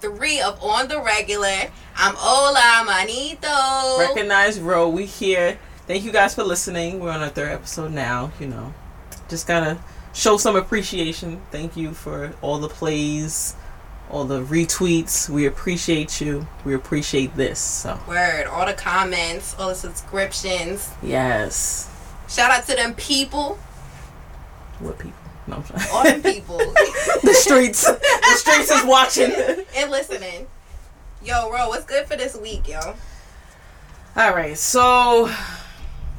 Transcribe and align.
three 0.00 0.40
of 0.40 0.62
On 0.62 0.88
the 0.88 1.00
Regular. 1.00 1.70
I'm 1.94 2.16
Ola 2.16 2.82
Manito. 2.86 3.98
Recognize 3.98 4.58
Reaux, 4.58 4.88
we 4.88 5.04
here. 5.04 5.58
Thank 5.86 6.04
you 6.04 6.12
guys 6.12 6.34
for 6.34 6.42
listening. 6.42 7.00
We're 7.00 7.10
on 7.10 7.20
our 7.20 7.28
third 7.28 7.50
episode 7.50 7.92
now, 7.92 8.32
you 8.40 8.46
know. 8.46 8.72
Just 9.28 9.46
gotta 9.46 9.78
show 10.14 10.38
some 10.38 10.56
appreciation. 10.56 11.42
Thank 11.50 11.76
you 11.76 11.92
for 11.92 12.32
all 12.40 12.58
the 12.58 12.68
plays, 12.68 13.54
all 14.10 14.24
the 14.24 14.42
retweets. 14.42 15.28
We 15.28 15.46
appreciate 15.46 16.20
you. 16.20 16.46
We 16.64 16.74
appreciate 16.74 17.36
this. 17.36 17.58
So 17.58 18.00
Word, 18.08 18.46
all 18.46 18.64
the 18.64 18.72
comments, 18.72 19.54
all 19.58 19.68
the 19.68 19.74
subscriptions. 19.74 20.90
Yes. 21.02 21.90
Shout 22.26 22.50
out 22.50 22.66
to 22.68 22.74
them 22.74 22.94
people. 22.94 23.58
What 24.78 24.98
people? 24.98 25.19
No, 25.46 25.56
I'm 25.56 25.64
sorry. 25.64 25.80
All 25.92 26.04
them 26.04 26.22
people. 26.22 26.58
the 26.58 27.34
streets. 27.38 27.84
The 27.84 28.36
streets 28.36 28.70
is 28.70 28.84
watching. 28.84 29.32
and 29.76 29.90
listening. 29.90 30.46
Yo, 31.24 31.50
Reaux, 31.50 31.68
what's 31.68 31.84
good 31.84 32.06
for 32.06 32.16
this 32.16 32.36
week, 32.36 32.68
yo? 32.68 32.78
All 34.16 34.34
right, 34.34 34.56
so 34.56 35.30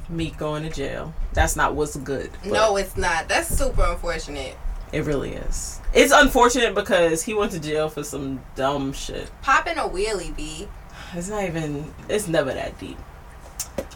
Meek 0.09 0.37
going 0.37 0.63
to 0.63 0.69
jail. 0.69 1.13
That's 1.33 1.55
not 1.55 1.75
what's 1.75 1.95
good. 1.97 2.29
No, 2.45 2.75
it's 2.77 2.95
not. 2.97 3.27
That's 3.27 3.47
super 3.47 3.83
unfortunate. 3.83 4.55
it 4.91 5.03
really 5.05 5.33
is. 5.33 5.79
It's 5.93 6.11
unfortunate 6.13 6.73
because 6.75 7.23
he 7.23 7.33
went 7.33 7.51
to 7.53 7.59
jail 7.59 7.89
for 7.89 8.03
some 8.03 8.41
dumb 8.55 8.93
shit. 8.93 9.29
Popping 9.41 9.77
a 9.77 9.81
wheelie, 9.81 10.35
B. 10.35 10.67
It's 11.13 11.29
not 11.29 11.43
even. 11.43 11.93
It's 12.09 12.27
never 12.27 12.53
that 12.53 12.79
deep. 12.79 12.97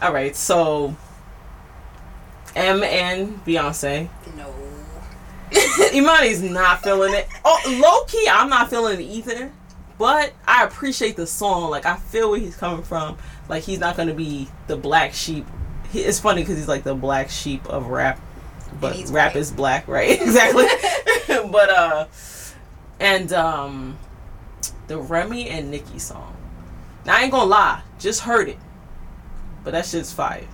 All 0.02 0.12
right, 0.12 0.34
so 0.36 0.94
M 2.54 2.82
and 2.82 3.44
Beyonce. 3.44 4.08
No. 4.36 4.52
Imani's 5.92 6.42
not 6.42 6.82
feeling 6.82 7.14
it. 7.14 7.28
Oh, 7.44 7.80
low 7.82 8.04
key, 8.04 8.28
I'm 8.30 8.48
not 8.48 8.70
feeling 8.70 9.00
it 9.00 9.04
either. 9.04 9.52
But 9.98 10.34
I 10.46 10.64
appreciate 10.64 11.16
the 11.16 11.26
song. 11.26 11.70
Like 11.70 11.86
I 11.86 11.96
feel 11.96 12.30
where 12.30 12.40
he's 12.40 12.56
coming 12.56 12.82
from. 12.82 13.16
Like 13.48 13.62
he's 13.62 13.78
not 13.78 13.96
gonna 13.96 14.14
be 14.14 14.48
the 14.66 14.76
black 14.76 15.14
sheep. 15.14 15.46
He, 15.90 16.00
it's 16.00 16.20
funny 16.20 16.42
because 16.42 16.56
he's 16.56 16.68
like 16.68 16.84
the 16.84 16.94
black 16.94 17.30
sheep 17.30 17.64
of 17.66 17.86
rap, 17.86 18.20
but 18.80 18.96
rap 19.08 19.34
white. 19.34 19.40
is 19.40 19.50
black, 19.50 19.88
right? 19.88 20.10
exactly. 20.20 20.66
but 21.50 21.70
uh, 21.70 22.06
and 23.00 23.32
um, 23.32 23.98
the 24.88 24.98
Remy 24.98 25.48
and 25.48 25.70
Nicki 25.70 25.98
song. 25.98 26.36
Now 27.06 27.16
I 27.16 27.22
ain't 27.22 27.32
gonna 27.32 27.48
lie, 27.48 27.82
just 27.98 28.20
heard 28.20 28.48
it, 28.48 28.58
but 29.64 29.70
that 29.70 29.86
shit's 29.86 30.12
fire. 30.12 30.46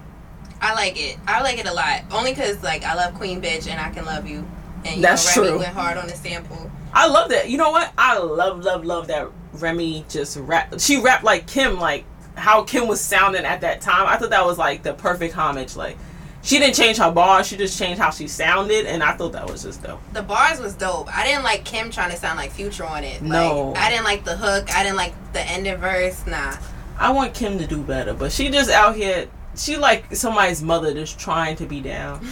I 0.61 0.75
like 0.75 1.01
it. 1.01 1.19
I 1.27 1.43
like 1.43 1.59
it 1.59 1.67
a 1.67 1.73
lot. 1.73 2.03
Only 2.13 2.31
because, 2.31 2.63
like, 2.63 2.85
I 2.85 2.95
love 2.95 3.15
Queen 3.15 3.43
Bitch 3.43 3.69
and 3.69 3.81
I 3.81 3.91
Can 3.91 4.05
Love 4.05 4.29
You. 4.29 4.47
And, 4.85 4.97
you 4.97 5.03
That's 5.03 5.37
know, 5.37 5.43
Remy 5.43 5.53
true. 5.53 5.59
went 5.61 5.75
hard 5.75 5.97
on 5.97 6.07
the 6.07 6.15
sample. 6.15 6.71
I 6.93 7.07
love 7.07 7.31
that. 7.31 7.49
You 7.49 7.57
know 7.59 7.71
what? 7.71 7.93
I 7.97 8.19
love, 8.19 8.65
love, 8.65 8.85
love 8.85 9.07
that 9.09 9.29
Remy 9.55 10.05
just 10.09 10.37
rap. 10.39 10.75
She 10.79 11.01
rapped 11.01 11.25
like 11.25 11.47
Kim, 11.47 11.79
like 11.79 12.05
how 12.37 12.63
Kim 12.65 12.89
was 12.89 13.01
sounding 13.01 13.45
at 13.45 13.61
that 13.63 13.81
time. 13.81 14.07
I 14.07 14.17
thought 14.17 14.31
that 14.31 14.45
was 14.45 14.59
like 14.59 14.83
the 14.83 14.95
perfect 14.95 15.35
homage. 15.35 15.77
Like 15.77 15.97
she 16.43 16.59
didn't 16.59 16.75
change 16.75 16.97
her 16.99 17.11
bars, 17.13 17.47
she 17.47 17.57
just 17.57 17.79
changed 17.79 18.01
how 18.01 18.11
she 18.11 18.27
sounded, 18.27 18.87
and 18.87 19.03
I 19.03 19.13
thought 19.13 19.33
that 19.33 19.49
was 19.49 19.63
just 19.63 19.83
dope. 19.83 20.01
The 20.13 20.23
bars 20.23 20.59
was 20.61 20.75
dope. 20.75 21.15
I 21.17 21.25
didn't 21.25 21.45
like 21.45 21.65
Kim 21.65 21.91
trying 21.91 22.11
to 22.11 22.17
sound 22.17 22.37
like 22.37 22.51
Future 22.51 22.85
on 22.85 23.05
it. 23.05 23.23
Like, 23.23 23.31
No. 23.31 23.75
I 23.77 23.91
didn't 23.91 24.05
like 24.05 24.25
the 24.25 24.37
hook. 24.37 24.75
I 24.75 24.83
didn't 24.83 24.97
like 24.97 25.15
the 25.33 25.41
ending 25.43 25.77
verse. 25.77 26.27
Nah. 26.27 26.57
I 26.99 27.11
want 27.11 27.33
Kim 27.35 27.59
to 27.59 27.67
do 27.67 27.83
better, 27.83 28.13
but 28.13 28.33
she 28.33 28.51
just 28.51 28.71
out 28.71 28.97
here. 28.97 29.29
She 29.55 29.77
like 29.77 30.15
somebody's 30.17 30.63
mother 30.63 30.95
just 30.95 31.19
trying 31.19 31.57
to 31.57 31.67
be 31.67 31.81
down, 31.83 32.27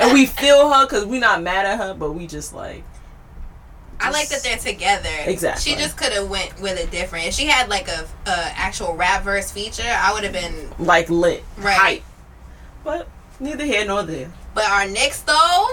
and 0.00 0.12
we 0.14 0.24
feel 0.26 0.72
her 0.72 0.86
because 0.86 1.04
we 1.04 1.18
not 1.18 1.42
mad 1.42 1.66
at 1.66 1.78
her, 1.78 1.92
but 1.94 2.12
we 2.12 2.26
just 2.26 2.54
like 2.54 2.82
I 4.00 4.10
like 4.10 4.28
that 4.28 4.42
they're 4.42 4.56
together. 4.56 5.10
Exactly. 5.26 5.72
She 5.72 5.78
just 5.78 5.96
could 5.98 6.12
have 6.12 6.28
went 6.30 6.58
with 6.60 6.78
it 6.78 6.90
different. 6.90 7.26
If 7.26 7.34
she 7.34 7.46
had 7.46 7.68
like 7.68 7.88
a, 7.88 8.06
a 8.26 8.52
actual 8.56 8.94
rap 8.94 9.24
verse 9.24 9.50
feature, 9.50 9.82
I 9.86 10.12
would 10.14 10.24
have 10.24 10.32
been 10.32 10.70
like 10.78 11.10
lit, 11.10 11.44
Right. 11.58 11.76
hype. 11.78 12.02
But 12.84 13.08
neither 13.40 13.64
here 13.64 13.84
nor 13.86 14.02
there. 14.02 14.30
But 14.54 14.70
our 14.70 14.86
Knicks 14.86 15.20
though, 15.22 15.68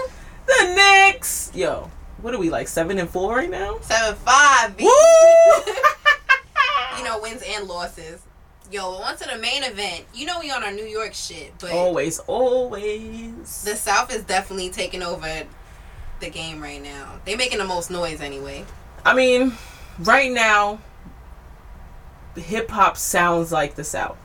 The 0.46 0.74
Knicks, 0.74 1.52
yo, 1.54 1.90
what 2.20 2.34
are 2.34 2.38
we 2.38 2.50
like 2.50 2.68
seven 2.68 2.98
and 2.98 3.08
four 3.08 3.34
right 3.36 3.50
now? 3.50 3.78
seven 3.80 4.14
five. 4.16 4.78
Woo! 4.78 4.88
you 6.98 7.04
know, 7.04 7.18
wins 7.22 7.42
and 7.46 7.66
losses. 7.66 8.20
Yo, 8.70 8.88
on 8.88 9.16
to 9.16 9.28
the 9.28 9.38
main 9.38 9.62
event. 9.62 10.04
You 10.14 10.26
know 10.26 10.40
we 10.40 10.50
on 10.50 10.64
our 10.64 10.72
New 10.72 10.86
York 10.86 11.14
shit, 11.14 11.52
but 11.60 11.70
always, 11.72 12.18
always. 12.20 13.62
the 13.62 13.76
South 13.76 14.12
is 14.14 14.24
definitely 14.24 14.70
taking 14.70 15.02
over 15.02 15.44
the 16.20 16.30
game 16.30 16.62
right 16.62 16.82
now. 16.82 17.20
They 17.24 17.36
making 17.36 17.58
the 17.58 17.64
most 17.64 17.90
noise 17.90 18.20
anyway. 18.20 18.64
I 19.04 19.14
mean, 19.14 19.52
right 20.00 20.32
now, 20.32 20.80
hip 22.36 22.70
hop 22.70 22.96
sounds 22.96 23.52
like 23.52 23.74
the 23.74 23.84
South. 23.84 24.18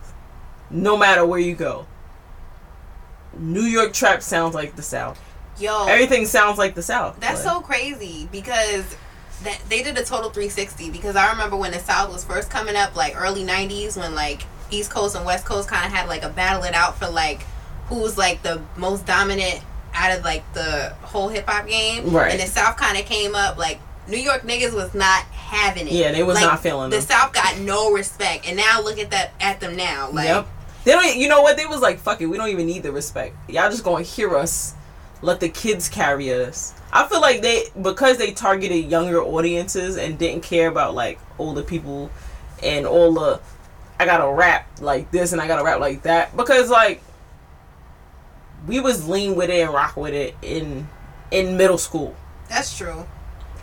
No 0.69 0.97
matter 0.97 1.25
where 1.25 1.39
you 1.39 1.56
go. 1.56 1.85
New 3.38 3.61
York 3.61 3.94
trap 3.94 4.21
sounds 4.21 4.56
like 4.56 4.75
the 4.75 4.81
South. 4.81 5.19
Yo, 5.59 5.85
Everything 5.88 6.25
sounds 6.25 6.57
like 6.57 6.75
the 6.75 6.81
South. 6.81 7.19
That's 7.19 7.44
but- 7.44 7.53
so 7.53 7.61
crazy 7.61 8.27
because 8.31 8.95
that 9.44 9.59
they 9.69 9.83
did 9.83 9.97
a 9.97 10.03
total 10.03 10.29
360 10.29 10.89
because 10.91 11.16
I 11.16 11.31
remember 11.31 11.55
when 11.55 11.72
the 11.72 11.79
South 11.79 12.11
was 12.11 12.23
first 12.23 12.50
coming 12.50 12.75
up 12.75 12.95
like 12.95 13.19
early 13.19 13.44
90s 13.45 13.97
when 13.97 14.13
like 14.16 14.44
East 14.72 14.91
Coast 14.91 15.16
and 15.16 15.25
West 15.25 15.45
Coast 15.45 15.67
kind 15.69 15.85
of 15.85 15.91
had 15.91 16.07
like 16.07 16.23
a 16.23 16.29
battle 16.29 16.63
it 16.63 16.73
out 16.73 16.97
for 16.97 17.07
like 17.09 17.44
who 17.88 18.00
was 18.00 18.17
like 18.17 18.41
the 18.44 18.61
most 18.77 19.05
dominant 19.05 19.61
out 19.94 20.17
of 20.17 20.23
like 20.23 20.44
the 20.53 20.94
whole 21.01 21.27
hip 21.29 21.47
hop 21.47 21.67
game 21.67 22.11
Right. 22.11 22.31
and 22.31 22.39
the 22.39 22.45
South 22.47 22.77
kind 22.77 22.97
of 22.97 23.05
came 23.05 23.33
up 23.35 23.57
like 23.57 23.79
New 24.07 24.17
York 24.17 24.41
niggas 24.44 24.73
was 24.73 24.94
not 24.94 25.23
having 25.25 25.88
it 25.88 25.94
Yeah, 25.94 26.11
they 26.11 26.21
was 26.23 26.35
Like, 26.35 26.45
not 26.45 26.59
feeling 26.61 26.88
it. 26.88 26.91
the 26.91 26.97
them. 26.97 27.06
South 27.07 27.33
got 27.33 27.57
no 27.59 27.91
respect 27.91 28.47
and 28.47 28.57
now 28.57 28.81
look 28.81 29.00
at 29.00 29.09
that 29.11 29.31
at 29.39 29.59
them 29.59 29.75
now 29.75 30.09
like 30.11 30.27
yep. 30.27 30.47
They 30.85 30.94
don't. 30.94 31.17
You 31.17 31.27
know 31.27 31.41
what? 31.41 31.57
They 31.57 31.66
was 31.66 31.81
like, 31.81 32.00
"Fuck 32.00 32.21
it, 32.21 32.27
we 32.27 32.38
don't 32.38 32.47
even 32.47 32.66
need 32.66 32.83
the 32.83 32.91
respect. 32.94 33.35
Y'all 33.50 33.69
just 33.69 33.83
gonna 33.83 34.01
hear 34.01 34.38
us. 34.38 34.73
Let 35.22 35.40
the 35.40 35.50
kids 35.50 35.90
carry 35.90 36.31
us." 36.34 36.74
I 36.91 37.07
feel 37.07 37.22
like 37.22 37.41
they 37.41 37.66
because 37.81 38.18
they 38.18 38.31
targeted 38.31 38.85
younger 38.90 39.22
audiences 39.22 39.97
and 39.97 40.18
didn't 40.18 40.44
care 40.44 40.68
about 40.68 40.96
like 40.96 41.19
older 41.38 41.63
people 41.63 42.09
and 42.63 42.85
all 42.85 43.13
the. 43.13 43.40
I 44.00 44.06
gotta 44.06 44.31
rap 44.31 44.68
like 44.80 45.12
this 45.12 45.34
and 45.34 45.41
I 45.41 45.47
gotta 45.47 45.63
rap 45.63 45.80
like 45.80 46.03
that 46.03 46.35
because 46.38 46.69
like 46.69 47.02
we 48.68 48.80
was 48.80 49.07
lean 49.07 49.35
with 49.35 49.50
it 49.50 49.62
and 49.62 49.74
rock 49.74 49.97
with 49.97 50.13
it 50.13 50.35
in 50.41 50.88
in 51.31 51.57
middle 51.57 51.78
school. 51.78 52.16
That's 52.47 52.78
true. 52.78 53.06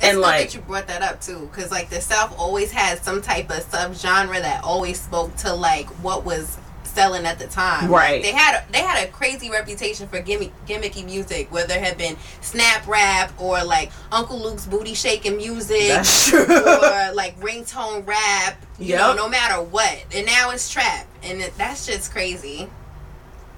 And, 0.03 0.21
like- 0.21 0.49
that 0.51 0.55
you 0.55 0.61
brought 0.61 0.87
that 0.89 1.03
up 1.03 1.21
too, 1.21 1.49
because 1.51 1.71
like 1.71 1.89
the 1.89 2.01
South 2.01 2.35
always 2.39 2.71
had 2.71 3.03
some 3.03 3.23
type 3.23 3.51
of 3.51 3.65
subgenre 3.65 4.41
that 4.43 4.63
always 4.63 5.01
spoke 5.01 5.35
to 5.37 5.55
like 5.55 5.87
what 6.03 6.25
was 6.25 6.59
selling 6.97 7.27
at 7.27 7.39
the 7.39 7.47
time. 7.47 7.91
Right. 7.91 8.23
They 8.23 8.33
had 8.33 8.65
they 8.73 8.81
had 8.81 9.07
a 9.07 9.11
crazy 9.13 9.51
reputation 9.51 10.09
for 10.09 10.19
gimmick, 10.21 10.53
gimmicky 10.67 11.05
music, 11.05 11.53
whether 11.53 11.75
it 11.75 11.81
had 11.81 11.99
been 11.99 12.17
snap 12.41 12.89
rap 12.89 13.39
or 13.39 13.63
like 13.63 13.93
Uncle 14.11 14.41
Luke's 14.41 14.67
booty 14.67 14.95
shaking 14.95 15.37
music. 15.37 15.89
That's 15.89 16.31
true. 16.31 16.43
or 16.45 16.47
like 17.15 17.39
ringtone 17.39 18.07
rap, 18.07 18.65
you 18.79 18.97
know, 18.97 19.15
no 19.15 19.29
matter 19.29 19.63
what. 19.63 20.05
And 20.15 20.27
now 20.27 20.51
it's 20.51 20.73
trap, 20.73 21.07
and 21.23 21.43
it, 21.43 21.53
that's 21.59 21.87
just 21.87 22.11
crazy. 22.11 22.69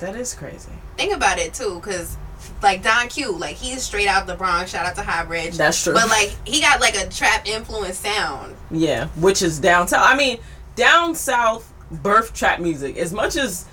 that 0.00 0.16
is 0.16 0.34
crazy. 0.34 0.72
Think 0.97 1.15
about 1.15 1.38
it 1.38 1.55
too, 1.55 1.76
because 1.76 2.16
like 2.60 2.82
Don 2.82 3.09
Q, 3.09 3.37
like 3.38 3.55
he's 3.55 3.82
straight 3.82 4.09
out 4.09 4.26
the 4.26 4.34
Bronx. 4.34 4.72
Shout 4.72 4.84
out 4.84 4.97
to 4.97 5.03
Highbridge. 5.03 5.56
That's 5.56 5.82
true. 5.82 5.94
But 5.94 6.09
like 6.09 6.34
he 6.44 6.60
got 6.60 6.81
like 6.81 6.97
a 6.97 7.09
trap 7.09 7.47
influence 7.47 7.99
sound. 7.99 8.56
Yeah, 8.72 9.06
which 9.20 9.43
is 9.43 9.60
down 9.60 9.87
south. 9.87 10.05
I 10.05 10.17
mean, 10.17 10.38
down 10.75 11.14
south 11.14 11.68
birth 11.90 12.35
trap 12.35 12.61
music. 12.61 12.96
As 12.96 13.12
much 13.12 13.37
as 13.37 13.67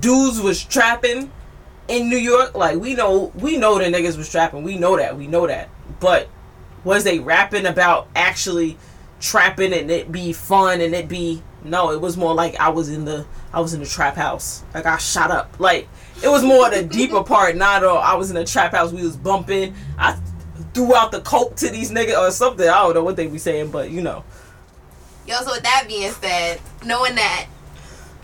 dudes 0.00 0.40
was 0.40 0.62
trapping 0.64 1.30
in 1.88 2.08
New 2.08 2.18
York, 2.18 2.54
like 2.54 2.78
we 2.78 2.94
know 2.94 3.32
we 3.36 3.56
know 3.56 3.78
the 3.78 3.84
niggas 3.84 4.16
was 4.16 4.30
trapping. 4.30 4.62
We 4.62 4.78
know 4.78 4.96
that. 4.96 5.16
We 5.16 5.26
know 5.26 5.46
that. 5.46 5.68
But 6.00 6.28
was 6.84 7.04
they 7.04 7.18
rapping 7.18 7.66
about 7.66 8.08
actually 8.14 8.78
trapping 9.20 9.72
and 9.72 9.90
it 9.90 10.12
be 10.12 10.32
fun 10.32 10.80
and 10.80 10.94
it 10.94 11.08
be 11.08 11.42
no, 11.64 11.90
it 11.90 12.00
was 12.00 12.16
more 12.16 12.34
like 12.34 12.54
I 12.60 12.68
was 12.68 12.88
in 12.88 13.04
the 13.04 13.26
I 13.52 13.60
was 13.60 13.74
in 13.74 13.80
the 13.80 13.86
trap 13.86 14.14
house. 14.14 14.62
Like 14.74 14.86
I 14.86 14.96
shot 14.98 15.30
up. 15.30 15.58
Like 15.58 15.88
it 16.22 16.28
was 16.28 16.44
more 16.44 16.70
the 16.70 16.84
deeper 16.84 17.22
part, 17.22 17.56
not 17.56 17.84
all 17.84 17.98
I 17.98 18.14
was 18.14 18.30
in 18.30 18.36
the 18.36 18.44
trap 18.44 18.72
house, 18.72 18.92
we 18.92 19.02
was 19.02 19.16
bumping. 19.16 19.74
I 19.98 20.18
threw 20.74 20.94
out 20.94 21.10
the 21.10 21.20
coke 21.20 21.56
to 21.56 21.70
these 21.70 21.90
niggas 21.90 22.16
or 22.16 22.30
something. 22.30 22.68
I 22.68 22.82
don't 22.82 22.94
know 22.94 23.04
what 23.04 23.16
they 23.16 23.26
be 23.26 23.38
saying, 23.38 23.70
but 23.70 23.90
you 23.90 24.02
know. 24.02 24.24
Yo, 25.28 25.36
so 25.42 25.52
with 25.52 25.62
that 25.62 25.84
being 25.86 26.10
said, 26.10 26.58
knowing 26.86 27.14
that 27.16 27.46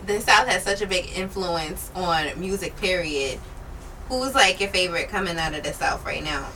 the 0.07 0.19
South 0.21 0.49
has 0.49 0.63
such 0.63 0.81
a 0.81 0.87
big 0.87 1.11
influence 1.15 1.91
on 1.95 2.29
music, 2.41 2.75
period, 2.77 3.39
who's 4.09 4.35
like 4.35 4.59
your 4.59 4.71
favorite 4.71 5.11
coming 5.11 5.37
out 5.37 5.55
of 5.55 5.63
the 5.63 5.73
South 5.75 6.03
right 6.07 6.25
now? 6.25 6.47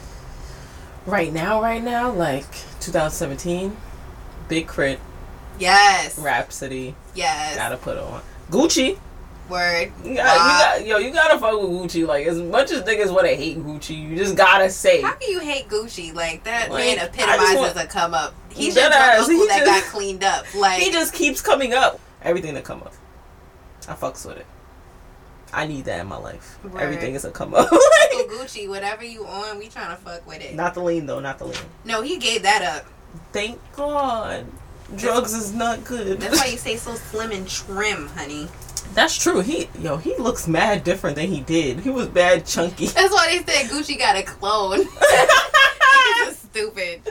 Right 1.04 1.30
now, 1.34 1.60
right 1.60 1.82
now, 1.84 2.10
like 2.10 2.50
2017, 2.80 3.76
Big 4.48 4.66
K.R.I.T., 4.68 5.00
Yes. 5.58 6.18
Rapsody, 6.18 6.94
Yes. 7.14 7.56
gotta 7.56 7.76
put 7.76 7.98
on. 7.98 8.22
Gucci, 8.50 8.98
Word. 9.48 9.92
You 10.04 10.14
got, 10.16 10.80
you 10.82 10.84
got, 10.84 10.86
yo, 10.86 10.98
you 10.98 11.12
gotta 11.12 11.38
fuck 11.38 11.52
with 11.60 11.70
Gucci. 11.70 12.06
Like 12.06 12.26
as 12.26 12.38
much 12.40 12.70
as 12.70 12.82
niggas 12.82 13.12
want 13.12 13.26
to 13.26 13.34
hate 13.34 13.58
Gucci, 13.58 14.00
you 14.08 14.16
just 14.16 14.36
gotta 14.36 14.68
say. 14.70 15.00
How 15.02 15.14
can 15.14 15.30
you 15.30 15.40
hate 15.40 15.68
Gucci? 15.68 16.14
Like 16.14 16.44
that 16.44 16.70
Like, 16.70 16.84
man 16.84 16.96
just 16.98 17.14
epitomizes 17.18 17.56
want- 17.56 17.76
a 17.76 17.86
come 17.86 18.14
up. 18.14 18.34
He's 18.50 18.74
drunk 18.74 18.92
ass. 18.94 19.20
uncle 19.20 19.34
He 19.42 19.46
that 19.48 19.64
just- 19.64 19.84
got 19.84 19.92
cleaned 19.92 20.24
up. 20.24 20.44
Like 20.54 20.80
He 20.82 20.90
just 20.90 21.14
keeps 21.14 21.40
coming 21.40 21.72
up. 21.74 21.98
Everything 22.22 22.54
that 22.54 22.64
come 22.64 22.82
up, 22.82 22.92
I 23.88 23.94
fucks 23.94 24.26
with 24.26 24.38
it. 24.38 24.46
I 25.52 25.66
need 25.66 25.86
that 25.86 26.00
in 26.00 26.06
my 26.08 26.18
life. 26.18 26.58
Word. 26.62 26.80
Everything 26.82 27.14
is 27.14 27.24
a 27.24 27.30
come 27.30 27.54
up. 27.54 27.72
Uncle 27.72 27.78
Gucci, 28.38 28.68
whatever 28.68 29.02
you 29.04 29.24
on, 29.26 29.58
we 29.58 29.68
trying 29.68 29.96
to 29.96 30.02
fuck 30.02 30.26
with 30.26 30.42
it. 30.42 30.54
not 30.54 30.74
the 30.74 30.80
lean 30.82 31.06
though. 31.06 31.20
Not 31.20 31.38
the 31.38 31.46
lean. 31.46 31.58
No, 31.84 32.02
he 32.02 32.18
gave 32.18 32.42
that 32.42 32.62
up. 32.62 32.86
Thank 33.32 33.58
God. 33.74 34.44
Drugs 34.96 35.32
is 35.34 35.52
not 35.54 35.84
good. 35.84 36.18
That's 36.20 36.38
why 36.40 36.46
you 36.46 36.56
say 36.58 36.76
so 36.76 36.94
slim 36.94 37.30
and 37.30 37.48
trim, 37.48 38.08
honey. 38.08 38.48
That's 38.80 39.16
true. 39.16 39.40
He 39.40 39.68
yo, 39.80 39.96
he 39.96 40.16
looks 40.16 40.48
mad 40.48 40.84
different 40.84 41.16
than 41.16 41.28
he 41.28 41.40
did. 41.40 41.80
He 41.80 41.90
was 41.90 42.08
bad 42.08 42.46
chunky. 42.46 42.86
That's 42.86 43.12
why 43.12 43.28
they 43.28 43.52
said 43.52 43.70
Gucci 43.70 43.98
got 43.98 44.16
a 44.16 44.22
clone. 44.22 44.78
Niggas 44.84 46.28
is 46.28 46.38
stupid. 46.38 47.02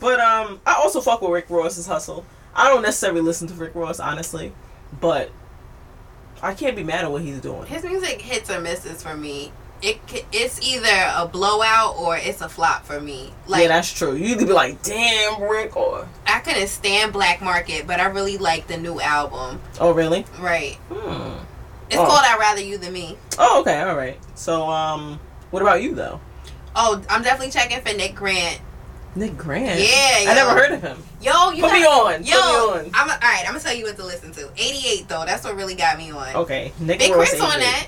But 0.00 0.20
um, 0.20 0.60
I 0.66 0.74
also 0.74 1.00
fuck 1.00 1.22
with 1.22 1.30
Rick 1.30 1.46
Ross's 1.48 1.86
hustle. 1.86 2.24
I 2.54 2.68
don't 2.68 2.82
necessarily 2.82 3.20
listen 3.20 3.48
to 3.48 3.54
Rick 3.54 3.74
Ross 3.74 4.00
honestly, 4.00 4.52
but 5.00 5.30
I 6.42 6.54
can't 6.54 6.76
be 6.76 6.84
mad 6.84 7.04
at 7.04 7.10
what 7.10 7.22
he's 7.22 7.40
doing. 7.40 7.66
His 7.66 7.84
music 7.84 8.20
hits 8.20 8.50
or 8.50 8.60
misses 8.60 9.02
for 9.02 9.16
me. 9.16 9.52
It 9.80 10.00
it's 10.32 10.60
either 10.66 11.12
a 11.14 11.28
blowout 11.28 11.96
or 11.98 12.16
it's 12.16 12.40
a 12.40 12.48
flop 12.48 12.84
for 12.84 13.00
me. 13.00 13.32
Like 13.46 13.62
yeah, 13.62 13.68
that's 13.68 13.92
true. 13.92 14.14
You 14.14 14.28
either 14.34 14.44
be 14.46 14.52
like, 14.52 14.82
"Damn, 14.82 15.40
Rick," 15.42 15.76
or 15.76 16.08
I 16.26 16.40
couldn't 16.40 16.66
stand 16.68 17.12
Black 17.12 17.40
Market, 17.40 17.86
but 17.86 18.00
I 18.00 18.06
really 18.06 18.38
like 18.38 18.66
the 18.66 18.76
new 18.76 19.00
album. 19.00 19.60
"Oh, 19.80 19.92
really?" 19.92 20.24
Right. 20.40 20.74
Hmm. 20.90 21.44
It's 21.90 21.96
Oh. 21.96 22.04
called 22.06 22.20
I'd 22.24 22.38
Rather 22.40 22.60
You 22.60 22.76
Than 22.78 22.92
Me. 22.92 23.16
Oh, 23.38 23.60
okay, 23.60 23.80
all 23.80 23.96
right. 23.96 24.18
So, 24.34 24.68
um, 24.68 25.20
what 25.50 25.62
about 25.62 25.80
you 25.82 25.94
though? 25.94 26.20
Oh, 26.74 27.00
I'm 27.08 27.22
definitely 27.22 27.52
checking 27.52 27.80
for 27.80 27.96
Nick 27.96 28.14
Grant. 28.14 28.60
Nick 29.14 29.36
Grant. 29.38 29.80
Yeah, 29.80 30.30
I 30.30 30.34
never 30.34 30.50
heard 30.50 30.72
of 30.72 30.82
him. 30.82 31.02
Yo, 31.20 31.50
you 31.50 31.62
Put 31.62 31.72
me 31.72 31.84
on. 31.84 32.24
Yo, 32.24 32.34
Put 32.34 32.82
me 32.84 32.88
on. 32.88 32.90
I'm 32.94 33.10
all 33.10 33.16
right. 33.22 33.40
I'm 33.46 33.52
gonna 33.52 33.60
tell 33.60 33.74
you 33.74 33.84
what 33.84 33.96
to 33.96 34.04
listen 34.04 34.32
to. 34.32 34.50
88 34.56 35.08
though. 35.08 35.24
That's 35.24 35.44
what 35.44 35.56
really 35.56 35.74
got 35.76 35.96
me 35.98 36.10
on. 36.10 36.34
Okay, 36.36 36.72
Nick 36.80 36.98
Big. 36.98 37.12
Chris 37.12 37.32
on 37.40 37.58
that. 37.60 37.86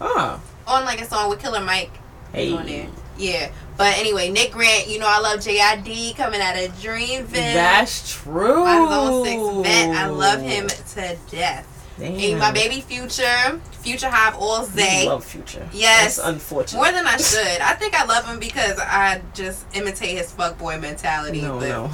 Ah, 0.00 0.40
On 0.70 0.84
like 0.84 1.00
a 1.00 1.04
song 1.04 1.28
with 1.28 1.40
Killer 1.40 1.60
Mike 1.60 1.90
hey. 2.32 2.52
on 2.52 2.64
there. 2.66 2.86
Yeah. 3.18 3.50
But 3.76 3.98
anyway, 3.98 4.30
Nick 4.30 4.52
Grant, 4.52 4.88
you 4.88 4.98
know 5.00 5.06
I 5.08 5.18
love 5.18 5.40
JID 5.40 6.16
coming 6.16 6.40
out 6.40 6.54
of 6.56 6.70
Dreamville. 6.80 7.32
That's 7.32 8.12
true. 8.22 8.62
My 8.64 8.76
zone 8.88 9.24
six 9.24 9.68
vet. 9.68 9.96
I 9.96 10.06
love 10.06 10.40
him 10.40 10.68
to 10.68 11.18
death. 11.30 11.66
Damn. 11.98 12.38
My 12.38 12.50
baby 12.52 12.80
Future, 12.80 13.60
Future 13.82 14.08
Hive 14.08 14.36
All 14.36 14.64
Zay. 14.64 15.06
love 15.06 15.24
Future. 15.24 15.68
Yes. 15.72 16.16
That's 16.16 16.28
unfortunate. 16.28 16.78
More 16.78 16.92
than 16.92 17.06
I 17.06 17.16
should. 17.16 17.60
I 17.60 17.74
think 17.74 17.94
I 17.94 18.04
love 18.06 18.24
him 18.26 18.38
because 18.38 18.78
I 18.78 19.20
just 19.34 19.66
imitate 19.74 20.16
his 20.16 20.32
fuckboy 20.32 20.80
mentality. 20.80 21.42
No, 21.42 21.58
but- 21.58 21.68
no, 21.68 21.90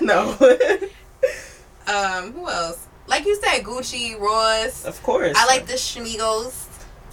no. 0.00 0.30
um, 1.86 2.32
who 2.32 2.48
else? 2.48 2.86
Like 3.06 3.26
you 3.26 3.36
said, 3.36 3.62
Gucci, 3.62 4.18
Ross. 4.18 4.84
of 4.86 5.00
course. 5.02 5.36
I 5.36 5.44
like 5.46 5.66
the 5.66 5.74
Schmigos. 5.74 6.63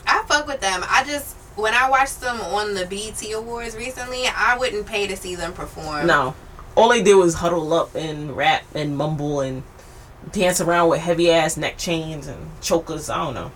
I 0.05 0.23
fuck 0.27 0.47
with 0.47 0.61
them. 0.61 0.83
I 0.89 1.03
just 1.05 1.35
when 1.55 1.73
I 1.73 1.89
watched 1.89 2.21
them 2.21 2.39
on 2.41 2.73
the 2.73 2.85
BET 2.85 3.21
Awards 3.33 3.75
recently, 3.75 4.23
I 4.27 4.57
wouldn't 4.57 4.85
pay 4.85 5.07
to 5.07 5.15
see 5.15 5.35
them 5.35 5.53
perform. 5.53 6.07
No. 6.07 6.35
All 6.75 6.89
they 6.89 7.03
did 7.03 7.15
was 7.15 7.35
huddle 7.35 7.73
up 7.73 7.95
and 7.95 8.35
rap 8.35 8.63
and 8.73 8.97
mumble 8.97 9.41
and 9.41 9.63
dance 10.31 10.61
around 10.61 10.89
with 10.89 11.01
heavy 11.01 11.29
ass 11.29 11.57
neck 11.57 11.77
chains 11.77 12.27
and 12.27 12.49
chokers. 12.61 13.09
I 13.09 13.17
don't 13.17 13.33
know. 13.33 13.51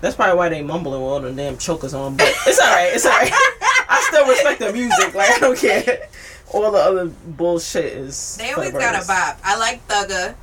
That's 0.00 0.16
probably 0.16 0.36
why 0.36 0.48
they 0.48 0.62
mumbling 0.62 1.02
with 1.02 1.10
all 1.10 1.20
the 1.20 1.32
damn 1.32 1.58
chokers 1.58 1.94
on. 1.94 2.16
But 2.16 2.32
it's 2.46 2.60
alright. 2.60 2.92
It's 2.94 3.06
alright. 3.06 3.30
I 3.88 4.04
still 4.08 4.26
respect 4.26 4.60
the 4.60 4.72
music. 4.72 5.14
Like 5.14 5.30
I 5.30 5.38
don't 5.38 5.58
care. 5.58 6.08
All 6.52 6.70
the 6.70 6.78
other 6.78 7.06
bullshit 7.06 7.84
is. 7.84 8.36
They 8.36 8.52
always 8.52 8.72
got 8.72 9.02
a 9.02 9.06
bop. 9.06 9.38
I 9.44 9.56
like 9.58 9.86
Thugger. 9.88 10.34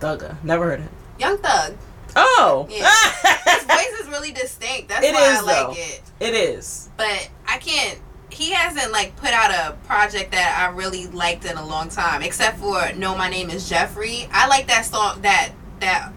Thugger. 0.00 0.42
Never 0.42 0.64
heard 0.64 0.80
of 0.80 0.86
him. 0.86 0.94
Young 1.18 1.38
Thug. 1.38 1.76
Oh. 2.16 2.66
His 2.70 3.64
voice 3.64 4.00
is 4.00 4.08
really 4.08 4.32
distinct. 4.32 4.88
That's 4.88 5.04
It 5.06 5.14
why 5.14 5.32
is, 5.32 5.38
I 5.38 5.42
like 5.42 5.66
though. 5.66 5.72
it. 5.82 6.02
it 6.20 6.34
is. 6.34 6.88
But 6.96 7.28
I 7.46 7.58
can't. 7.58 7.98
He 8.30 8.52
hasn't 8.52 8.92
like 8.92 9.16
put 9.16 9.30
out 9.30 9.50
a 9.50 9.76
project 9.86 10.32
that 10.32 10.56
I 10.58 10.74
really 10.74 11.06
liked 11.08 11.44
in 11.44 11.56
a 11.56 11.66
long 11.66 11.88
time, 11.88 12.22
except 12.22 12.58
for 12.58 12.92
"No, 12.96 13.16
My 13.16 13.28
Name 13.28 13.50
Is 13.50 13.68
Jeffery." 13.68 14.28
I 14.32 14.46
like 14.46 14.66
that 14.68 14.84
song, 14.84 15.20
that 15.22 15.50
that 15.80 16.12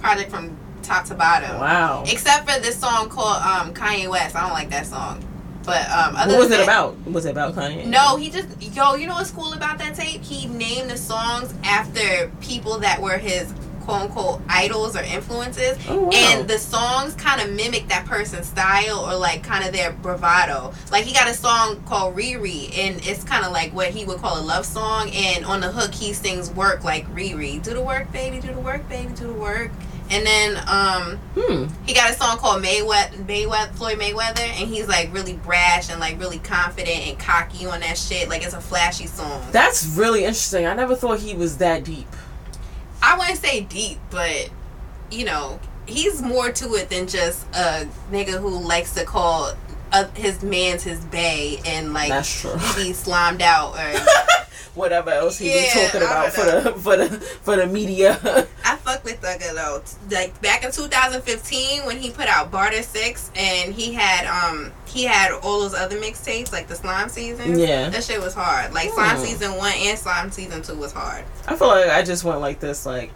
project 0.00 0.30
from 0.30 0.56
top 0.82 1.06
to 1.06 1.14
bottom. 1.14 1.58
Wow. 1.58 2.04
Except 2.06 2.48
for 2.48 2.60
this 2.60 2.76
song 2.78 3.08
called 3.08 3.42
um, 3.42 3.72
Kanye 3.72 4.08
West. 4.10 4.36
I 4.36 4.42
don't 4.42 4.52
like 4.52 4.68
that 4.70 4.86
song. 4.86 5.24
But 5.64 5.88
um, 5.90 6.14
other 6.16 6.32
What 6.34 6.40
was 6.40 6.46
it 6.50 6.58
that- 6.58 6.64
about? 6.64 6.98
Was 7.06 7.24
it 7.24 7.30
about 7.30 7.54
Kanye? 7.54 7.86
No, 7.86 8.16
he 8.16 8.28
just 8.28 8.48
yo. 8.60 8.94
You 8.96 9.06
know 9.06 9.14
what's 9.14 9.30
cool 9.30 9.54
about 9.54 9.78
that 9.78 9.94
tape? 9.94 10.20
He 10.22 10.46
named 10.46 10.90
the 10.90 10.98
songs 10.98 11.54
after 11.64 12.30
people 12.42 12.78
that 12.80 13.00
were 13.00 13.16
his 13.16 13.54
quote 13.84 14.02
unquote 14.02 14.40
idols 14.48 14.96
or 14.96 15.02
influences, 15.02 15.76
Oh, 15.88 16.02
wow. 16.04 16.10
and 16.12 16.48
the 16.48 16.58
songs 16.58 17.14
kind 17.14 17.40
of 17.40 17.50
mimic 17.54 17.88
that 17.88 18.06
person's 18.06 18.46
style 18.46 19.00
or 19.00 19.14
like 19.16 19.42
kind 19.42 19.64
of 19.64 19.72
their 19.72 19.92
bravado. 19.92 20.72
Like 20.90 21.04
he 21.04 21.12
got 21.12 21.28
a 21.28 21.34
song 21.34 21.82
called 21.84 22.16
Riri, 22.16 22.76
and 22.78 23.04
it's 23.06 23.24
kind 23.24 23.44
of 23.44 23.52
like 23.52 23.72
what 23.74 23.88
he 23.90 24.04
would 24.04 24.18
call 24.18 24.40
a 24.40 24.42
love 24.44 24.66
song. 24.66 25.10
And 25.14 25.44
on 25.44 25.60
the 25.60 25.70
hook, 25.70 25.92
he 25.94 26.12
sings 26.12 26.50
"Work" 26.50 26.84
like 26.84 27.06
Riri, 27.14 27.62
do 27.62 27.74
the 27.74 27.82
work, 27.82 28.10
baby, 28.12 28.40
do 28.40 28.52
the 28.54 28.60
work, 28.60 28.88
baby, 28.88 29.12
do 29.14 29.26
the 29.28 29.32
work. 29.34 29.70
And 30.10 30.26
then 30.26 30.56
um, 30.68 31.16
Hmm. 31.34 31.64
he 31.86 31.94
got 31.94 32.10
a 32.10 32.12
song 32.14 32.36
called 32.36 32.62
Mayweather, 32.62 33.24
Mayweather, 33.26 33.70
Floyd 33.72 33.98
Mayweather, 33.98 34.38
and 34.40 34.68
he's 34.68 34.86
like 34.86 35.12
really 35.14 35.32
brash 35.32 35.88
and 35.90 35.98
like 35.98 36.20
really 36.20 36.38
confident 36.40 37.06
and 37.08 37.18
cocky 37.18 37.64
on 37.64 37.80
that 37.80 37.96
shit. 37.96 38.28
Like 38.28 38.44
it's 38.44 38.52
a 38.52 38.60
flashy 38.60 39.06
song. 39.06 39.42
That's 39.50 39.86
really 39.96 40.20
interesting. 40.24 40.66
I 40.66 40.74
never 40.74 40.94
thought 40.94 41.20
he 41.20 41.34
was 41.34 41.56
that 41.56 41.84
deep. 41.84 42.06
I 43.04 43.18
wouldn't 43.18 43.38
say 43.38 43.60
deep, 43.62 43.98
but 44.10 44.50
you 45.10 45.24
know, 45.24 45.60
he's 45.86 46.22
more 46.22 46.50
to 46.50 46.74
it 46.74 46.88
than 46.88 47.06
just 47.06 47.46
a 47.54 47.86
nigga 48.10 48.40
who 48.40 48.58
likes 48.60 48.94
to 48.94 49.04
call 49.04 49.52
uh, 49.92 50.08
his 50.14 50.42
man's 50.42 50.82
his 50.82 51.04
bay 51.04 51.60
and 51.66 51.92
like 51.92 52.08
That's 52.08 52.40
true. 52.40 52.56
he 52.56 52.84
be 52.88 52.92
slimed 52.92 53.42
out 53.42 53.74
or 53.78 54.00
Whatever 54.74 55.10
else 55.10 55.38
he 55.38 55.54
Yeah, 55.54 55.62
be 55.74 55.80
talking 55.86 56.02
about 56.02 56.32
for 56.32 56.44
the 56.44 56.72
for 56.80 56.96
the 56.96 57.08
for 57.42 57.56
the 57.56 57.66
media. 57.66 58.18
I 58.64 58.76
fuck 58.76 59.04
with 59.04 59.20
Thugger 59.20 59.54
though. 59.54 59.82
Like 60.10 60.40
back 60.42 60.64
in 60.64 60.72
2015 60.72 61.86
when 61.86 61.96
he 61.98 62.10
put 62.10 62.26
out 62.26 62.50
Barter 62.50 62.82
Six 62.82 63.30
and 63.36 63.72
he 63.72 63.92
had 63.92 64.26
um 64.26 64.72
he 64.86 65.04
had 65.04 65.30
all 65.42 65.60
those 65.60 65.74
other 65.74 65.96
mixtapes 66.00 66.50
like 66.52 66.66
the 66.66 66.74
Slime 66.74 67.08
season. 67.08 67.56
Yeah. 67.58 67.88
that 67.90 68.02
shit 68.02 68.20
was 68.20 68.34
hard. 68.34 68.72
Like 68.74 68.90
Slime 68.90 69.16
Hmm. 69.16 69.22
season 69.24 69.54
one 69.56 69.72
and 69.76 69.96
Slime 69.98 70.30
season 70.32 70.62
two 70.62 70.74
was 70.76 70.92
hard. 70.92 71.24
I 71.46 71.54
feel 71.56 71.68
like 71.68 71.90
I 71.90 72.02
just 72.02 72.24
went 72.24 72.40
like 72.40 72.58
this, 72.58 72.84
like 72.84 73.12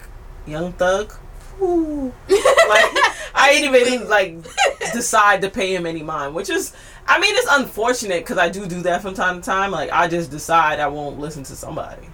Young 0.47 0.71
Thug. 0.73 1.13
Ooh. 1.61 2.13
like 2.29 2.39
I 3.35 3.51
didn't 3.51 3.75
even 3.75 4.07
like 4.09 4.35
decide 4.93 5.41
to 5.41 5.49
pay 5.49 5.75
him 5.75 5.85
any 5.85 6.03
mind, 6.03 6.33
which 6.33 6.49
is, 6.49 6.73
I 7.09 7.19
mean, 7.19 7.33
it's 7.35 7.47
unfortunate 7.51 8.19
because 8.23 8.37
I 8.37 8.49
do 8.49 8.67
do 8.67 8.81
that 8.83 9.01
from 9.01 9.15
time 9.15 9.41
to 9.41 9.45
time. 9.45 9.71
Like 9.71 9.91
I 9.91 10.07
just 10.07 10.29
decide 10.31 10.79
I 10.79 10.87
won't 10.87 11.19
listen 11.19 11.43
to 11.45 11.55
somebody. 11.55 12.07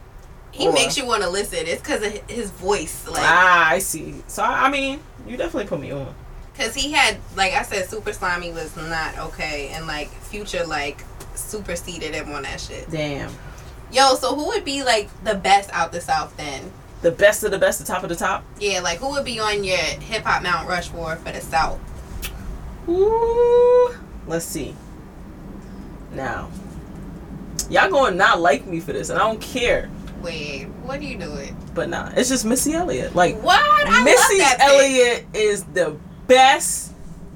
He 0.51 0.67
Or- 0.67 0.73
makes 0.73 0.95
you 0.97 1.05
want 1.05 1.21
to 1.23 1.29
listen. 1.29 1.59
It's 1.67 1.81
because 1.81 2.01
of 2.01 2.13
his 2.29 2.49
voice. 2.51 3.05
Like 3.07 3.21
ah, 3.23 3.69
I 3.69 3.79
see. 3.79 4.15
So 4.27 4.41
I 4.41 4.69
mean, 4.69 5.01
you 5.27 5.35
definitely 5.37 5.67
put 5.67 5.81
me 5.81 5.91
on. 5.91 6.15
Cause 6.57 6.73
he 6.73 6.93
had, 6.93 7.17
like 7.35 7.51
I 7.51 7.63
said, 7.63 7.89
Super 7.89 8.13
Slimy 8.13 8.51
was 8.53 8.73
not 8.77 9.17
okay, 9.19 9.71
and 9.73 9.85
like 9.85 10.09
Future 10.09 10.65
like 10.65 11.03
superseded 11.35 12.13
him 12.15 12.31
on 12.31 12.43
that 12.43 12.61
shit. 12.61 12.89
Damn, 12.89 13.29
Yo, 13.91 14.15
so 14.15 14.33
who 14.33 14.45
would 14.47 14.63
be 14.63 14.81
like 14.81 15.09
the 15.25 15.35
best 15.35 15.69
out 15.73 15.91
the 15.91 15.99
South 15.99 16.35
then? 16.37 16.71
the 17.01 17.11
best 17.11 17.43
of 17.43 17.51
the 17.51 17.59
best, 17.59 17.77
the 17.79 17.85
top 17.85 18.01
of 18.03 18.09
the 18.09 18.15
top. 18.15 18.43
Yeah, 18.57 18.79
like 18.79 18.99
who 18.99 19.09
would 19.11 19.25
be 19.25 19.37
on 19.41 19.65
your 19.65 19.75
hip 19.77 20.23
hop 20.23 20.41
Mount 20.43 20.67
Rushmore 20.69 21.17
for 21.17 21.31
the 21.33 21.41
South? 21.41 21.77
Ooh. 22.87 23.93
Let's 24.27 24.45
see. 24.45 24.75
Now, 26.15 26.49
y'all 27.69 27.89
gonna 27.89 28.15
not 28.15 28.39
like 28.39 28.65
me 28.65 28.79
for 28.79 28.93
this, 28.93 29.09
and 29.09 29.19
I 29.19 29.23
don't 29.23 29.41
care. 29.41 29.89
Wait, 30.21 30.63
what 30.83 30.99
are 30.99 31.03
you 31.03 31.17
doing? 31.17 31.55
But 31.73 31.89
nah, 31.89 32.11
it's 32.15 32.29
just 32.29 32.45
Missy 32.45 32.73
Elliott. 32.73 33.15
Like 33.15 33.39
What? 33.41 33.59
I 33.61 34.03
Missy 34.03 34.39
love 34.39 34.47
that 34.47 34.57
bitch. 34.59 34.67
Elliott 34.67 35.25
is 35.33 35.63
the 35.65 35.97
best 36.27 36.93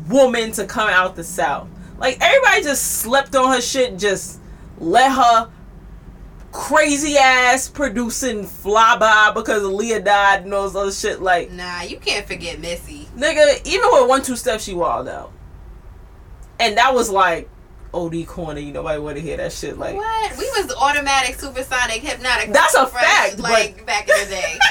woman 0.08 0.52
to 0.54 0.66
come 0.66 0.90
out 0.90 1.16
the 1.16 1.24
South. 1.24 1.68
Like 2.00 2.18
everybody 2.22 2.64
just 2.64 3.02
slept 3.02 3.36
on 3.36 3.52
her 3.54 3.62
shit, 3.62 3.98
just 4.00 4.40
let 4.80 5.12
her 5.12 5.50
crazy 6.52 7.16
ass 7.18 7.70
producing 7.70 8.44
fly 8.46 8.98
by 8.98 9.32
because 9.36 9.62
Aaliyah 9.62 10.04
died 10.04 10.44
and 10.46 10.54
all 10.54 10.64
this 10.68 10.76
other 10.76 10.92
shit. 10.92 11.22
Like 11.22 11.52
Nah, 11.52 11.82
you 11.82 11.98
can't 11.98 12.26
forget 12.26 12.60
Missy. 12.60 13.08
nigga, 13.16 13.64
even 13.68 13.88
with 13.92 14.08
one 14.10 14.22
two 14.24 14.36
step, 14.38 14.62
she 14.62 14.74
wild 14.74 15.08
out, 15.08 15.32
and 16.60 16.78
that 16.78 16.94
was 16.96 17.10
like 17.10 17.50
OD 17.94 18.26
corner. 18.28 18.60
You 18.60 18.72
nobody 18.72 19.00
want 19.00 19.18
to 19.18 19.22
hear 19.22 19.38
that 19.38 19.52
shit. 19.52 19.78
Like 19.78 19.96
what? 19.96 20.38
We 20.38 20.46
was 20.52 20.74
automatic, 20.74 21.40
supersonic, 21.40 22.02
hypnotic. 22.02 22.52
That's 22.52 22.76
a 22.76 22.88
fresh, 22.88 23.04
fact, 23.04 23.40
Like 23.40 23.86
back 23.86 24.08
in 24.10 24.30
the 24.30 24.36
day. 24.36 24.60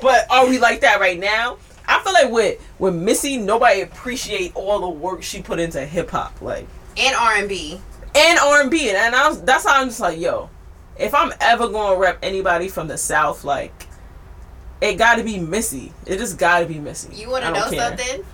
But 0.00 0.26
are 0.30 0.48
we 0.48 0.58
like 0.58 0.80
that 0.82 1.00
right 1.00 1.18
now? 1.18 1.56
I 1.86 2.00
feel 2.04 2.12
like 2.12 2.30
with 2.30 2.64
with 2.78 2.94
Missy, 2.94 3.36
nobody 3.36 3.80
appreciate 3.80 4.54
all 4.54 4.80
the 4.80 4.88
work 4.88 5.22
she 5.22 5.42
put 5.42 5.58
into 5.58 5.84
hip 5.84 6.10
hop, 6.10 6.40
like 6.40 6.68
and 6.96 7.16
R 7.16 7.34
and 7.34 7.48
B. 7.48 7.80
and 8.14 8.38
R 8.38 8.60
and 8.60 8.70
B, 8.70 8.90
and 8.90 9.14
I 9.14 9.28
was, 9.28 9.42
that's 9.42 9.66
how 9.66 9.80
I'm 9.80 9.88
just 9.88 9.98
like, 9.98 10.18
yo, 10.20 10.50
if 10.98 11.14
I'm 11.14 11.32
ever 11.40 11.68
gonna 11.68 11.98
rep 11.98 12.18
anybody 12.22 12.68
from 12.68 12.86
the 12.86 12.96
South, 12.96 13.42
like 13.42 13.88
it 14.80 14.94
got 14.94 15.16
to 15.16 15.24
be 15.24 15.38
Missy. 15.40 15.92
It 16.06 16.18
just 16.18 16.38
got 16.38 16.60
to 16.60 16.66
be 16.66 16.78
Missy. 16.78 17.14
You 17.16 17.30
want 17.30 17.44
to 17.44 17.50
know 17.52 17.68
care. 17.68 17.88
something? 17.88 18.24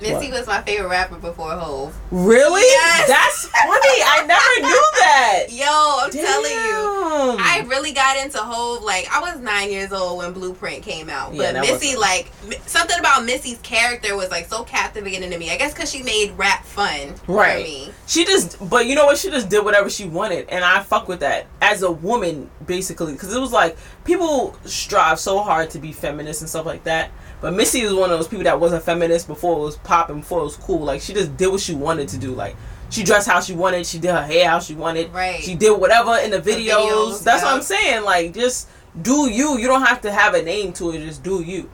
Missy 0.00 0.30
was 0.30 0.46
my 0.46 0.62
favorite 0.62 0.88
rapper 0.88 1.16
before 1.16 1.50
Hove. 1.52 1.94
Really? 2.10 2.62
Yes. 2.62 3.06
That's 3.08 3.44
funny. 3.46 4.02
I 4.02 4.24
never 4.26 4.66
knew 4.66 4.84
that. 5.00 5.46
Yo, 5.50 5.66
I'm 5.66 6.10
telling 6.10 6.50
you. 6.52 7.36
I 7.38 7.64
really 7.68 7.92
got 7.92 8.16
into 8.16 8.38
Hove 8.38 8.82
like 8.82 9.06
I 9.12 9.20
was 9.20 9.38
nine 9.40 9.70
years 9.70 9.92
old 9.92 10.18
when 10.18 10.32
Blueprint 10.32 10.82
came 10.82 11.10
out, 11.10 11.34
Yeah, 11.34 11.52
but 11.52 11.52
that 11.54 11.60
Missy 11.62 11.90
was- 11.96 11.98
like 12.00 12.32
something 12.66 12.98
about 12.98 13.24
Missy's 13.24 13.58
character 13.58 14.16
was 14.16 14.30
like 14.30 14.46
so 14.48 14.64
captivating 14.64 15.30
to 15.30 15.38
me. 15.38 15.50
I 15.50 15.56
guess 15.56 15.74
because 15.74 15.90
she 15.90 16.02
made 16.02 16.32
rap 16.38 16.64
fun 16.64 17.14
Right. 17.26 17.58
for 17.58 17.62
me. 17.62 17.90
She 18.06 18.24
just, 18.24 18.56
but 18.70 18.86
you 18.86 18.94
know 18.94 19.04
what? 19.06 19.18
She 19.18 19.30
just 19.30 19.48
did 19.48 19.64
whatever 19.64 19.90
she 19.90 20.06
wanted, 20.06 20.48
and 20.48 20.64
I 20.64 20.82
fuck 20.82 21.08
with 21.08 21.20
that 21.20 21.46
as 21.60 21.82
a 21.82 21.90
woman, 21.90 22.50
basically, 22.66 23.12
because 23.12 23.34
it 23.34 23.38
was 23.40 23.52
like 23.52 23.76
people 24.04 24.56
strive 24.64 25.20
so 25.20 25.40
hard 25.40 25.70
to 25.70 25.78
be 25.78 25.92
feminist 25.92 26.40
and 26.40 26.48
stuff 26.48 26.64
like 26.66 26.84
that. 26.84 27.10
But 27.40 27.54
Missy 27.54 27.82
was 27.84 27.94
one 27.94 28.10
of 28.10 28.18
those 28.18 28.28
people 28.28 28.44
that 28.44 28.60
wasn't 28.60 28.82
feminist 28.82 29.26
before 29.26 29.56
it 29.58 29.62
was 29.62 29.76
popping, 29.78 30.20
before 30.20 30.40
it 30.40 30.44
was 30.44 30.56
cool. 30.56 30.80
Like 30.80 31.00
she 31.00 31.14
just 31.14 31.36
did 31.36 31.48
what 31.48 31.60
she 31.60 31.74
wanted 31.74 32.08
to 32.08 32.18
do. 32.18 32.32
Like 32.32 32.54
she 32.90 33.02
dressed 33.02 33.28
how 33.28 33.40
she 33.40 33.54
wanted, 33.54 33.86
she 33.86 33.98
did 33.98 34.10
her 34.10 34.22
hair 34.26 34.48
how 34.48 34.58
she 34.60 34.74
wanted, 34.74 35.12
Right. 35.12 35.40
She 35.42 35.54
did 35.54 35.78
whatever 35.78 36.16
in 36.18 36.30
the 36.30 36.40
videos. 36.40 36.66
videos, 37.14 37.24
That's 37.24 37.42
what. 37.42 37.54
I'm 37.54 37.62
saying. 37.62 38.04
Like 38.04 38.34
just 38.34 38.68
do 39.00 39.30
you. 39.30 39.56
You 39.58 39.66
don't 39.68 39.82
have 39.86 40.00
to 40.02 40.12
have 40.12 40.34
a 40.34 40.42
name 40.42 40.72
to 40.74 40.90
it. 40.90 40.98
Just 40.98 41.22
do 41.22 41.42
you. 41.42 41.70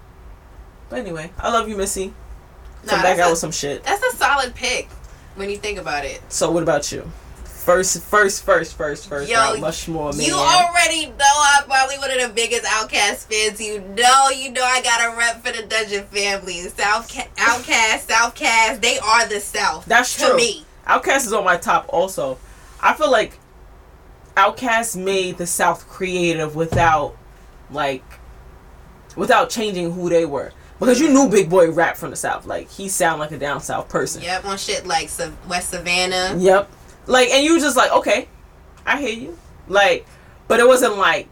But 0.88 1.00
anyway, 1.00 1.32
I 1.38 1.50
love 1.52 1.68
you, 1.68 1.76
Missy. 1.76 2.12
Come 2.86 2.98
Nah, 2.98 3.02
back 3.02 3.18
out 3.18 3.28
a- 3.28 3.30
with 3.30 3.38
some 3.40 3.50
shit. 3.50 3.82
That's 3.82 4.02
a 4.04 4.16
solid 4.16 4.54
pick 4.54 4.88
when 5.34 5.50
you 5.50 5.56
think 5.56 5.78
about 5.78 6.04
it. 6.04 6.20
So 6.28 6.50
what 6.52 6.62
about 6.62 6.92
you? 6.92 7.10
First, 7.66 8.00
first, 8.04 8.44
first, 8.44 8.76
first, 8.76 9.08
first. 9.08 9.28
Yo, 9.28 9.36
round, 9.36 9.60
much 9.60 9.88
more 9.88 10.12
man. 10.12 10.24
You 10.24 10.34
already 10.34 11.06
know 11.06 11.32
I'm 11.36 11.64
probably 11.64 11.98
one 11.98 12.12
of 12.12 12.20
the 12.20 12.32
biggest 12.32 12.62
Outkast 12.62 13.26
fans. 13.26 13.60
You 13.60 13.80
know, 13.80 14.28
you 14.30 14.52
know 14.52 14.62
I 14.62 14.80
got 14.82 15.00
a 15.00 15.16
rep 15.16 15.44
for 15.44 15.50
the 15.50 15.66
Dungeon 15.66 16.04
family. 16.04 16.60
South 16.68 17.12
Ca- 17.12 17.26
Outkast, 17.36 18.06
Southcast, 18.06 18.80
they 18.80 19.00
are 19.00 19.26
the 19.26 19.40
South. 19.40 19.84
That's 19.86 20.16
to 20.18 20.26
true. 20.26 20.36
me. 20.36 20.64
Outkast 20.86 21.26
is 21.26 21.32
on 21.32 21.42
my 21.42 21.56
top. 21.56 21.86
Also, 21.88 22.38
I 22.80 22.94
feel 22.94 23.10
like 23.10 23.36
Outkast 24.36 24.94
made 24.94 25.36
the 25.36 25.46
South 25.48 25.88
creative 25.88 26.54
without, 26.54 27.16
like, 27.72 28.04
without 29.16 29.50
changing 29.50 29.90
who 29.90 30.08
they 30.08 30.24
were. 30.24 30.52
Because 30.78 31.00
you 31.00 31.08
knew 31.08 31.28
Big 31.28 31.50
Boi 31.50 31.72
rap 31.72 31.96
from 31.96 32.10
the 32.10 32.16
South. 32.16 32.46
Like 32.46 32.70
he 32.70 32.88
sound 32.88 33.18
like 33.18 33.32
a 33.32 33.38
down 33.38 33.60
South 33.60 33.88
person. 33.88 34.22
Yep, 34.22 34.44
on 34.44 34.56
shit 34.56 34.86
like 34.86 35.10
West 35.48 35.70
Savannah. 35.70 36.36
Yep. 36.38 36.70
Like, 37.06 37.28
and 37.30 37.44
you 37.44 37.60
just 37.60 37.76
like, 37.76 37.92
okay, 37.92 38.26
I 38.84 39.00
hear 39.00 39.14
you. 39.14 39.38
Like, 39.68 40.06
but 40.48 40.58
it 40.60 40.66
wasn't 40.66 40.96
like, 40.96 41.28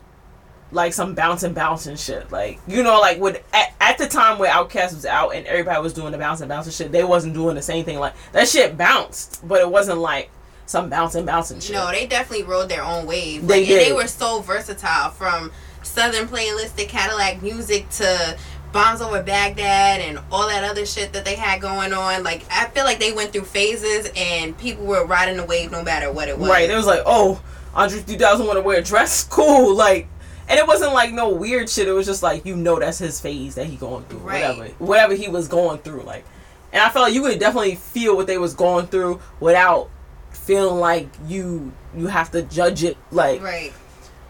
like 0.73 0.93
some 0.93 1.15
bouncing, 1.15 1.55
bouncing 1.55 1.97
shit. 1.97 2.31
Like, 2.33 2.59
you 2.67 2.83
know, 2.83 3.01
like 3.01 3.21
with 3.21 3.43
at, 3.53 3.75
at 3.81 3.99
the 3.99 4.09
time 4.09 4.39
where 4.39 4.51
Outkast 4.51 4.95
was 4.95 5.07
out 5.07 5.35
and 5.35 5.47
everybody 5.47 5.81
was 5.81 5.93
doing 5.93 6.13
the 6.13 6.19
bouncing, 6.19 6.49
bouncing 6.49 6.73
shit, 6.73 6.93
they 6.93 7.05
wasn't 7.05 7.35
doing 7.35 7.55
the 7.55 7.63
same 7.63 7.85
thing. 7.85 7.99
Like 7.99 8.15
that 8.33 8.49
shit 8.49 8.77
bounced, 8.77 9.47
but 9.47 9.61
it 9.61 9.71
wasn't 9.71 9.99
like 9.99 10.31
some 10.67 10.91
bouncing, 10.91 11.25
bouncing 11.27 11.61
shit. 11.61 11.77
No, 11.77 11.91
they 11.91 12.07
definitely 12.07 12.45
rode 12.45 12.69
their 12.69 12.83
own 12.83 13.07
wave. 13.07 13.47
They 13.47 13.61
Like, 13.61 13.71
And 13.71 13.81
they 13.81 13.93
were 13.93 14.07
so 14.09 14.41
versatile 14.41 15.11
from 15.11 15.53
Southernplayalisticadillacmuzik 15.83 17.97
to 17.99 18.37
Bombs 18.75 19.01
Over 19.01 19.23
Baghdad 19.23 20.01
and 20.01 20.19
all 20.31 20.49
that 20.49 20.65
other 20.65 20.85
shit 20.85 21.13
that 21.15 21.25
they 21.25 21.37
had 21.37 21.61
going 21.63 21.95
on. 21.95 22.23
Like 22.25 22.45
I 22.51 22.67
feel 22.67 22.85
like 22.85 22.99
they 23.01 23.13
went 23.13 23.33
through 23.33 23.45
phases 23.45 24.11
and 24.17 24.59
people 24.59 24.85
were 24.85 25.07
riding 25.07 25.37
the 25.39 25.45
wave 25.45 25.71
no 25.71 25.83
matter 25.83 26.13
what 26.13 26.29
it 26.29 26.37
was. 26.39 26.51
Right. 26.51 26.69
It 26.69 26.75
was 26.77 26.85
like, 26.87 27.03
oh, 27.07 27.41
Andre 27.75 28.01
3000 28.01 28.47
want 28.47 28.59
to 28.59 28.63
wear 28.63 28.79
a 28.81 28.83
dress? 28.83 29.25
Cool. 29.31 29.75
Like, 29.75 30.09
and 30.49 30.59
it 30.59 30.67
wasn't 30.67 30.93
like 30.93 31.13
no 31.13 31.31
weird 31.31 31.71
shit. 31.71 31.89
It 31.89 31.93
was 31.93 32.05
just 32.07 32.23
like, 32.23 32.45
you 32.45 32.55
know, 32.57 32.79
that's 32.79 32.99
his 32.99 33.21
phase 33.21 33.55
that 33.55 33.67
he 33.67 33.77
going 33.77 34.05
through. 34.05 34.19
Right. 34.19 34.43
Whatever. 34.59 34.75
Whatever 34.79 35.15
he 35.15 35.29
was 35.29 35.49
going 35.49 35.79
through. 35.79 36.03
Like, 36.03 36.25
and 36.73 36.83
I 36.83 36.91
felt 36.91 37.05
like 37.05 37.15
you 37.15 37.23
could 37.23 37.39
definitely 37.39 37.77
feel 37.77 38.17
what 38.17 38.27
they 38.27 38.37
was 38.39 38.55
going 38.55 38.89
through 38.89 39.21
without 39.41 39.89
feeling 40.33 40.81
like 40.81 41.09
you 41.29 41.73
you 41.97 42.09
have 42.09 42.33
to 42.33 42.43
judge 42.43 42.83
it. 42.83 42.97
Like, 43.13 43.41
Right. 43.41 43.73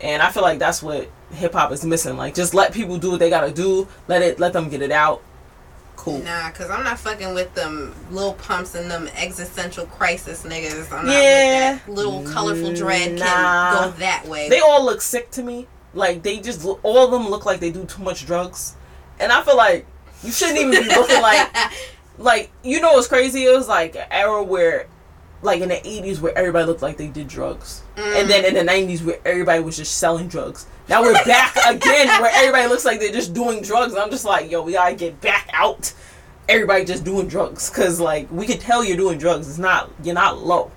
and 0.02 0.22
I 0.22 0.30
feel 0.30 0.42
like 0.42 0.58
that's 0.58 0.82
what 0.82 1.08
hip 1.34 1.52
hop 1.52 1.72
is 1.72 1.84
missing. 1.84 2.16
Like, 2.16 2.34
just 2.34 2.54
let 2.54 2.72
people 2.72 2.96
do 2.98 3.10
what 3.10 3.20
they 3.20 3.30
gotta 3.30 3.52
do. 3.52 3.88
Let 4.08 4.22
it. 4.22 4.40
Let 4.40 4.52
them 4.52 4.68
get 4.68 4.82
it 4.82 4.90
out. 4.90 5.22
Cool. 5.96 6.18
Nah, 6.18 6.50
cause 6.50 6.68
I'm 6.70 6.84
not 6.84 6.98
fucking 6.98 7.34
with 7.34 7.54
them 7.54 7.94
little 8.10 8.34
pumps 8.34 8.74
and 8.74 8.90
them 8.90 9.08
existential 9.16 9.86
crisis 9.86 10.42
niggas. 10.42 10.92
I'm 10.92 11.06
not 11.06 11.14
Yeah. 11.14 11.78
Little 11.86 12.24
colorful 12.24 12.74
dread 12.74 13.12
Nah. 13.14 13.24
can 13.24 13.90
go 13.90 13.96
that 13.98 14.26
way. 14.26 14.48
They 14.50 14.60
all 14.60 14.84
look 14.84 15.00
sick 15.00 15.30
to 15.32 15.42
me. 15.42 15.66
Like 15.94 16.22
they 16.22 16.40
just 16.40 16.64
look, 16.64 16.80
all 16.82 17.04
of 17.04 17.10
them 17.10 17.28
look 17.30 17.46
like 17.46 17.60
they 17.60 17.70
do 17.70 17.84
too 17.84 18.02
much 18.02 18.26
drugs, 18.26 18.74
and 19.20 19.30
I 19.30 19.42
feel 19.44 19.56
like 19.56 19.86
you 20.24 20.32
shouldn't 20.32 20.58
even 20.58 20.72
be 20.72 20.88
looking 20.94 21.22
like 21.22 21.48
like 22.18 22.50
you 22.64 22.80
know 22.80 22.94
what's 22.94 23.06
crazy? 23.08 23.44
It 23.44 23.54
was 23.54 23.68
like 23.68 23.94
an 23.94 24.06
era 24.10 24.42
where, 24.42 24.86
like 25.44 25.60
in 25.60 25.68
the 25.68 25.86
eighties, 25.86 26.20
where 26.20 26.36
everybody 26.36 26.66
looked 26.66 26.82
like 26.82 26.96
they 26.96 27.08
did 27.08 27.28
drugs, 27.28 27.82
mm. 27.96 28.20
and 28.20 28.28
then 28.28 28.44
in 28.44 28.54
the 28.54 28.64
nineties, 28.64 29.02
where 29.02 29.18
everybody 29.24 29.62
was 29.62 29.76
just 29.76 29.98
selling 29.98 30.28
drugs. 30.28 30.66
Now 30.88 31.02
we're 31.02 31.12
back 31.24 31.56
again, 31.66 32.08
where 32.20 32.30
everybody 32.34 32.68
looks 32.68 32.84
like 32.84 33.00
they're 33.00 33.12
just 33.12 33.34
doing 33.34 33.62
drugs. 33.62 33.92
And 33.92 34.02
I'm 34.02 34.10
just 34.10 34.24
like, 34.24 34.50
yo, 34.50 34.62
we 34.62 34.72
gotta 34.72 34.94
get 34.94 35.20
back 35.20 35.48
out. 35.52 35.92
Everybody 36.48 36.84
just 36.84 37.04
doing 37.04 37.28
drugs, 37.28 37.70
cause 37.70 38.00
like 38.00 38.30
we 38.30 38.46
could 38.46 38.60
tell 38.60 38.84
you're 38.84 38.96
doing 38.96 39.18
drugs. 39.18 39.48
It's 39.48 39.58
not 39.58 39.90
you're 40.02 40.14
not 40.14 40.44
low. 40.44 40.70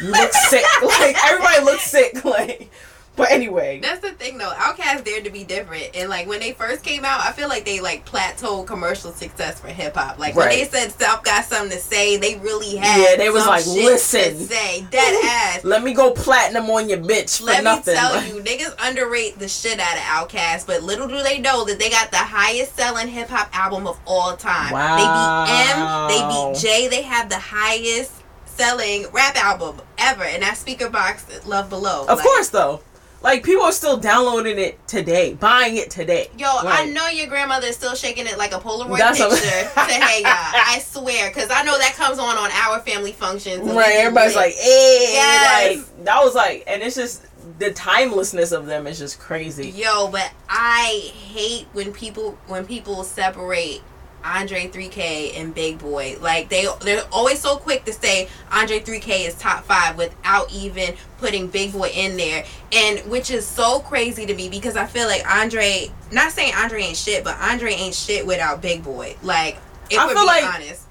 You 0.00 0.10
look 0.10 0.32
sick. 0.32 0.64
Like 0.82 1.16
everybody 1.24 1.64
looks 1.64 1.84
sick. 1.84 2.24
Like, 2.24 2.70
but 3.14 3.30
anyway, 3.30 3.78
That's 3.82 4.00
the 4.00 4.10
thing 4.12 4.38
though. 4.38 4.50
Outkast 4.56 5.04
dared 5.04 5.24
to 5.24 5.30
be 5.30 5.44
different, 5.44 5.90
and 5.94 6.08
like 6.08 6.26
when 6.26 6.40
they 6.40 6.52
first 6.52 6.82
came 6.82 7.04
out, 7.04 7.20
I 7.20 7.32
feel 7.32 7.48
like 7.48 7.64
they 7.64 7.80
like 7.80 8.06
plateaued 8.06 8.66
commercial 8.66 9.12
success 9.12 9.60
for 9.60 9.68
hip 9.68 9.94
hop. 9.96 10.18
Like 10.18 10.34
when 10.34 10.48
they 10.48 10.64
said 10.64 10.92
South 10.92 11.22
got 11.22 11.44
something 11.44 11.70
to 11.70 11.78
say, 11.78 12.16
they 12.16 12.36
really 12.36 12.76
had. 12.76 13.00
Yeah, 13.00 13.16
they 13.16 13.28
was 13.30 13.46
like, 13.46 13.66
"Listen." 13.66 14.36
say 14.38 14.86
dead 14.90 15.24
ass. 15.24 15.64
let 15.64 15.82
me 15.82 15.92
go 15.94 16.10
platinum 16.12 16.68
on 16.70 16.88
your 16.88 16.98
bitch 16.98 17.38
for 17.38 17.44
Let 17.46 17.64
nothing. 17.64 17.94
me 17.94 18.00
tell 18.00 18.24
you, 18.26 18.42
niggas 18.42 18.74
underrate 18.88 19.38
the 19.38 19.48
shit 19.48 19.78
out 19.78 19.96
of 19.96 20.02
Outkast, 20.30 20.66
but 20.66 20.82
little 20.82 21.06
do 21.08 21.22
they 21.22 21.38
know 21.38 21.64
that 21.66 21.78
they 21.78 21.90
got 21.90 22.10
the 22.10 22.16
highest 22.16 22.74
selling 22.76 23.08
hip 23.08 23.28
hop 23.28 23.48
album 23.56 23.86
of 23.86 24.00
all 24.06 24.36
time. 24.36 24.72
Wow. 24.72 24.96
They 24.96 25.02
beat 25.02 25.76
M, 25.76 26.08
they 26.08 26.52
beat 26.52 26.60
J, 26.60 26.88
they 26.88 27.02
have 27.02 27.28
the 27.28 27.38
highest 27.38 28.12
selling 28.46 29.06
rap 29.12 29.36
album 29.36 29.80
ever, 29.98 30.24
and 30.24 30.42
that's 30.42 30.62
Speakerboxxx 30.64 31.46
Love 31.46 31.68
Below. 31.70 32.02
Of 32.08 32.18
Like, 32.18 32.22
course, 32.26 32.48
though, 32.50 32.80
like 33.22 33.44
people 33.44 33.62
are 33.62 33.72
still 33.72 33.96
downloading 33.96 34.58
it 34.58 34.86
today, 34.88 35.34
buying 35.34 35.76
it 35.76 35.90
today. 35.90 36.28
Yo, 36.38 36.48
I 36.48 36.86
know 36.86 37.06
your 37.08 37.26
grandmother 37.28 37.68
is 37.68 37.76
still 37.76 37.94
shaking 37.94 38.26
it 38.26 38.36
like 38.38 38.52
a 38.52 38.58
Polaroid 38.58 38.98
That's 38.98 39.20
a- 39.20 39.28
picture 39.28 39.40
to 39.74 39.80
Hey 39.92 40.22
Ya. 40.22 40.28
I 40.30 40.80
swear, 40.84 41.30
because 41.30 41.50
I 41.50 41.62
know 41.62 41.78
that 41.78 41.94
comes 41.94 42.18
on 42.18 42.36
on 42.36 42.50
our 42.52 42.80
family 42.80 43.12
functions. 43.12 43.62
Right, 43.72 43.94
everybody's 43.96 44.34
like, 44.36 44.52
eh, 44.52 44.62
"Hey," 44.62 45.08
Yes. 45.12 45.76
like 45.78 46.04
that 46.04 46.22
was 46.24 46.34
like, 46.34 46.64
and 46.66 46.82
it's 46.82 46.96
just 46.96 47.22
the 47.58 47.70
timelessness 47.72 48.52
of 48.52 48.66
them 48.66 48.86
is 48.86 48.98
just 48.98 49.18
crazy. 49.18 49.70
Yo, 49.70 50.08
but 50.08 50.30
I 50.48 51.12
hate 51.32 51.66
when 51.72 51.92
people 51.92 52.36
when 52.46 52.66
people 52.66 53.04
separate 53.04 53.82
Andre 54.24 54.68
3K 54.68 55.38
and 55.40 55.54
Big 55.54 55.78
Boi. 55.78 56.16
Like 56.20 56.48
they 56.48 56.66
they're 56.80 57.04
always 57.12 57.40
so 57.40 57.56
quick 57.56 57.84
to 57.86 57.92
say 57.92 58.28
Andre 58.50 58.80
3K 58.80 59.26
is 59.26 59.34
top 59.34 59.64
5 59.64 59.96
without 59.98 60.52
even 60.52 60.94
putting 61.18 61.48
Big 61.48 61.72
Boi 61.72 61.88
in 61.94 62.16
there. 62.16 62.44
And 62.72 63.00
which 63.10 63.30
is 63.30 63.46
so 63.46 63.80
crazy 63.80 64.26
to 64.26 64.34
me 64.34 64.48
because 64.48 64.76
I 64.76 64.86
feel 64.86 65.06
like 65.06 65.24
Andre 65.28 65.90
not 66.10 66.32
saying 66.32 66.54
Andre 66.56 66.82
ain't 66.82 66.96
shit, 66.96 67.24
but 67.24 67.36
Andre 67.40 67.72
ain't 67.72 67.94
shit 67.94 68.26
without 68.26 68.62
Big 68.62 68.82
Boy. 68.84 69.16
Like 69.22 69.58
if 69.90 69.98
I 69.98 70.06
we're 70.06 70.12
feel 70.14 70.22
being 70.22 70.26
like- 70.44 70.54
honest. 70.54 70.82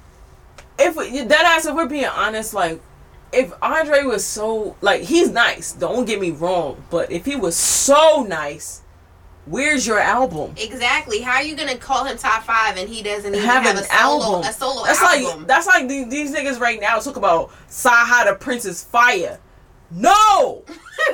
If 0.80 0.96
we- 0.96 1.22
that 1.22 1.46
ass, 1.46 1.66
if 1.68 1.76
we're 1.76 1.86
being 1.86 2.06
honest, 2.06 2.54
like 2.56 2.82
if 3.32 3.54
Andre 3.62 4.04
was 4.04 4.26
so 4.26 4.76
like 4.82 5.04
he's 5.04 5.30
nice, 5.30 5.72
don't 5.74 6.06
get 6.06 6.20
me 6.20 6.32
wrong, 6.32 6.84
but 6.90 7.12
if 7.12 7.24
he 7.26 7.36
was 7.36 7.56
so 7.56 8.24
nice, 8.24 8.82
where's 9.52 9.86
your 9.86 10.00
album? 10.00 10.54
Exactly. 10.58 11.20
How 11.20 11.34
are 11.34 11.44
you 11.44 11.56
gonna 11.56 11.78
call 11.78 12.06
him 12.06 12.18
top 12.18 12.44
five 12.44 12.78
and 12.78 12.90
he 12.90 13.04
doesn't 13.04 13.36
even 13.36 13.48
have 13.48 13.64
have, 13.64 13.78
an 13.78 13.84
a 13.84 13.88
solo 13.88 14.24
album. 14.24 14.50
a 14.50 14.54
solo 14.54 14.86
That's 14.86 15.02
album? 15.02 15.40
like 15.40 15.48
that's 15.48 15.68
like 15.68 15.88
these, 15.88 16.08
these 16.10 16.34
niggas 16.34 16.60
right 16.60 16.80
now 16.80 16.98
talk 17.00 17.18
about 17.18 17.52
Saha 17.70 18.26
the 18.26 18.36
Princess 18.36 18.84
Fire. 18.84 19.40
No, 19.94 20.64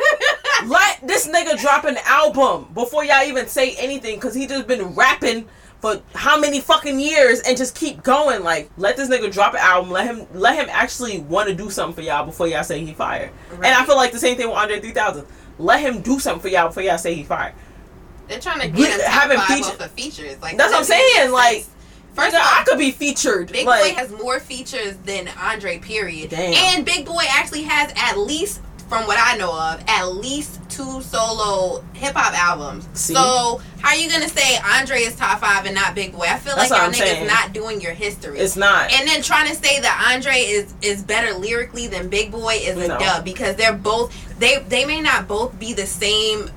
let 0.68 1.00
this 1.06 1.28
nigga 1.28 1.60
drop 1.60 1.86
an 1.86 1.98
album 2.06 2.68
before 2.76 3.04
y'all 3.04 3.24
even 3.24 3.48
say 3.48 3.76
anything, 3.76 4.16
because 4.16 4.36
he 4.36 4.46
just 4.46 4.68
been 4.68 4.94
rapping 4.94 5.48
for 5.80 6.00
how 6.14 6.40
many 6.40 6.60
fucking 6.60 7.00
years 7.00 7.40
and 7.42 7.58
just 7.58 7.76
keep 7.76 8.04
going. 8.04 8.44
Like, 8.44 8.70
let 8.78 8.96
this 8.96 9.10
nigga 9.10 9.32
drop 9.32 9.54
an 9.54 9.62
album. 9.62 9.92
Let 9.92 10.06
him 10.06 10.28
let 10.34 10.56
him 10.56 10.68
actually 10.70 11.20
want 11.22 11.50
to 11.50 11.56
do 11.56 11.72
something 11.72 11.96
for 11.96 12.02
y'all 12.08 12.26
before 12.26 12.48
y'all 12.48 12.64
say 12.64 12.86
he 12.86 12.94
fired. 12.94 13.32
And 13.52 13.66
I 13.66 13.84
feel 13.86 13.96
like 13.96 14.12
the 14.12 14.20
same 14.20 14.38
thing 14.38 14.48
with 14.48 14.58
Andre 14.58 14.80
3000. 14.80 15.26
Let 15.60 15.80
him 15.82 16.02
do 16.02 16.20
something 16.20 16.42
for 16.42 16.50
y'all 16.50 16.68
before 16.68 16.84
y'all 16.84 17.00
say 17.00 17.16
he 17.16 17.24
fired. 17.24 17.56
They're 18.28 18.40
trying 18.40 18.60
to 18.62 18.68
get 18.68 19.02
haven't 19.02 19.42
featured- 19.42 19.66
off 19.66 19.80
of 19.82 19.92
features. 19.92 20.42
Like 20.42 20.58
That's 20.58 20.72
what 20.72 20.80
I'm 20.80 20.84
saying, 20.86 21.32
like. 21.32 21.66
First 22.14 22.34
of 22.36 22.42
all, 22.42 22.48
I 22.48 22.64
could 22.66 22.80
be 22.80 22.90
featured. 22.90 23.52
Big 23.52 23.68
like, 23.68 23.94
Boy 23.96 24.00
has 24.02 24.10
more 24.12 24.40
features 24.40 24.96
than 25.06 25.30
Andre, 25.40 25.78
period. 25.78 26.32
Damn. 26.32 26.52
And 26.76 26.84
Big 26.84 27.06
Boi 27.06 27.24
actually 27.30 27.62
has 27.62 27.94
at 27.96 28.18
least, 28.18 28.60
from 28.90 29.06
what 29.06 29.20
I 29.22 29.38
know 29.38 29.52
of, 29.54 29.84
at 29.88 30.08
least 30.16 30.60
two 30.68 31.00
solo 31.04 31.84
hip 31.94 32.16
hop 32.16 32.34
albums. 32.34 32.90
See? 32.94 33.14
So 33.14 33.62
how 33.82 33.90
are 33.90 33.96
you 33.96 34.10
gonna 34.10 34.30
say 34.30 34.58
Andre 34.80 35.02
is 35.02 35.16
top 35.16 35.42
five 35.42 35.68
and 35.68 35.76
not 35.76 35.94
Big 35.94 36.12
Boi? 36.12 36.22
I 36.28 36.40
feel 36.40 36.56
That's 36.56 36.72
like 36.72 36.82
y'all 36.82 36.90
niggas 36.90 36.96
saying. 36.96 37.28
not 37.28 37.54
doing 37.54 37.82
your 37.82 37.94
history. 37.94 38.40
it's 38.40 38.56
not. 38.56 38.92
and 38.92 39.08
then 39.08 39.22
trying 39.22 39.48
to 39.50 39.54
say 39.56 39.80
that 39.82 40.12
Andre 40.12 40.38
is 40.40 40.74
is 40.82 41.04
better 41.04 41.36
lyrically 41.38 41.86
than 41.86 42.10
Big 42.10 42.32
Boi 42.32 42.56
is 42.64 42.78
a 42.80 42.88
dub 42.88 43.26
because 43.26 43.56
they're 43.58 43.74
both 43.74 44.12
they 44.40 44.58
they 44.70 44.86
may 44.86 45.02
not 45.02 45.28
both 45.28 45.58
be 45.60 45.74
the 45.74 45.86
same 45.86 46.50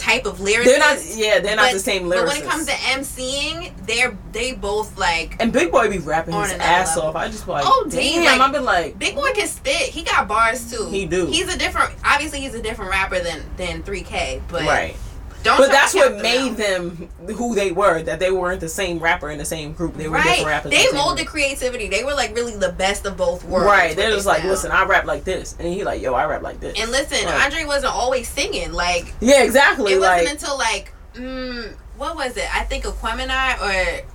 type 0.00 0.24
of 0.26 0.38
lyricist. 0.38 0.64
they're 0.64 0.78
not. 0.78 0.98
Yeah, 1.14 1.38
they're 1.40 1.56
not 1.56 1.66
but- 1.66 1.72
the 1.74 1.78
same 1.78 2.08
lyrics. 2.08 2.32
But 2.32 2.38
when 2.38 2.46
it 2.46 2.50
comes 2.50 2.66
to 2.66 2.72
MCing, 2.72 3.72
they're 3.86 4.16
they 4.32 4.52
both 4.52 4.96
like 4.98 5.36
and 5.40 5.52
Big 5.52 5.70
Boi 5.70 5.88
be 5.88 5.98
rapping 5.98 6.34
his 6.34 6.52
ass 6.52 6.96
level. 6.96 7.10
off. 7.10 7.16
I 7.16 7.28
just 7.28 7.46
like, 7.48 7.64
Oh, 7.66 7.86
damn, 7.90 8.24
like- 8.24 8.40
I've 8.40 8.52
been 8.52 8.64
like, 8.64 8.98
Big 8.98 9.14
Boi 9.14 9.32
can 9.32 9.46
spit. 9.46 9.76
He 9.90 10.02
got 10.02 10.26
bars 10.28 10.70
too. 10.70 10.86
He 10.90 11.06
do. 11.06 11.26
He's 11.26 11.52
a 11.52 11.58
different. 11.58 11.92
Obviously, 12.04 12.40
he's 12.40 12.54
a 12.54 12.62
different 12.62 12.90
rapper 12.90 13.20
than 13.20 13.42
than 13.56 13.82
3K. 13.82 14.40
But 14.48 14.62
right. 14.62 14.96
Don't. 15.42 15.58
But 15.58 15.70
that's 15.70 15.94
what 15.94 16.12
them 16.12 16.22
made 16.22 16.50
out. 16.52 16.56
them 16.56 17.08
who 17.36 17.54
they 17.54 17.72
were. 17.72 18.02
That 18.02 18.18
they 18.20 18.30
weren't 18.30 18.60
the 18.60 18.68
same 18.68 18.98
rapper 18.98 19.30
in 19.30 19.38
the 19.38 19.44
same 19.44 19.72
group. 19.72 19.94
They 19.96 20.08
were 20.08 20.16
Right. 20.16 20.24
different 20.24 20.46
rappers. 20.46 20.70
They 20.72 20.86
the 20.86 20.94
molded 20.94 21.26
group. 21.26 21.28
creativity. 21.28 21.88
They 21.88 22.04
were 22.04 22.14
like 22.14 22.34
really 22.34 22.56
the 22.56 22.72
best 22.72 23.06
of 23.06 23.16
both 23.16 23.44
worlds. 23.44 23.66
Right. 23.66 23.96
They're 23.96 24.10
they 24.10 24.14
just 24.16 24.26
like, 24.26 24.38
found. 24.38 24.50
listen, 24.50 24.70
I 24.70 24.84
rap 24.84 25.04
like 25.06 25.24
this, 25.24 25.56
and 25.58 25.68
he 25.68 25.84
like, 25.84 26.00
yo, 26.02 26.14
I 26.14 26.24
rap 26.26 26.42
like 26.42 26.60
this. 26.60 26.78
And 26.80 26.90
listen, 26.90 27.24
Right. 27.26 27.44
Andre 27.44 27.64
wasn't 27.64 27.92
always 27.94 28.28
singing. 28.28 28.72
Like 28.72 29.14
yeah, 29.20 29.42
exactly. 29.42 29.92
it 29.92 30.00
wasn't 30.00 30.24
Like, 30.24 30.30
until 30.32 30.56
like 30.58 30.92
mm, 31.14 31.72
what 31.96 32.16
was 32.16 32.36
it? 32.36 32.54
I 32.54 32.64
think 32.64 32.84
Aquemini 32.84 33.60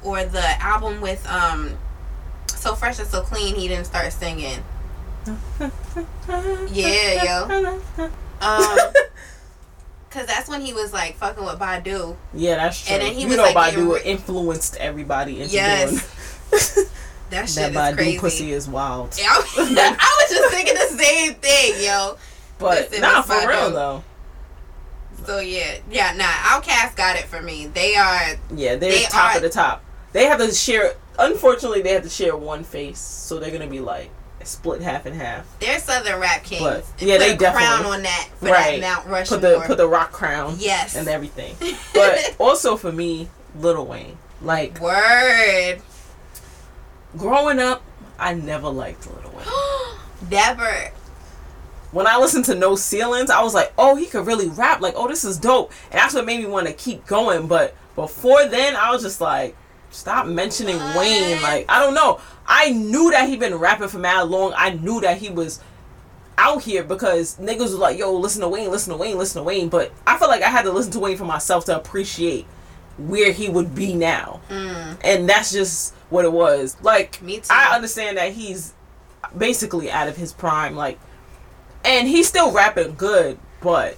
or 0.04 0.10
or 0.22 0.24
the 0.26 0.62
album 0.62 1.02
with 1.02 1.26
um. 1.30 1.78
So 2.48 2.74
fresh 2.74 2.98
and 2.98 3.08
so 3.08 3.22
clean, 3.22 3.54
he 3.56 3.68
didn't 3.68 3.86
start 3.86 4.12
singing. 4.12 4.64
Yeah, 6.72 7.24
yo. 7.24 7.80
Um, 8.42 8.78
cause 10.16 10.26
that's 10.28 10.48
when 10.50 10.62
he 10.62 10.74
was 10.74 10.94
like 10.94 11.16
fucking 11.18 11.44
with 11.44 11.60
Badu. 11.60 12.16
yeah, 12.34 12.56
that's 12.56 12.86
true. 12.86 12.96
And 12.96 13.04
then 13.04 13.14
he 13.14 13.22
you 13.24 13.28
was, 13.28 13.38
know, 13.38 13.44
like, 13.52 13.74
Badu 13.76 14.02
influenced 14.04 14.78
everybody 14.78 15.42
into 15.42 15.54
Yes. 15.54 15.90
doing 15.92 16.02
That 16.52 16.88
that. 17.30 17.50
shit 17.50 17.72
is 17.72 17.76
Badu 17.78 17.96
crazy. 17.98 18.20
pussy 18.20 18.52
is 18.52 18.68
wild. 18.70 19.16
Yeah, 19.20 19.28
I, 19.32 19.38
was, 19.40 19.56
I 19.58 19.62
was 20.22 20.30
just 20.30 20.54
thinking 20.54 20.74
the 20.76 21.04
same 21.04 21.34
thing, 21.36 21.84
yo. 21.84 22.18
But 22.58 22.90
Listen, 22.90 23.02
nah, 23.02 23.22
for 23.22 23.34
Badu. 23.34 23.48
real 23.48 23.72
though. 23.72 24.04
So 25.26 25.40
yeah, 25.40 25.78
yeah, 25.90 26.14
nah. 26.16 26.24
Outkast 26.26 26.96
got 26.96 27.16
it 27.18 27.26
for 27.26 27.42
me. 27.42 27.68
They 27.68 27.96
are 27.96 28.36
Yeah, 28.56 28.76
they're 28.76 28.92
They 28.92 29.04
top 29.04 29.32
are- 29.34 29.38
of 29.38 29.42
the 29.44 29.50
top. 29.50 29.84
They 30.14 30.26
have 30.26 30.40
to 30.40 30.52
share. 30.54 30.94
Unfortunately, 31.20 31.82
they 31.82 31.92
have 31.94 32.04
to 32.04 32.10
share 32.10 32.36
one 32.38 32.64
face, 32.64 33.00
so 33.00 33.40
they're 33.40 33.52
gonna 33.52 33.68
be 33.68 33.80
like 33.80 34.10
split 34.48 34.82
half 34.82 35.06
and 35.06 35.16
half. 35.16 35.46
they're 35.60 35.80
Southern 35.80 36.20
rap 36.20 36.44
kings. 36.44 36.62
But, 36.62 36.86
yeah, 37.00 37.18
they 37.18 37.34
a 37.34 37.38
crown 37.38 37.86
on 37.86 38.04
that 38.04 38.30
for 38.38 38.48
Right. 38.48 38.82
that 38.82 38.96
Mount 38.98 39.08
Rushmore. 39.08 39.40
Put 39.40 39.48
the 39.48 39.64
put 39.66 39.78
the 39.78 39.88
rock 39.88 40.12
crown 40.12 40.56
yes, 40.60 40.96
and 40.96 41.08
everything. 41.08 41.56
But 41.94 42.36
also 42.40 42.78
for 42.78 42.92
me, 42.92 43.30
Little 43.60 43.86
Wayne. 43.86 44.18
Like 44.42 44.80
word. 44.80 45.78
growing 47.18 47.60
up, 47.60 47.82
I 48.20 48.34
never 48.34 48.70
liked 48.70 49.08
Little 49.08 49.32
Wayne. 49.32 49.48
Never. 50.30 50.92
When 51.92 52.08
I 52.08 52.18
listened 52.18 52.46
to 52.46 52.56
No 52.56 52.76
Ceilings, 52.76 53.30
I 53.30 53.42
was 53.42 53.54
like, 53.54 53.72
oh, 53.78 53.96
he 53.96 54.06
could 54.06 54.26
really 54.26 54.50
rap. 54.50 54.82
Like, 54.82 54.96
oh, 54.98 55.08
this 55.08 55.24
is 55.24 55.38
dope. 55.38 55.72
And 55.92 56.00
that's 56.00 56.14
what 56.14 56.26
made 56.26 56.40
me 56.40 56.46
want 56.46 56.68
to 56.68 56.74
keep 56.74 57.06
going. 57.06 57.48
But 57.48 57.76
before 57.96 58.46
then, 58.48 58.76
I 58.76 58.92
was 58.92 59.02
just 59.02 59.22
like, 59.22 59.56
stop 59.92 60.26
mentioning 60.28 60.78
What? 60.78 60.98
Wayne. 60.98 61.42
Like, 61.42 61.66
I 61.70 61.80
don't 61.80 61.94
know. 61.94 62.20
I 62.48 62.72
knew 62.72 63.12
that 63.12 63.28
he'd 63.30 63.40
been 63.40 63.56
rapping 63.56 63.88
for 63.88 63.98
mad 63.98 64.28
long. 64.30 64.54
I 64.56 64.72
knew 64.72 65.02
that 65.02 65.18
he 65.18 65.30
was 65.30 65.60
out 66.38 66.62
here 66.64 66.84
because 66.84 67.38
niggas 67.38 67.60
was 67.60 67.76
like, 67.76 67.98
yo, 67.98 68.14
listen 68.14 68.42
to 68.42 68.48
Wayne, 68.50 68.70
listen 68.70 68.92
to 68.92 68.98
Wayne, 68.98 69.18
listen 69.18 69.42
to 69.42 69.44
Wayne. 69.44 69.70
But 69.70 69.92
I 70.06 70.18
feel 70.18 70.28
like 70.28 70.42
I 70.44 70.50
had 70.50 70.64
to 70.64 70.72
listen 70.72 70.92
to 70.94 71.00
Wayne 71.00 71.18
for 71.18 71.26
myself 71.26 71.66
to 71.66 71.76
appreciate 71.76 72.46
where 72.98 73.32
he 73.32 73.50
would 73.50 73.74
be 73.74 73.94
now. 73.94 74.42
Mm, 74.50 74.98
And 75.04 75.30
that's 75.30 75.52
just 75.52 75.94
what 76.10 76.24
it 76.26 76.32
was. 76.32 76.78
Like, 76.82 77.22
me 77.22 77.38
too. 77.38 77.48
I 77.50 77.74
understand 77.76 78.18
that 78.18 78.34
he's 78.34 78.74
basically 79.38 79.90
out 79.92 80.08
of 80.08 80.18
his 80.18 80.32
prime, 80.34 80.76
like, 80.76 81.00
and 81.84 82.08
he's 82.08 82.28
still 82.28 82.52
rapping 82.52 82.96
good, 82.96 83.38
but 83.62 83.98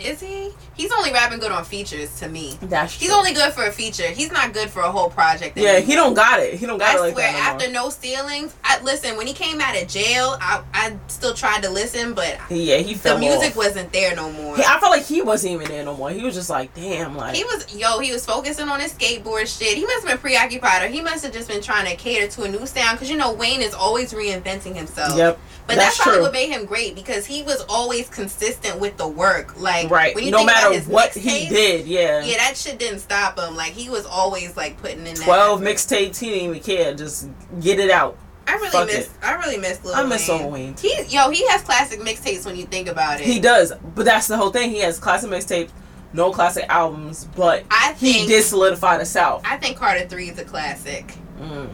Is 0.00 0.20
he? 0.20 0.50
He's 0.74 0.90
only 0.92 1.12
rapping 1.12 1.38
good 1.40 1.52
on 1.52 1.64
features 1.64 2.18
to 2.20 2.28
me. 2.28 2.58
that's 2.62 2.94
He's 2.94 3.12
only 3.12 3.32
good 3.34 3.52
for 3.52 3.64
a 3.64 3.72
feature. 3.72 4.06
He's 4.08 4.32
not 4.32 4.52
good 4.52 4.70
for 4.70 4.80
a 4.80 4.90
whole 4.90 5.10
project. 5.10 5.56
yeah. 5.56 5.78
He 5.80 5.94
don't 5.94 6.14
got 6.14 6.40
it. 6.40 6.54
He 6.54 6.66
don't 6.66 6.78
got 6.78 6.94
I 6.94 6.98
it 6.98 7.00
like 7.00 7.12
swear, 7.14 7.32
no 7.32 7.38
after 7.38 7.64
more. 7.66 7.72
no 7.74 7.90
ceilings, 7.90 8.54
I 8.64 8.80
listen. 8.82 9.16
When 9.16 9.26
he 9.26 9.32
came 9.34 9.60
out 9.60 9.80
of 9.80 9.86
jail, 9.88 10.36
I 10.40 10.62
I 10.72 10.96
still 11.08 11.34
tried 11.34 11.62
to 11.64 11.70
listen, 11.70 12.14
but 12.14 12.38
yeah, 12.50 12.78
he 12.78 12.94
the 12.94 13.18
music 13.18 13.50
off. 13.50 13.56
wasn't 13.56 13.92
there 13.92 14.14
no 14.16 14.30
more. 14.32 14.56
He- 14.56 14.62
I 14.64 14.78
felt 14.80 14.90
like 14.92 15.04
he 15.04 15.20
wasn't 15.22 15.54
even 15.54 15.68
there 15.68 15.84
no 15.84 15.94
more. 15.96 16.10
He 16.10 16.22
was 16.22 16.34
just 16.34 16.50
like, 16.50 16.72
damn, 16.74 17.16
like 17.16 17.36
He 17.36 17.44
was 17.44 17.74
yo. 17.74 17.98
He 17.98 18.12
was 18.12 18.24
focusing 18.24 18.68
on 18.68 18.80
his 18.80 18.92
skateboard 18.94 19.46
shit. 19.46 19.76
He 19.76 19.84
must 19.84 20.06
have 20.06 20.08
been 20.08 20.18
preoccupied, 20.18 20.82
or 20.82 20.88
he 20.88 21.00
must 21.00 21.24
have 21.24 21.32
just 21.32 21.48
been 21.48 21.62
trying 21.62 21.86
to 21.90 21.96
cater 21.96 22.26
to 22.28 22.42
a 22.44 22.48
new 22.48 22.66
sound. 22.66 22.96
Because 22.98 23.10
you 23.10 23.16
know 23.16 23.32
Wayne 23.32 23.60
is 23.60 23.74
always 23.74 24.12
reinventing 24.12 24.74
himself. 24.74 25.16
Yep. 25.16 25.38
But 25.66 25.76
that's 25.76 25.96
that's, 25.96 25.98
probably 25.98 26.14
true. 26.14 26.22
what 26.22 26.32
made 26.32 26.50
him 26.50 26.66
great 26.66 26.94
because 26.94 27.26
he 27.26 27.42
was 27.42 27.64
always 27.68 28.08
consistent 28.08 28.80
with 28.80 28.96
the 28.96 29.06
work. 29.06 29.60
Like 29.60 29.90
right. 29.90 30.14
when 30.14 30.24
you 30.24 30.30
No 30.30 30.38
think 30.38 30.50
matter 30.50 30.80
what 30.90 31.14
he 31.14 31.48
did, 31.48 31.86
yeah. 31.86 32.24
Yeah, 32.24 32.38
that 32.38 32.56
shit 32.56 32.78
didn't 32.78 33.00
stop 33.00 33.38
him. 33.38 33.54
Like 33.54 33.72
he 33.72 33.88
was 33.88 34.04
always 34.06 34.56
like 34.56 34.78
putting 34.78 35.06
in 35.06 35.14
that 35.14 35.24
Twelve 35.24 35.60
mixtapes. 35.60 36.18
He 36.18 36.30
didn't 36.30 36.50
even 36.50 36.60
care. 36.60 36.94
Just 36.94 37.28
get 37.60 37.78
it 37.78 37.90
out. 37.90 38.16
I 38.50 38.54
really 38.54 38.70
fuck 38.70 38.86
miss. 38.88 39.06
it. 39.06 39.10
I 39.22 39.34
really 39.34 39.58
miss 39.58 39.84
Lil 39.84 39.94
I 39.94 40.02
miss 40.04 40.28
Wayne. 40.28 40.42
Lil 40.42 40.50
Wayne. 40.50 40.76
He 40.76 41.02
yo, 41.08 41.30
he 41.30 41.46
has 41.48 41.62
classic 41.62 42.00
mixtapes 42.00 42.44
when 42.44 42.56
you 42.56 42.66
think 42.66 42.88
about 42.88 43.20
it. 43.20 43.26
He 43.26 43.38
does, 43.38 43.72
but 43.94 44.04
that's 44.04 44.26
the 44.26 44.36
whole 44.36 44.50
thing. 44.50 44.70
He 44.70 44.80
has 44.80 44.98
classic 44.98 45.30
mixtapes, 45.30 45.70
no 46.12 46.32
classic 46.32 46.64
albums, 46.68 47.28
but 47.36 47.64
I 47.70 47.94
he 47.96 48.26
did 48.26 48.42
solidify 48.42 48.98
the 48.98 49.06
South. 49.06 49.42
I 49.44 49.56
think 49.56 49.76
Carter 49.76 50.06
Three 50.08 50.30
is 50.30 50.38
a 50.38 50.44
classic. 50.44 51.14
Mm. 51.38 51.68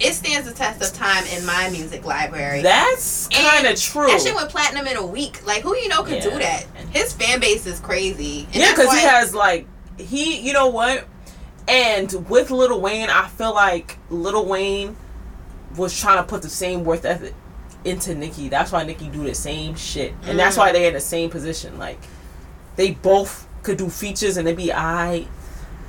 It 0.00 0.14
stands 0.14 0.48
the 0.48 0.54
test 0.54 0.80
of 0.82 0.92
time 0.96 1.24
in 1.36 1.44
my 1.44 1.68
music 1.70 2.04
library. 2.06 2.62
That's 2.62 3.28
kind 3.28 3.66
of 3.66 3.78
true. 3.78 4.06
That 4.06 4.20
shit 4.22 4.34
went 4.34 4.48
platinum 4.48 4.86
in 4.86 4.96
a 4.96 5.06
week. 5.06 5.44
Like 5.46 5.62
who 5.62 5.76
you 5.76 5.88
know 5.88 6.02
can 6.02 6.14
Yeah. 6.14 6.20
do 6.22 6.30
that? 6.38 6.64
His 6.90 7.12
fan 7.12 7.38
base 7.40 7.66
is 7.66 7.80
crazy. 7.80 8.46
And 8.52 8.56
yeah, 8.56 8.72
because 8.72 8.92
he 8.92 9.00
has 9.00 9.34
like 9.34 9.66
he, 9.98 10.40
you 10.40 10.52
know 10.54 10.68
what? 10.68 11.06
And 11.68 12.10
with 12.30 12.50
Little 12.50 12.80
Wayne, 12.80 13.10
I 13.10 13.28
feel 13.28 13.52
like 13.54 13.98
Little 14.08 14.46
Wayne 14.46 14.96
was 15.76 15.98
trying 15.98 16.16
to 16.16 16.24
put 16.24 16.42
the 16.42 16.48
same 16.48 16.82
worth 16.84 17.04
ethic 17.04 17.34
into 17.84 18.14
Nicki. 18.14 18.48
That's 18.48 18.72
why 18.72 18.82
Nicki 18.82 19.08
do 19.08 19.22
the 19.24 19.34
same 19.34 19.74
shit, 19.76 20.14
and 20.24 20.38
that's 20.38 20.56
Mm. 20.56 20.60
why 20.60 20.72
they 20.72 20.86
in 20.88 20.94
the 20.94 21.00
same 21.00 21.30
position. 21.30 21.78
Like 21.78 21.98
they 22.76 22.92
both 22.92 23.46
could 23.62 23.76
do 23.76 23.90
features 23.90 24.38
and 24.38 24.46
they 24.46 24.54
be 24.54 24.72
alright, 24.72 25.28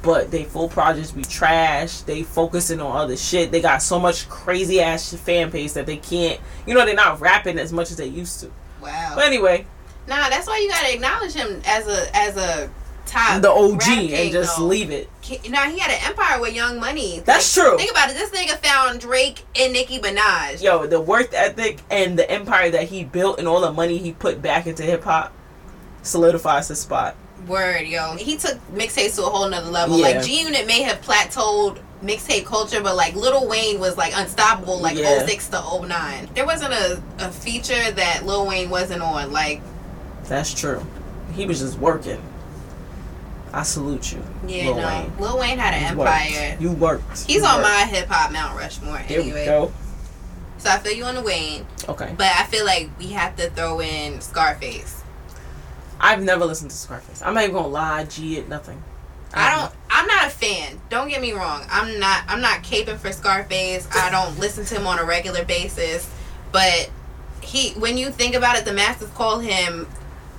but 0.02 0.32
they 0.32 0.44
full 0.46 0.68
projects 0.70 1.12
be 1.12 1.24
trash. 1.24 2.02
They 2.02 2.24
focusing 2.24 2.82
on 2.82 2.96
other 2.96 3.16
shit. 3.18 3.52
They 3.52 3.62
got 3.62 3.82
so 3.82 4.00
much 4.00 4.28
crazy 4.30 4.82
ass 4.82 5.14
fan 5.14 5.50
base 5.50 5.74
that 5.74 5.86
they 5.86 5.98
can't. 5.98 6.40
You 6.66 6.74
know, 6.74 6.86
they're 6.86 6.96
not 6.96 7.20
rapping 7.22 7.60
as 7.60 7.72
much 7.72 7.92
as 7.92 7.98
they 7.98 8.08
used 8.08 8.40
to. 8.42 8.52
Wow. 8.82 9.14
But 9.16 9.26
anyway, 9.26 9.66
Nah, 10.08 10.30
that's 10.30 10.48
why 10.48 10.58
you 10.58 10.68
gotta 10.70 10.94
acknowledge 10.94 11.34
him 11.34 11.62
as 11.66 11.88
a 11.88 12.16
as 12.18 12.36
a 12.36 12.72
top 13.06 13.42
the 13.42 13.50
OG 13.52 13.88
and 13.88 14.32
just 14.32 14.58
though. 14.58 14.66
leave 14.66 14.90
it. 14.90 15.08
Now 15.50 15.70
he 15.70 15.78
had 15.80 15.92
an 15.92 16.00
empire 16.04 16.42
with 16.42 16.54
Young 16.56 16.80
Money. 16.80 17.20
That's 17.24 17.56
Like, 17.56 17.68
true. 17.68 17.78
Think 17.78 17.92
about 17.92 18.10
it. 18.10 18.14
This 18.16 18.32
nigga 18.32 18.58
found 18.64 19.00
Drake 19.00 19.44
and 19.60 19.72
Nicki 19.74 20.00
Minaj. 20.00 20.62
yo, 20.64 20.88
the 20.88 21.00
work 21.00 21.32
ethic 21.34 21.80
and 21.92 22.18
the 22.18 22.30
empire 22.30 22.72
that 22.72 22.86
he 22.90 23.04
built 23.04 23.38
and 23.38 23.48
all 23.48 23.62
the 23.62 23.72
money 23.72 23.98
he 24.00 24.12
put 24.14 24.42
back 24.42 24.66
into 24.66 24.82
hip 24.84 25.04
hop 25.04 25.32
solidifies 26.02 26.68
his 26.70 26.80
spot. 26.82 27.16
Word, 27.48 27.88
yo. 27.88 28.16
He 28.16 28.38
took 28.38 28.58
mixtapes 28.72 29.16
to 29.16 29.26
a 29.26 29.30
whole 29.30 29.50
nother 29.50 29.70
level. 29.70 29.98
Yeah. 29.98 30.06
Like 30.18 30.24
G 30.24 30.42
Unit 30.44 30.68
may 30.68 30.82
have 30.84 31.02
plateaued 31.02 31.80
mixtape 32.04 32.46
culture, 32.46 32.82
but 32.82 32.96
like 32.96 33.16
Lil 33.16 33.48
Wayne 33.48 33.80
was 33.80 33.98
like 33.98 34.14
unstoppable 34.16 34.80
like 34.80 34.98
Yeah. 34.98 35.26
06 35.26 35.50
to 35.50 35.62
09. 35.88 36.30
There 36.34 36.46
wasn't 36.46 36.74
a, 36.74 37.02
a 37.20 37.32
feature 37.32 37.92
that 37.92 38.26
Lil 38.26 38.48
Wayne 38.48 38.70
wasn't 38.70 39.02
on. 39.02 39.32
Like, 39.32 39.62
That's 40.26 40.54
true. 40.54 40.86
He 41.34 41.46
was 41.46 41.60
just 41.60 41.78
working. 41.80 42.22
I 43.54 43.64
salute 43.64 44.14
you. 44.14 44.24
yeah, 44.48 44.68
Lil 44.68 44.78
no. 44.78 44.88
Wayne. 44.88 45.12
Lil 45.20 45.40
Wayne 45.40 45.58
had 45.60 45.74
an 45.74 45.82
You 45.82 46.02
empire. 46.04 46.50
worked. 46.52 46.62
You 46.62 46.72
worked. 46.72 47.28
He's 47.28 47.38
You 47.38 47.46
on 47.46 47.56
worked. 47.58 47.64
my 47.70 47.86
hip 47.86 48.08
hop 48.08 48.32
Mount 48.32 48.58
Rushmore 48.58 48.98
anyway. 49.00 49.26
we 49.42 49.46
go. 49.46 49.72
So 50.58 50.70
I 50.70 50.78
feel 50.78 50.94
you 50.94 51.04
on 51.06 51.16
the 51.16 51.22
Wayne, 51.24 51.66
Okay. 51.90 52.14
but 52.18 52.28
I 52.28 52.44
feel 52.44 52.66
like 52.66 52.90
we 53.00 53.08
have 53.08 53.36
to 53.38 53.50
throw 53.50 53.82
in 53.82 54.22
Scarface. 54.22 55.01
I've 56.02 56.24
never 56.24 56.46
listened 56.46 56.72
to 56.72 56.76
Scarface. 56.78 57.22
I'm 57.22 57.36
not 57.36 57.44
even 57.44 57.56
gonna 57.56 57.68
lie, 57.68 58.06
G 58.06 58.38
it, 58.38 58.50
nothing. 58.50 58.82
I 59.34 59.54
um, 59.54 59.60
don't. 59.62 59.74
I'm 59.92 60.08
not 60.08 60.28
a 60.28 60.30
fan. 60.32 60.82
Don't 60.90 61.08
get 61.08 61.22
me 61.22 61.32
wrong. 61.32 61.64
I'm 61.70 62.00
not. 62.00 62.24
I'm 62.28 62.42
not 62.42 62.64
caping 62.64 62.98
for 62.98 63.12
Scarface. 63.12 63.88
I 63.96 64.10
don't 64.10 64.38
listen 64.40 64.66
to 64.66 64.76
him 64.76 64.88
on 64.88 65.00
a 65.00 65.06
regular 65.06 65.46
basis. 65.46 66.10
But 66.52 66.90
he, 67.42 67.70
when 67.80 67.98
you 67.98 68.10
think 68.10 68.36
about 68.36 68.58
it, 68.58 68.66
the 68.66 68.74
masses 68.74 69.10
call 69.12 69.40
him 69.40 69.88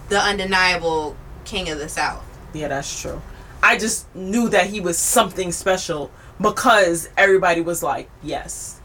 the 0.08 0.18
undeniable 0.18 1.16
king 1.44 1.70
of 1.70 1.78
the 1.78 1.88
South. 1.88 2.24
Yeah, 2.52 2.68
that's 2.68 3.00
true. 3.00 3.22
I 3.62 3.78
just 3.78 4.12
knew 4.14 4.48
that 4.48 4.66
he 4.66 4.80
was 4.80 4.98
something 4.98 5.52
special 5.52 6.10
because 6.40 7.08
everybody 7.16 7.60
was 7.60 7.82
like, 7.82 8.10
yes. 8.22 8.80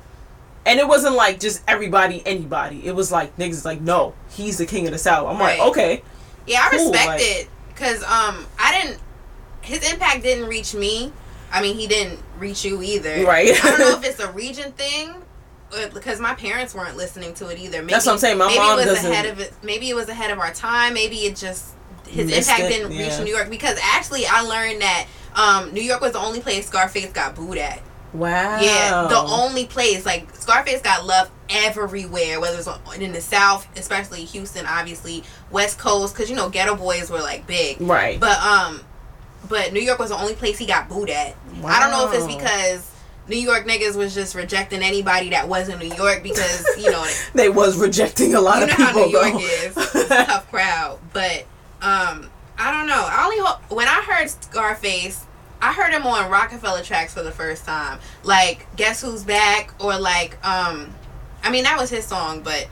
And 0.66 0.80
it 0.80 0.88
wasn't 0.88 1.16
like 1.16 1.40
just 1.40 1.64
everybody, 1.68 2.22
anybody. 2.26 2.86
It 2.86 2.94
was 2.94 3.12
like 3.12 3.36
niggas 3.38 3.66
like, 3.66 3.82
no, 3.82 4.14
he's 4.30 4.58
the 4.58 4.66
king 4.66 4.86
of 4.86 4.92
the 4.94 5.00
South. 5.00 5.28
I'm 5.28 5.40
Right. 5.40 5.58
like, 5.58 5.68
okay. 5.70 6.04
Yeah, 6.48 6.62
I 6.66 6.76
Cool, 6.76 6.92
respect 6.92 7.08
like- 7.08 7.22
it 7.22 7.50
because 7.70 8.02
um 8.04 8.48
I 8.60 8.82
didn't 8.82 9.00
his 9.62 9.92
impact 9.92 10.24
didn't 10.24 10.48
reach 10.48 10.74
me. 10.74 11.12
I 11.52 11.62
mean, 11.62 11.76
he 11.78 11.88
didn't 11.88 12.20
reach 12.40 12.64
you 12.66 12.82
either. 12.82 13.24
Right. 13.26 13.52
I 13.64 13.70
don't 13.70 13.80
know 13.80 13.98
if 14.00 14.04
it's 14.10 14.20
a 14.20 14.32
region 14.32 14.72
thing. 14.74 15.14
Because 15.94 16.22
my 16.22 16.34
parents 16.34 16.74
weren't 16.74 16.96
listening 16.96 17.34
to 17.36 17.50
it 17.50 17.60
either. 17.60 17.80
Maybe, 17.82 17.92
That's 17.92 18.06
what 18.06 18.14
I'm 18.14 18.18
saying. 18.20 18.38
My 18.38 18.48
maybe 18.48 18.58
mom 18.60 18.80
it 18.80 18.86
was 18.86 18.96
doesn't- 18.96 19.12
ahead 19.12 19.26
of 19.26 19.42
it. 19.42 19.52
Maybe 19.62 19.90
it 19.90 19.96
was 19.96 20.08
ahead 20.08 20.32
of 20.32 20.40
our 20.40 20.54
time. 20.54 20.94
Maybe 20.94 21.18
it 21.26 21.36
just 21.36 21.74
his 22.08 22.32
impact 22.32 22.62
it, 22.62 22.70
didn't 22.70 22.98
reach. 22.98 23.20
New 23.20 23.36
York. 23.36 23.50
Because 23.50 23.78
actually, 23.84 24.26
I 24.26 24.42
learned 24.44 24.82
that 24.82 25.08
um, 25.36 25.74
New 25.74 25.82
York 25.82 26.00
was 26.00 26.14
the 26.14 26.20
only 26.20 26.40
place 26.40 26.68
Scarface 26.68 27.12
got 27.12 27.36
booed 27.36 27.58
at. 27.58 27.82
Wow. 28.14 28.60
Yeah, 28.62 29.08
the 29.10 29.18
only 29.18 29.66
place 29.66 30.06
like 30.06 30.34
Scarface 30.36 30.82
got 30.82 31.06
love 31.06 31.30
everywhere, 31.50 32.40
whether 32.40 32.58
it's 32.58 32.68
in 33.00 33.12
the 33.12 33.22
South, 33.22 33.68
especially 33.78 34.24
Houston, 34.26 34.66
obviously 34.66 35.24
West 35.52 35.78
Coast, 35.78 36.14
because 36.16 36.30
you 36.30 36.36
know 36.36 36.50
Geto 36.50 36.78
Boys 36.78 37.10
were 37.10 37.20
like 37.20 37.46
big. 37.48 37.80
Right. 37.82 38.20
But 38.20 38.40
um, 38.40 38.82
but 39.50 39.74
New 39.74 39.82
York 39.82 40.00
was 40.00 40.10
the 40.10 40.18
only 40.18 40.36
place 40.36 40.58
he 40.58 40.66
got 40.66 40.90
booed 40.90 41.10
at. 41.10 41.36
I 41.66 41.80
don't 41.80 41.92
know 41.92 42.10
if 42.10 42.14
it's 42.14 42.34
because 42.34 42.90
New 43.28 43.38
York 43.38 43.66
niggas 43.68 43.96
was 43.96 44.14
just 44.16 44.36
rejecting 44.36 44.82
anybody 44.82 45.30
that 45.32 45.48
wasn't 45.48 45.80
New 45.80 45.94
York 45.94 46.24
because 46.24 46.66
you 46.78 46.90
know 46.90 47.06
they 47.34 47.50
was 47.50 47.78
rejecting 47.78 48.36
a 48.36 48.42
lot 48.42 48.58
you 48.60 48.64
of 48.64 48.70
know 48.70 48.86
people. 48.86 49.02
how 49.02 49.06
New 49.06 49.12
York 49.12 49.44
is, 49.44 49.78
It's 49.78 49.96
a 50.12 50.26
tough 50.26 50.50
crowd. 50.50 51.00
But 51.14 51.42
um, 51.82 52.30
I 52.58 52.72
don't 52.72 52.88
know. 52.88 53.06
I 53.10 53.24
only 53.26 53.40
hope 53.40 53.60
when 53.72 53.88
I 53.88 54.02
heard 54.02 54.30
Scarface. 54.30 55.26
I 55.62 55.74
heard 55.74 55.92
him 55.92 56.06
on 56.06 56.30
Roc-A-Fella 56.30 56.84
tracks 56.84 57.14
for 57.14 57.24
the 57.24 57.32
first 57.32 57.66
time. 57.66 58.00
Like 58.24 58.68
Guess 58.76 59.02
Who's 59.02 59.24
Back 59.24 59.74
or 59.80 59.98
like 60.00 60.38
um 60.46 60.94
I 61.44 61.52
mean 61.52 61.64
that 61.64 61.80
was 61.80 61.90
his 61.90 62.06
song, 62.06 62.42
but 62.42 62.68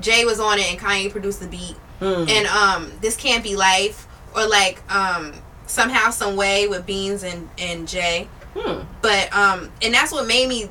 Jay 0.00 0.24
was 0.24 0.40
on 0.40 0.58
it 0.58 0.70
and 0.70 0.78
Kanye 0.78 1.10
produced 1.10 1.40
the 1.40 1.48
beat. 1.48 1.76
Mm. 2.00 2.28
And 2.30 2.46
um 2.46 2.92
This 3.00 3.16
Can't 3.16 3.42
Be 3.42 3.56
Life 3.56 4.06
or 4.34 4.46
like 4.46 4.82
um 4.92 5.32
Somehow 5.66 6.10
Some 6.10 6.36
Way 6.36 6.66
with 6.66 6.86
Beans 6.86 7.22
and 7.22 7.48
and 7.58 7.86
Jay. 7.86 8.28
Hmm. 8.56 8.82
But 9.02 9.34
um 9.34 9.70
and 9.82 9.92
that's 9.92 10.12
what 10.12 10.26
made 10.26 10.48
me 10.48 10.70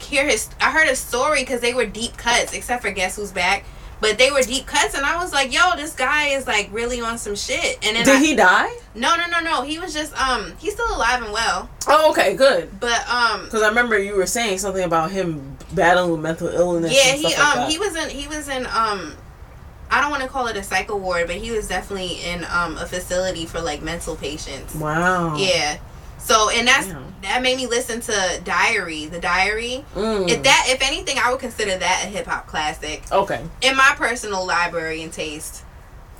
hear 0.00 0.26
his 0.26 0.48
I 0.60 0.70
heard 0.70 0.88
a 0.88 0.96
story 0.96 1.44
cuz 1.44 1.60
they 1.60 1.74
were 1.74 1.86
deep 1.86 2.16
cuts 2.16 2.52
except 2.52 2.82
for 2.82 2.90
Guess 2.90 3.16
Who's 3.16 3.32
Back. 3.32 3.64
But 4.00 4.16
they 4.16 4.30
were 4.30 4.42
deep 4.42 4.66
cuts 4.66 4.94
and 4.94 5.04
I 5.04 5.22
was 5.22 5.32
like, 5.32 5.52
"Yo, 5.52 5.74
this 5.76 5.94
guy 5.94 6.28
is 6.28 6.46
like 6.46 6.68
really 6.72 7.00
on 7.00 7.18
some 7.18 7.34
shit." 7.34 7.78
And 7.84 7.96
then 7.96 8.04
Did 8.04 8.16
I, 8.16 8.18
he 8.18 8.36
die? 8.36 8.76
No, 8.94 9.16
no, 9.16 9.26
no, 9.26 9.40
no. 9.40 9.62
He 9.62 9.78
was 9.78 9.92
just 9.92 10.16
um 10.20 10.52
he's 10.58 10.74
still 10.74 10.94
alive 10.94 11.22
and 11.22 11.32
well. 11.32 11.68
Oh, 11.88 12.10
okay, 12.10 12.36
good. 12.36 12.78
But 12.78 13.08
um 13.08 13.44
Because 13.44 13.62
I 13.62 13.68
remember 13.68 13.98
you 13.98 14.14
were 14.16 14.26
saying 14.26 14.58
something 14.58 14.84
about 14.84 15.10
him 15.10 15.56
battling 15.72 16.12
with 16.12 16.20
mental 16.20 16.48
illness. 16.48 16.92
yeah, 16.94 17.14
he 17.14 17.24
like 17.24 17.38
um 17.38 17.56
that. 17.58 17.70
he 17.70 17.78
was 17.78 17.96
in 17.96 18.10
he 18.10 18.28
was 18.28 18.48
in 18.48 18.66
um 18.66 19.14
I 19.90 20.00
don't 20.00 20.10
want 20.10 20.22
to 20.22 20.28
call 20.28 20.46
it 20.48 20.56
a 20.56 20.62
psycho 20.62 20.96
ward, 20.96 21.26
but 21.26 21.36
he 21.36 21.50
was 21.50 21.66
definitely 21.66 22.22
in 22.22 22.44
um 22.44 22.76
a 22.76 22.86
facility 22.86 23.46
for 23.46 23.60
like 23.60 23.82
mental 23.82 24.16
patients. 24.16 24.74
Wow. 24.74 25.36
Yeah. 25.36 25.78
So 26.18 26.50
and 26.50 26.68
that's 26.68 26.86
Damn. 26.88 27.07
That 27.22 27.42
made 27.42 27.56
me 27.56 27.66
listen 27.66 28.00
to 28.02 28.40
Diary, 28.44 29.06
the 29.06 29.20
Diary. 29.20 29.84
Mm. 29.94 30.28
If 30.28 30.42
that 30.44 30.66
if 30.68 30.82
anything, 30.82 31.18
I 31.18 31.30
would 31.30 31.40
consider 31.40 31.76
that 31.76 32.02
a 32.04 32.08
hip 32.08 32.26
hop 32.26 32.46
classic 32.46 33.02
okay. 33.10 33.44
in 33.62 33.76
my 33.76 33.92
personal 33.96 34.46
library 34.46 35.02
and 35.02 35.12
taste. 35.12 35.64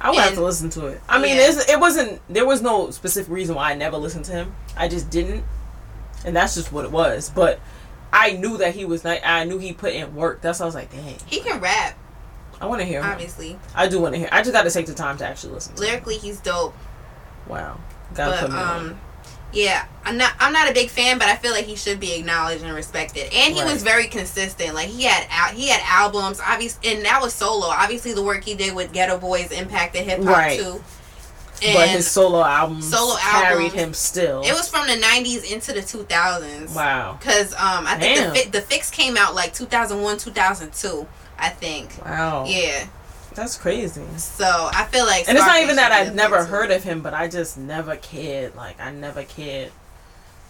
I 0.01 0.11
would 0.11 0.19
have 0.19 0.35
to 0.35 0.45
listen 0.45 0.71
to 0.71 0.87
it. 0.87 1.01
I 1.09 1.21
mean, 1.21 1.37
Yeah. 1.37 1.49
it's, 1.49 1.69
it 1.69 1.81
wasn't. 1.81 2.21
There 2.29 2.47
was 2.47 2.63
no 2.63 2.91
specific 2.91 3.33
reason 3.33 3.57
why 3.57 3.73
I 3.73 3.75
never 3.75 3.97
listened 3.97 4.25
to 4.27 4.33
him. 4.33 4.55
I 4.77 4.87
just 4.87 5.11
didn't, 5.11 5.45
and 6.25 6.37
that's 6.37 6.55
just 6.55 6.73
what 6.73 6.85
it 6.85 6.93
was. 6.93 7.31
But 7.35 7.59
I 8.13 8.33
knew 8.33 8.59
that 8.59 8.75
he 8.75 8.85
was. 8.85 9.03
Not, 9.03 9.19
I 9.25 9.45
knew 9.45 9.59
he 9.59 9.73
put 9.73 9.93
in 9.93 10.15
work. 10.15 10.41
That's 10.41 10.61
why 10.61 10.65
I 10.65 10.67
was 10.67 10.75
like, 10.77 10.93
dang, 10.93 11.17
He 11.27 11.41
can 11.41 11.61
rap, 11.61 11.99
I 12.61 12.67
want 12.67 12.81
to 12.81 12.85
hear. 12.87 13.01
Him. 13.01 13.11
obviously. 13.11 13.59
I 13.75 13.89
do 13.89 14.01
want 14.01 14.15
to 14.15 14.19
hear. 14.21 14.29
I 14.31 14.41
just 14.43 14.53
got 14.53 14.63
to 14.63 14.71
take 14.71 14.87
the 14.87 14.95
time 14.95 15.17
to 15.19 15.27
actually 15.27 15.55
listen. 15.55 15.75
to 15.75 15.83
him. 15.83 15.89
Lyrically, 15.89 16.17
he's 16.19 16.41
dope. 16.41 16.75
Wow. 17.49 17.81
Gotta 18.15 18.31
but 18.31 18.41
put 18.41 18.51
me 18.51 18.57
on. 18.57 19.01
Yeah 19.53 19.87
i'm 20.05 20.17
not 20.17 20.33
i'm 20.41 20.53
not 20.53 20.71
a 20.71 20.73
big 20.75 20.89
fan 20.91 21.19
but 21.19 21.29
i 21.29 21.37
feel 21.37 21.53
like 21.53 21.65
he 21.67 21.75
should 21.77 21.99
be 22.01 22.15
acknowledged 22.15 22.63
and 22.65 22.75
respected 22.75 23.25
and 23.33 23.55
he 23.55 23.61
Right. 23.63 23.73
was 23.73 23.83
very 23.83 24.07
consistent 24.07 24.75
like 24.75 24.89
he 24.89 25.03
had 25.05 25.27
out 25.31 25.53
he 25.55 25.69
had 25.69 25.81
albums 25.85 26.41
obviously 26.47 26.93
and 26.93 27.05
that 27.05 27.21
was 27.23 27.33
solo 27.35 27.67
obviously 27.67 28.13
the 28.15 28.23
work 28.23 28.45
he 28.45 28.55
did 28.55 28.75
with 28.75 28.93
geto 28.93 29.21
boys 29.21 29.51
impacted 29.51 30.05
hip-hop 30.05 30.27
Right. 30.37 30.59
too 30.61 30.83
But 31.61 31.89
his 31.89 32.07
solo 32.09 32.43
albums 32.45 32.89
Solo 32.91 33.17
carried 33.17 33.65
albums, 33.67 33.73
him 33.75 33.95
still. 33.95 34.43
it 34.43 34.53
was 34.53 34.69
from 34.69 34.87
the 34.87 34.95
90s 34.95 35.51
into 35.51 35.73
the 35.73 35.81
2000s 35.81 36.75
wow. 36.75 37.17
because 37.19 37.53
um 37.55 37.87
i 37.87 37.97
think 37.99 38.19
the, 38.19 38.35
fi- 38.41 38.51
the 38.51 38.61
fix 38.61 38.91
came 38.91 39.17
out 39.17 39.35
like 39.35 39.53
2001 39.55 40.19
2002 40.19 41.07
i 41.39 41.49
think 41.49 41.91
Wow. 42.05 42.45
yeah 42.47 42.87
That's 43.39 43.57
crazy. 43.57 44.03
so 44.17 44.69
i 44.73 44.85
feel 44.91 45.07
like 45.07 45.29
And 45.29 45.39
it's 45.39 45.47
not 45.47 45.63
even 45.63 45.77
that 45.77 45.93
I've 45.93 46.15
never 46.15 46.45
heard 46.45 46.71
of 46.73 46.83
him, 46.83 47.03
but 47.03 47.15
I 47.15 47.29
just 47.29 47.57
never 47.57 47.95
cared. 47.97 48.55
Like 48.57 48.81
I 48.81 48.91
never 48.91 49.23
cared, 49.23 49.71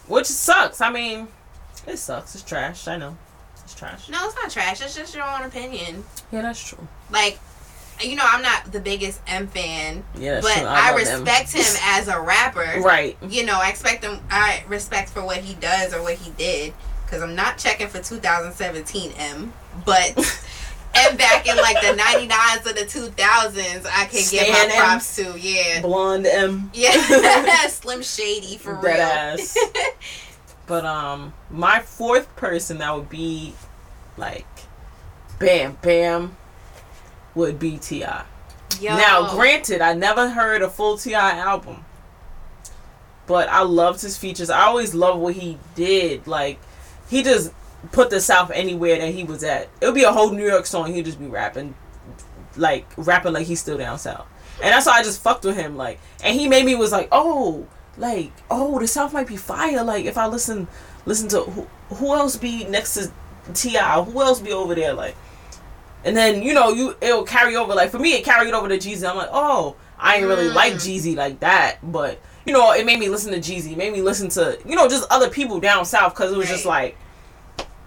which 0.07 0.27
sucks. 0.27 0.81
I 0.81 0.91
mean, 0.91 1.29
it 1.87 1.99
sucks. 1.99 2.35
It's 2.35 2.43
trash. 2.45 2.89
I 2.89 2.97
know, 2.97 3.17
it's 3.63 3.75
trash. 3.75 4.09
no 4.09 4.19
it's 4.27 4.35
not 4.37 4.51
trash 4.51 4.81
it's 4.81 4.97
just 4.97 5.15
your 5.15 5.25
own 5.25 5.43
opinion 5.43 6.03
Yeah, 6.33 6.41
that's 6.43 6.67
true. 6.67 6.89
like 7.11 7.39
you 8.01 8.17
know 8.17 8.25
i'm 8.27 8.41
not 8.43 8.71
the 8.73 8.81
biggest 8.81 9.21
m 9.27 9.47
fan 9.49 10.03
Yeah, 10.17 10.41
but. 10.41 10.57
I, 10.57 10.89
them. 11.05 11.23
respect 11.25 11.53
him 11.53 11.77
as 11.83 12.09
a 12.09 12.19
rapper. 12.21 12.81
Right. 12.81 13.17
You 13.29 13.45
know, 13.45 13.59
I 13.61 13.69
expect 13.69 14.03
him. 14.05 14.21
I 14.31 14.65
respect 14.69 15.11
for 15.11 15.23
what 15.25 15.39
he 15.39 15.55
does 15.55 15.93
or 15.93 16.01
what 16.03 16.15
he 16.15 16.31
did. 16.33 16.73
Because 17.05 17.23
I'm 17.23 17.35
not 17.35 17.57
checking 17.59 17.89
for 17.89 18.01
2017 18.03 19.13
M, 19.17 19.53
but 19.87 20.15
M 20.95 21.17
back 21.17 21.47
in 21.49 21.57
like 21.57 21.81
the 21.81 22.01
99s 22.01 22.67
or 22.67 22.73
the 22.73 22.85
2000s, 22.87 23.87
I 23.87 24.05
can 24.05 24.11
give 24.13 24.23
Stan 24.23 24.69
my 24.69 24.75
M. 24.75 24.81
props 24.81 25.17
to. 25.17 25.39
Yeah, 25.39 25.81
Blonde 25.83 26.27
M. 26.27 26.71
yeah, 26.75 27.67
Slim 27.69 28.03
Shady 28.03 28.57
for 28.59 28.75
Dead 28.83 28.83
real. 28.83 29.01
ass. 29.01 29.57
But 30.67 30.85
um, 30.85 31.33
my 31.51 31.81
fourth 31.81 32.35
person 32.37 32.79
that 32.79 32.95
would 32.95 33.09
be 33.09 33.55
like, 34.19 34.47
bam, 35.39 35.79
bam, 35.81 36.37
would 37.35 37.59
be 37.59 37.79
Ti. 37.79 38.05
Now, 38.83 39.35
granted, 39.35 39.81
I 39.81 39.95
never 39.95 40.29
heard 40.31 40.61
a 40.63 40.69
full 40.69 40.99
T.I. 40.99 41.39
album, 41.39 41.85
but 43.27 43.49
I 43.49 43.63
loved 43.63 44.03
his 44.03 44.17
features. 44.19 44.51
I 44.51 44.63
always 44.65 44.95
loved 44.95 45.21
what 45.21 45.35
he 45.35 45.59
did. 45.75 46.27
Like, 46.27 46.59
he 47.09 47.23
just 47.23 47.51
put 47.93 48.11
the 48.11 48.21
South 48.21 48.51
anywhere 48.53 48.99
that 48.99 49.15
he 49.15 49.25
was 49.25 49.43
at. 49.45 49.69
It 49.81 49.87
would 49.87 49.95
be 49.95 50.05
a 50.05 50.13
whole 50.13 50.31
New 50.31 50.47
York 50.47 50.67
song. 50.67 50.93
He'd 50.93 51.05
just 51.05 51.19
be 51.19 51.27
rapping, 51.27 51.75
like 52.57 52.87
rapping 52.97 53.33
like 53.33 53.47
he's 53.47 53.61
still 53.61 53.79
down 53.79 53.99
south. 53.99 54.27
And 54.63 54.73
that's 54.73 54.87
why 54.87 54.95
I 54.99 55.03
just 55.03 55.23
fucked 55.23 55.45
with 55.45 55.57
him. 55.57 55.77
Like, 55.77 56.01
and 56.23 56.39
he 56.39 56.49
made 56.49 56.65
me 56.67 56.75
was 56.75 56.91
like, 56.93 57.09
oh, 57.13 57.67
like, 57.97 58.33
oh, 58.51 58.79
the 58.79 58.89
South 58.89 59.13
might 59.13 59.29
be 59.29 59.37
fire. 59.37 59.85
Like, 59.85 60.05
if 60.05 60.19
I 60.19 60.27
listen, 60.27 60.67
listen 61.07 61.29
to 61.29 61.41
who, 61.43 61.69
who 61.95 62.15
else 62.15 62.37
be 62.37 62.65
next 62.65 62.95
to 62.95 63.11
T.I.? 63.55 64.03
Who 64.03 64.21
else 64.21 64.41
be 64.41 64.53
over 64.53 64.75
there? 64.75 64.93
Like. 64.95 65.17
And 66.05 66.17
then 66.17 66.43
you 66.43 66.55
know 66.55 66.71
you 66.71 66.97
it'll 67.01 67.25
carry 67.25 67.57
over 67.57 67.75
like 67.75 67.91
for 67.91 67.99
me 67.99 68.15
it 68.15 68.25
carried 68.25 68.55
over 68.55 68.69
to 68.69 68.77
Jeezy. 68.79 69.07
I'm 69.07 69.17
like 69.17 69.29
oh 69.33 69.75
I 69.99 70.17
ain't 70.19 70.27
really 70.27 70.49
Mm. 70.49 70.55
like 70.55 70.75
Jeezy 70.75 71.17
like 71.17 71.41
that, 71.41 71.79
but 71.83 72.21
you 72.47 72.53
know 72.53 72.71
it 72.73 72.87
made 72.87 73.01
me 73.01 73.09
listen 73.09 73.33
to 73.33 73.39
Jeezy. 73.41 73.73
It 73.73 73.77
made 73.79 73.93
me 73.93 74.01
listen 74.01 74.29
to 74.31 74.59
you 74.65 74.77
know 74.77 74.89
just 74.89 75.11
other 75.11 75.29
people 75.29 75.59
down 75.59 75.85
south 75.85 76.15
because 76.15 76.33
it 76.33 76.39
was 76.39 76.49
just 76.49 76.65
like 76.65 76.97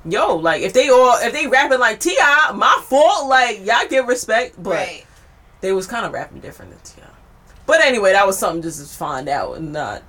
yo 0.06 0.36
like 0.36 0.62
if 0.62 0.74
they 0.74 0.90
all 0.90 1.18
if 1.22 1.34
they 1.34 1.48
rapping 1.48 1.80
like 1.80 2.00
T.I., 2.00 2.52
my 2.56 2.82
fault. 2.86 3.28
Like 3.30 3.66
y'all 3.66 3.88
get 3.90 4.06
respect, 4.08 4.62
but 4.62 4.72
right. 4.74 5.06
they 5.62 5.72
was 5.72 5.88
kind 5.88 6.06
of 6.06 6.12
rapping 6.14 6.40
different 6.40 6.72
than 6.72 6.82
Ti. 6.82 7.12
But 7.66 7.82
anyway, 7.82 8.12
that 8.14 8.26
was 8.28 8.38
something 8.38 8.62
just 8.62 8.80
to 8.80 8.98
find 8.98 9.30
out 9.30 9.58
and 9.58 9.72
not 9.72 10.04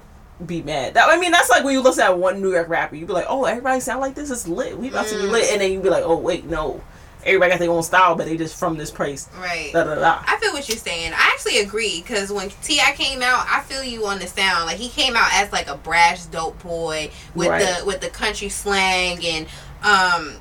be 0.44 0.62
mad. 0.62 0.94
That 0.94 1.08
I 1.08 1.18
mean 1.18 1.30
that's 1.30 1.50
like 1.50 1.62
when 1.64 1.74
you 1.74 1.80
listen 1.80 2.04
at 2.04 2.18
one 2.18 2.40
New 2.42 2.52
York 2.52 2.68
rapper, 2.68 2.96
you 2.96 3.06
be 3.06 3.12
like 3.12 3.26
oh 3.28 3.44
everybody 3.44 3.80
sound 3.80 4.00
like 4.00 4.14
this 4.14 4.30
is 4.30 4.48
lit. 4.48 4.76
We 4.78 4.88
about 4.88 5.06
to 5.08 5.16
be 5.16 5.22
Mm. 5.22 5.30
lit, 5.30 5.52
and 5.52 5.60
then 5.60 5.72
you 5.72 5.80
be 5.80 5.90
like 5.90 6.04
oh 6.04 6.16
wait 6.18 6.44
no. 6.46 6.82
Everybody 7.24 7.50
got 7.52 7.60
their 7.60 7.70
own 7.70 7.84
style, 7.84 8.16
but 8.16 8.26
they 8.26 8.36
just 8.36 8.58
from 8.58 8.76
this 8.76 8.90
place. 8.90 9.28
Right. 9.38 9.70
Da 9.72 9.84
da 9.84 9.94
da. 9.94 10.24
I 10.26 10.38
feel 10.38 10.52
what 10.52 10.68
you're 10.68 10.76
saying. 10.76 11.12
I 11.12 11.30
actually 11.32 11.60
agree 11.60 12.00
because 12.00 12.32
when 12.32 12.50
T.I. 12.64 12.94
came 12.96 13.22
out, 13.22 13.46
I 13.48 13.60
feel 13.60 13.84
you 13.84 14.04
on 14.06 14.18
the 14.18 14.26
sound. 14.26 14.66
Like 14.66 14.78
he 14.78 14.88
came 14.88 15.14
out 15.14 15.28
as 15.34 15.52
like 15.52 15.68
a 15.68 15.76
brash, 15.76 16.24
dope 16.24 16.60
boy 16.64 17.12
with 17.36 17.46
Right. 17.46 17.60
the 17.78 17.86
with 17.86 18.00
the 18.00 18.08
country 18.08 18.48
slang 18.48 19.24
and 19.24 19.46
um 19.84 20.34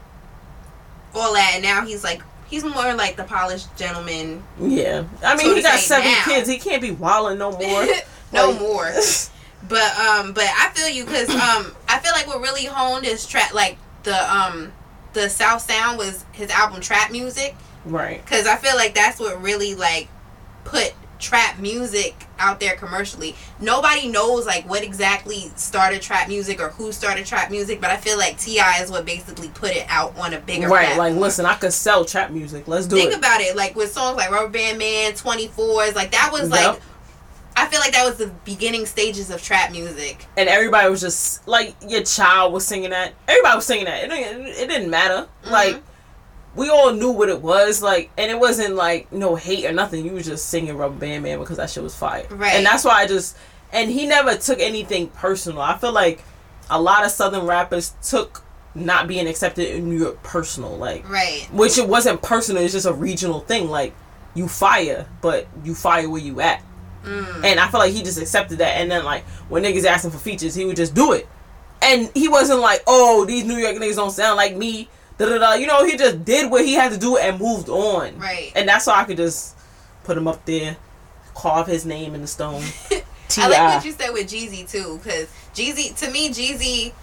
all 1.14 1.34
that. 1.34 1.52
And 1.56 1.64
now 1.64 1.86
he's 1.86 2.04
like 2.04 2.22
he's 2.48 2.64
more 2.64 2.94
like 2.94 3.16
the 3.18 3.24
polished 3.24 3.76
gentleman. 3.78 4.44
Yeah, 4.60 5.04
I 5.24 5.36
mean 5.36 5.48
So 5.48 5.56
he 5.56 5.62
got 5.62 5.80
seven 5.80 6.12
now- 6.12 6.24
kids. 6.26 6.50
He 6.50 6.58
can't 6.58 6.82
be 6.82 6.92
walling 6.92 7.38
no 7.38 7.52
more. 7.52 7.86
no 8.34 8.50
Like- 8.52 8.60
more. 8.60 8.92
But 9.70 9.96
um, 10.00 10.34
but 10.34 10.44
I 10.46 10.72
feel 10.74 10.90
you 10.90 11.06
because 11.06 11.30
um, 11.30 11.76
I 11.88 12.00
feel 12.00 12.12
like 12.14 12.26
what 12.26 12.42
really 12.42 12.66
honed 12.66 13.06
his 13.06 13.28
trap, 13.28 13.54
like 13.54 13.78
the 14.02 14.36
um, 14.36 14.74
the 15.14 15.30
South 15.30 15.62
Sound 15.62 16.00
was 16.00 16.26
his 16.32 16.50
album 16.50 16.82
Trap 16.82 17.12
Music. 17.12 17.56
right. 17.86 18.26
Because 18.26 18.48
I 18.48 18.56
feel 18.56 18.76
like 18.76 18.96
that's 18.96 19.20
what 19.20 19.40
really 19.40 19.76
like 19.76 20.08
put 20.64 20.94
trap 21.22 21.60
music 21.60 22.26
out 22.40 22.60
there 22.60 22.76
commercially. 22.76 23.36
Nobody 23.60 24.08
knows 24.10 24.46
like 24.46 24.68
what 24.68 24.84
exactly 24.84 25.52
started 25.56 26.02
trap 26.02 26.28
music 26.28 26.60
or 26.60 26.70
who 26.70 26.92
started 26.92 27.26
trap 27.26 27.52
music, 27.52 27.80
but 27.80 27.90
I 27.92 27.98
feel 27.98 28.18
like 28.18 28.38
T.I. 28.40 28.82
is 28.84 28.92
what 28.92 29.06
basically 29.06 29.50
put 29.50 29.72
it 29.72 29.86
out 29.88 30.18
on 30.18 30.34
a 30.34 30.40
bigger 30.40 30.68
right. 30.68 30.86
platform. 30.88 31.14
Like, 31.14 31.16
listen, 31.22 31.46
I 31.46 31.54
could 31.56 31.72
sell 31.74 32.04
trap 32.04 32.32
music. 32.32 32.68
Let's 32.68 32.88
do 32.88 32.96
Think 32.96 33.10
it. 33.10 33.12
Think 33.14 33.24
about 33.24 33.42
it, 33.42 33.56
like 33.56 33.76
with 33.76 33.92
songs 33.92 34.18
like 34.18 34.32
Rubber 34.32 34.50
Band 34.50 34.78
Man, 34.80 35.14
24s, 35.14 35.96
like 35.96 36.12
that 36.12 36.30
was 36.34 36.50
like 36.50 36.62
Yep. 36.62 36.82
I 37.56 37.68
feel 37.68 37.82
like 37.82 37.92
that 37.92 38.06
was 38.06 38.16
the 38.16 38.28
beginning 38.46 38.86
stages 38.86 39.30
of 39.30 39.44
trap 39.44 39.72
music. 39.72 40.26
and 40.38 40.48
everybody 40.48 40.90
was 40.90 41.02
just 41.02 41.46
like 41.48 41.76
your 41.88 42.02
child 42.04 42.54
was 42.54 42.66
singing 42.66 42.90
that. 42.92 43.14
Everybody 43.28 43.56
was 43.58 43.66
singing 43.66 43.86
that. 43.86 44.04
It, 44.06 44.10
didn't- 44.10 44.46
it 44.48 44.68
didn't 44.70 44.90
matter. 44.90 45.28
Mhm. 45.46 45.52
Like 45.52 45.84
we 46.56 46.70
all 46.70 46.94
knew 46.94 47.12
what 47.12 47.30
it 47.30 47.42
was. 47.42 47.82
Like, 47.82 48.12
and 48.18 48.30
it 48.30 48.40
wasn't 48.40 48.76
like 48.76 49.12
no 49.12 49.36
hate 49.36 49.66
or 49.66 49.72
nothing. 49.72 50.06
You 50.06 50.12
was 50.12 50.26
just 50.26 50.50
singing 50.50 50.76
Rubber 50.78 50.96
Band 50.96 51.24
Man 51.24 51.40
because 51.40 51.58
that 51.58 51.70
shit 51.70 51.84
was 51.84 51.96
fire. 51.96 52.26
Right. 52.30 52.54
And 52.54 52.66
that's 52.66 52.84
why 52.84 52.94
I 53.02 53.08
just 53.08 53.38
and 53.72 53.90
he 53.90 54.06
never 54.08 54.36
took 54.36 54.60
anything 54.60 55.08
personal. 55.08 55.62
I 55.62 55.78
feel 55.78 55.94
like 55.94 56.24
a 56.70 56.82
lot 56.82 57.06
of 57.06 57.12
Southern 57.12 57.46
rappers 57.46 57.94
took 58.04 58.44
not 58.76 59.08
being 59.08 59.28
accepted 59.28 59.68
in 59.76 59.90
New 59.90 59.98
York 59.98 60.22
personal. 60.24 60.76
Like, 60.78 61.08
Right. 61.10 61.48
which 61.52 61.78
it 61.78 61.88
wasn't 61.88 62.22
personal. 62.22 62.64
It's 62.64 62.74
just 62.74 62.86
a 62.86 62.94
regional 62.94 63.42
thing. 63.42 63.70
Like 63.70 63.94
you 64.34 64.48
fire, 64.48 65.08
but 65.22 65.48
you 65.64 65.74
fire 65.76 66.10
where 66.10 66.22
you 66.22 66.40
at. 66.42 66.62
Mm. 67.06 67.44
And 67.46 67.60
I 67.60 67.68
feel 67.70 67.80
like 67.80 67.94
he 67.94 68.04
just 68.04 68.20
accepted 68.22 68.60
that. 68.60 68.78
And 68.78 68.92
then 68.92 69.04
like 69.06 69.24
when 69.50 69.64
niggas 69.64 69.86
asked 69.86 70.06
him 70.06 70.12
for 70.12 70.18
features, 70.20 70.54
he 70.56 70.66
would 70.66 70.76
just 70.76 70.94
do 70.94 71.14
it. 71.14 71.28
And 71.82 72.12
he 72.14 72.28
wasn't 72.28 72.60
like, 72.60 72.84
oh, 72.88 73.26
these 73.26 73.44
New 73.44 73.56
York 73.58 73.76
niggas 73.78 73.96
don't 73.96 74.12
sound 74.12 74.38
like 74.38 74.56
me. 74.56 74.88
Da 75.22 75.30
da 75.30 75.38
da. 75.38 75.54
You 75.54 75.68
know, 75.68 75.86
he 75.86 75.98
just 75.98 76.26
did 76.26 76.50
what 76.50 76.66
he 76.66 76.74
had 76.74 76.92
to 76.92 76.98
do 76.98 77.16
and 77.16 77.40
moved 77.40 77.70
on. 77.70 78.18
Right. 78.18 78.52
And 78.56 78.68
that's 78.68 78.88
why 78.88 79.02
I 79.02 79.04
could 79.04 79.18
just 79.18 79.56
put 80.04 80.18
him 80.18 80.28
up 80.28 80.44
there, 80.46 80.78
carve 81.36 81.68
his 81.68 81.86
name 81.86 82.16
in 82.16 82.22
the 82.22 82.28
stone. 82.28 82.64
I 83.38 83.48
like 83.48 83.76
what 83.76 83.86
you 83.86 83.92
said 83.92 84.12
with 84.14 84.28
Jeezy 84.28 84.70
too, 84.70 84.98
because 84.98 85.30
Jeezy 85.54 85.96
to 86.00 86.12
me 86.12 86.30
Jeezy. 86.30 86.94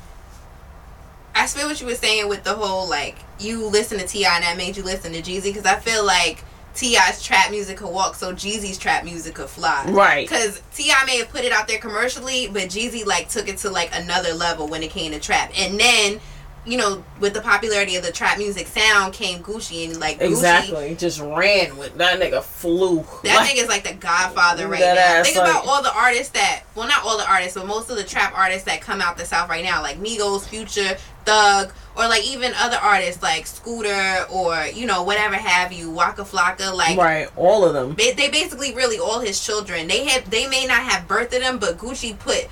I 1.33 1.47
feel 1.47 1.69
what 1.69 1.81
you 1.81 1.87
were 1.87 1.95
saying 1.95 2.29
with 2.29 2.43
the 2.43 2.55
whole 2.55 2.89
like 2.89 3.15
you 3.39 3.65
listen 3.69 3.99
to 4.01 4.07
T.I. 4.07 4.35
and 4.35 4.43
that 4.43 4.57
made 4.57 4.77
you 4.77 4.83
listen 4.83 5.13
to 5.13 5.23
Jeezy, 5.23 5.45
because 5.45 5.65
I 5.65 5.77
feel 5.77 6.05
like 6.05 6.43
T.I.'s 6.75 7.23
trap 7.23 7.53
music 7.53 7.77
could 7.77 7.91
walk, 7.91 8.17
so 8.17 8.35
Jeezy's 8.35 8.79
trap 8.79 9.05
music 9.05 9.37
could 9.37 9.49
fly. 9.49 9.85
Right. 9.89 10.29
Because 10.29 10.61
T.I. 10.75 11.05
may 11.07 11.19
have 11.19 11.29
put 11.29 11.45
it 11.45 11.53
out 11.53 11.69
there 11.69 11.79
commercially, 11.79 12.49
but 12.49 12.65
Jeezy 12.65 13.07
like 13.07 13.29
took 13.29 13.47
it 13.47 13.59
to 13.59 13.71
like 13.71 13.91
another 13.93 14.35
level 14.35 14.67
when 14.67 14.83
it 14.83 14.91
came 14.91 15.13
to 15.13 15.21
trap, 15.21 15.53
and 15.57 15.79
then. 15.79 16.21
You 16.69 16.77
know, 16.77 17.03
with 17.19 17.33
the 17.33 17.41
popularity 17.41 17.97
of 17.97 18.05
the 18.05 18.13
trap 18.13 18.37
music 18.37 18.67
sound 18.67 19.15
came 19.15 19.43
Gucci 19.43 19.89
and 19.89 19.99
like 19.99 20.19
Gucci, 20.21 20.29
Exactly. 20.29 20.95
Just 20.97 21.19
ran 21.21 21.77
with 21.79 21.97
that 21.97 22.21
nigga 22.21 22.43
flew. 22.43 23.05
That 23.25 23.37
Like, 23.37 23.51
nigga's 23.51 23.69
like 23.69 23.85
the 23.85 23.95
godfather 23.95 24.69
right 24.69 24.81
now. 24.81 25.23
Think 25.23 25.37
like- 25.37 25.49
about 25.49 25.67
all 25.67 25.83
the 25.83 25.95
artists 25.95 26.33
that, 26.35 26.65
well, 26.75 26.87
not 26.87 27.05
all 27.05 27.17
the 27.17 27.29
artists, 27.29 27.55
but 27.57 27.67
most 27.67 27.89
of 27.91 27.97
the 27.97 28.05
trap 28.05 28.35
artists 28.37 28.65
that 28.65 28.83
come 28.83 29.01
out 29.01 29.17
the 29.17 29.25
South 29.25 29.49
right 29.49 29.65
now, 29.65 29.81
like 29.81 29.99
Migos, 29.99 30.47
Future, 30.47 30.97
Thug, 31.25 31.73
or 31.97 32.07
like 32.07 32.25
even 32.27 32.53
other 32.59 32.77
artists 32.77 33.23
like 33.23 33.47
Scooter 33.47 34.27
or, 34.31 34.67
you 34.75 34.87
know, 34.87 35.03
whatever 35.03 35.37
have 35.37 35.73
you, 35.73 35.91
Waka 35.91 36.23
Flocka. 36.23 36.75
Like, 36.75 36.99
right. 36.99 37.29
All 37.37 37.65
of 37.65 37.73
them. 37.73 37.95
they, 37.95 38.13
they 38.13 38.29
basically 38.29 38.75
really 38.75 38.99
all 38.99 39.21
his 39.21 39.45
children. 39.45 39.89
They 39.89 40.05
have, 40.07 40.31
they 40.31 40.47
may 40.47 40.67
not 40.67 40.83
have 40.83 41.09
birthed 41.09 41.31
them, 41.31 41.59
but 41.59 41.79
Gucci 41.79 42.19
put 42.19 42.47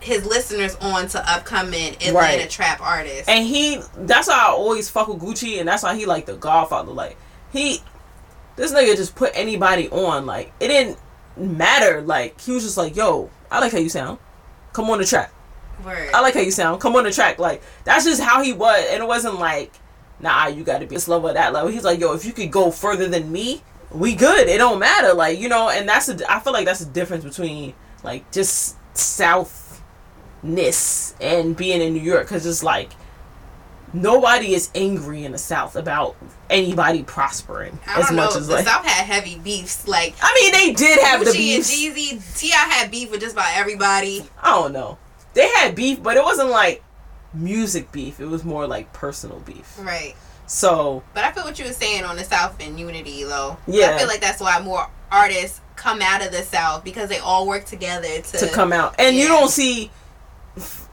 his 0.00 0.24
listeners 0.24 0.76
on 0.76 1.08
to 1.08 1.30
upcoming 1.30 1.94
Atlanta 1.96 2.14
Right. 2.14 2.50
trap 2.50 2.80
artists. 2.80 3.28
And 3.28 3.46
he, 3.46 3.80
that's 3.96 4.28
why 4.28 4.38
I 4.38 4.50
always 4.50 4.88
fuck 4.88 5.08
with 5.08 5.18
Gucci, 5.20 5.58
and 5.60 5.68
that's 5.68 5.82
why 5.82 5.94
he 5.96 6.06
like 6.06 6.26
the 6.26 6.36
Godfather. 6.36 6.92
Like 6.92 7.16
he, 7.52 7.80
this 8.56 8.72
nigga 8.72 8.96
just 8.96 9.14
put 9.14 9.30
anybody 9.34 9.88
on. 9.90 10.26
Like 10.26 10.52
it 10.60 10.68
didn't 10.68 10.98
matter. 11.36 12.00
Like 12.02 12.40
he 12.40 12.52
was 12.52 12.62
just 12.64 12.76
like, 12.76 12.96
yo, 12.96 13.30
I 13.50 13.60
like 13.60 13.72
how 13.72 13.78
you 13.78 13.88
sound. 13.88 14.18
Come 14.72 14.88
on 14.90 14.98
the 14.98 15.04
track. 15.04 15.32
Word. 15.84 16.10
I 16.14 16.20
like 16.20 16.34
how 16.34 16.40
you 16.40 16.50
sound. 16.50 16.80
Come 16.80 16.94
on 16.96 17.04
the 17.04 17.10
track. 17.12 17.38
Like 17.38 17.62
that's 17.84 18.04
just 18.04 18.20
how 18.22 18.42
he 18.42 18.52
was, 18.52 18.84
and 18.90 19.02
it 19.02 19.06
wasn't 19.06 19.38
like, 19.38 19.72
nah, 20.20 20.46
you 20.46 20.62
got 20.64 20.80
to 20.80 20.86
be 20.86 20.94
this 20.94 21.08
level 21.08 21.30
or 21.30 21.32
that 21.34 21.52
level. 21.52 21.70
He's 21.70 21.84
like, 21.84 22.00
yo, 22.00 22.12
if 22.14 22.24
you 22.24 22.32
could 22.32 22.50
go 22.50 22.70
further 22.70 23.08
than 23.08 23.30
me, 23.32 23.62
we 23.90 24.14
good. 24.14 24.48
It 24.48 24.58
don't 24.58 24.78
matter. 24.78 25.12
Like 25.14 25.38
you 25.38 25.48
know, 25.48 25.68
and 25.70 25.88
that's 25.88 26.08
a, 26.08 26.32
I 26.32 26.40
feel 26.40 26.52
like 26.52 26.64
that's 26.66 26.80
the 26.80 26.90
difference 26.92 27.24
between 27.24 27.74
like 28.04 28.30
just 28.30 28.76
southness 30.42 31.14
and 31.20 31.56
being 31.56 31.80
in 31.80 31.94
New 31.94 32.00
York, 32.00 32.26
because 32.26 32.46
it's 32.46 32.62
like 32.62 32.90
nobody 33.92 34.54
is 34.54 34.70
angry 34.74 35.24
in 35.24 35.32
the 35.32 35.38
South 35.38 35.76
about 35.76 36.16
anybody 36.48 37.02
prospering 37.02 37.78
as 37.86 38.10
much 38.12 38.32
know. 38.32 38.38
as 38.38 38.46
The 38.46 38.54
like. 38.54 38.66
South 38.66 38.84
had 38.84 39.04
heavy 39.04 39.38
beefs. 39.38 39.86
Like, 39.88 40.14
I 40.22 40.34
mean, 40.34 40.52
they 40.52 40.72
did 40.72 41.00
have 41.00 41.20
the 41.20 41.30
Gucci 41.30 41.56
and 41.56 41.64
beefs. 41.64 42.20
Jeezy, 42.20 42.38
T.I. 42.38 42.56
had 42.56 42.90
beef 42.90 43.10
with 43.10 43.20
just 43.20 43.34
about 43.34 43.56
everybody. 43.56 44.24
I 44.42 44.50
don't 44.50 44.72
know. 44.72 44.98
They 45.34 45.48
had 45.48 45.74
beef, 45.74 46.02
but 46.02 46.16
it 46.16 46.24
wasn't 46.24 46.50
like 46.50 46.82
music 47.32 47.92
beef. 47.92 48.20
It 48.20 48.26
was 48.26 48.44
more 48.44 48.66
like 48.66 48.92
personal 48.92 49.40
beef. 49.40 49.78
Right. 49.80 50.14
So 50.46 51.04
But 51.14 51.24
I 51.24 51.30
feel 51.30 51.44
what 51.44 51.60
you 51.60 51.64
were 51.64 51.72
saying 51.72 52.02
on 52.02 52.16
the 52.16 52.24
South 52.24 52.56
and 52.60 52.78
unity, 52.78 53.22
though. 53.22 53.56
Yeah. 53.68 53.94
I 53.94 53.98
feel 53.98 54.08
like 54.08 54.20
that's 54.20 54.40
why 54.40 54.60
more 54.60 54.88
artists 55.12 55.60
come 55.76 56.02
out 56.02 56.24
of 56.24 56.32
the 56.32 56.42
South 56.42 56.82
because 56.84 57.08
they 57.08 57.18
all 57.18 57.46
work 57.46 57.64
together 57.64 58.20
to. 58.20 58.38
to 58.38 58.48
come 58.48 58.72
out, 58.72 58.96
and 58.98 59.16
you 59.16 59.28
don't 59.28 59.48
see 59.48 59.90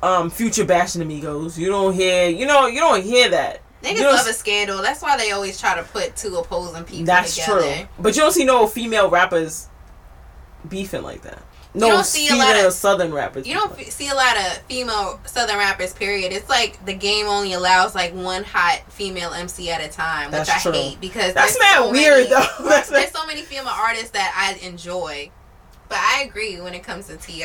um 0.04 0.30
future 0.30 0.66
bashing 0.66 1.02
amigos. 1.02 1.58
You 1.58 1.70
don't 1.70 1.94
hear, 1.94 2.30
you 2.30 2.46
know, 2.46 2.68
you 2.68 2.80
don't 2.80 3.04
hear 3.04 3.30
that. 3.30 3.62
Niggas 3.84 4.02
love 4.02 4.28
a 4.28 4.34
scandal. 4.34 4.82
That's 4.82 5.02
why 5.02 5.18
they 5.18 5.32
always 5.32 5.60
try 5.60 5.76
to 5.76 5.84
put 5.84 6.16
two 6.16 6.36
opposing 6.36 6.84
people 6.84 7.06
That's 7.06 7.36
together. 7.36 7.62
true, 7.62 7.88
but 8.00 8.16
you 8.16 8.22
don't 8.22 8.32
see 8.32 8.44
no 8.46 8.68
female 8.68 9.10
rappers 9.10 9.68
beefing 10.68 11.04
like 11.04 11.22
that. 11.22 11.42
No 11.74 11.88
you 11.88 11.94
don't 11.94 12.06
see 12.06 12.28
a 12.30 12.36
lot 12.36 12.56
of- 12.66 12.74
southern 12.74 13.14
rappers. 13.14 13.46
You 13.46 13.54
don't 13.54 13.78
f- 13.80 13.90
see 13.92 14.08
a 14.10 14.16
lot 14.16 14.36
of 14.36 14.58
female 14.68 15.20
Southern 15.26 15.58
rappers. 15.58 15.94
Period. 15.94 16.32
It's 16.32 16.50
like 16.50 16.84
the 16.86 16.94
game 16.94 17.28
only 17.28 17.54
allows 17.54 17.94
like 17.94 18.16
one 18.16 18.44
hot 18.44 18.82
female 18.92 19.32
MC 19.32 19.70
at 19.70 19.82
a 19.82 19.88
time, 19.88 20.32
That's 20.32 20.50
which 20.50 20.58
I 20.58 20.62
true. 20.62 20.72
hate 20.72 21.00
because 21.02 21.34
That's 21.36 21.58
mad 21.60 21.76
so 21.76 21.92
weird, 21.92 22.18
many- 22.18 22.30
though. 22.30 22.48
That's 22.70 22.90
there's 22.90 23.12
so 23.12 23.28
many 23.28 23.44
female 23.44 23.74
artists 23.74 24.10
that 24.12 24.34
I 24.36 24.66
enjoy, 24.66 25.30
but 25.88 26.00
I 26.00 26.24
agree 26.28 26.60
when 26.60 26.74
it 26.74 26.82
comes 26.84 27.08
to 27.08 27.18
Ti. 27.18 27.44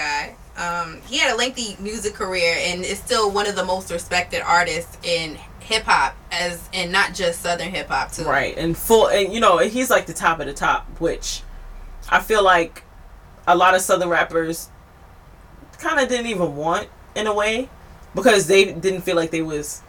Um, 0.57 1.01
he 1.07 1.19
had 1.19 1.33
a 1.33 1.37
lengthy 1.37 1.77
music 1.81 2.15
career 2.15 2.57
and 2.59 2.85
is 2.85 2.99
still 2.99 3.31
one 3.31 3.47
of 3.47 3.57
the 3.57 3.65
most 3.65 3.91
respected 3.91 4.43
artists 4.43 4.99
in 5.03 5.39
hip 5.61 5.85
hop, 5.85 6.15
as 6.31 6.69
and 6.75 6.93
not 6.93 7.15
just 7.15 7.41
Southern 7.41 7.71
hip 7.71 7.89
hop 7.89 8.13
too. 8.13 8.25
right 8.25 8.57
and 8.59 8.77
full, 8.77 9.09
and 9.09 9.33
you 9.33 9.41
know 9.41 9.59
he's 9.59 9.91
like 9.91 10.07
the 10.07 10.13
top 10.13 10.41
of 10.41 10.47
the 10.47 10.53
top, 10.53 10.87
which 11.01 11.43
I 12.11 12.21
feel 12.21 12.43
like 12.45 12.85
a 13.47 13.57
lot 13.57 13.75
of 13.75 13.81
southern 13.81 14.09
rappers 14.09 14.69
kind 15.79 15.99
of 15.99 16.09
didn't 16.09 16.27
even 16.27 16.55
want 16.57 16.89
in 17.15 17.27
a 17.27 17.35
way 17.35 17.69
because 18.15 18.47
they 18.47 18.67
didn't 18.67 19.03
feel 19.03 19.17
like 19.17 19.31
they 19.31 19.43
was 19.43 19.83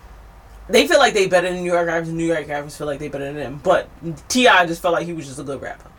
they 0.69 0.88
feel 0.88 0.97
like 0.97 1.13
they 1.13 1.28
better 1.28 1.49
than 1.52 1.62
New 1.63 1.71
York 1.71 1.86
rappers 1.88 2.10
New 2.10 2.26
York 2.26 2.47
rappers 2.47 2.76
feel 2.76 2.88
like 2.88 2.99
they 2.99 3.10
better 3.10 3.26
than 3.26 3.36
them 3.36 3.62
but 3.63 3.89
T.I. 4.30 4.65
just 4.65 4.82
felt 4.82 4.93
like 4.93 5.06
he 5.06 5.13
was 5.13 5.28
just 5.28 5.39
a 5.39 5.43
good 5.43 5.62
rapper 5.62 5.89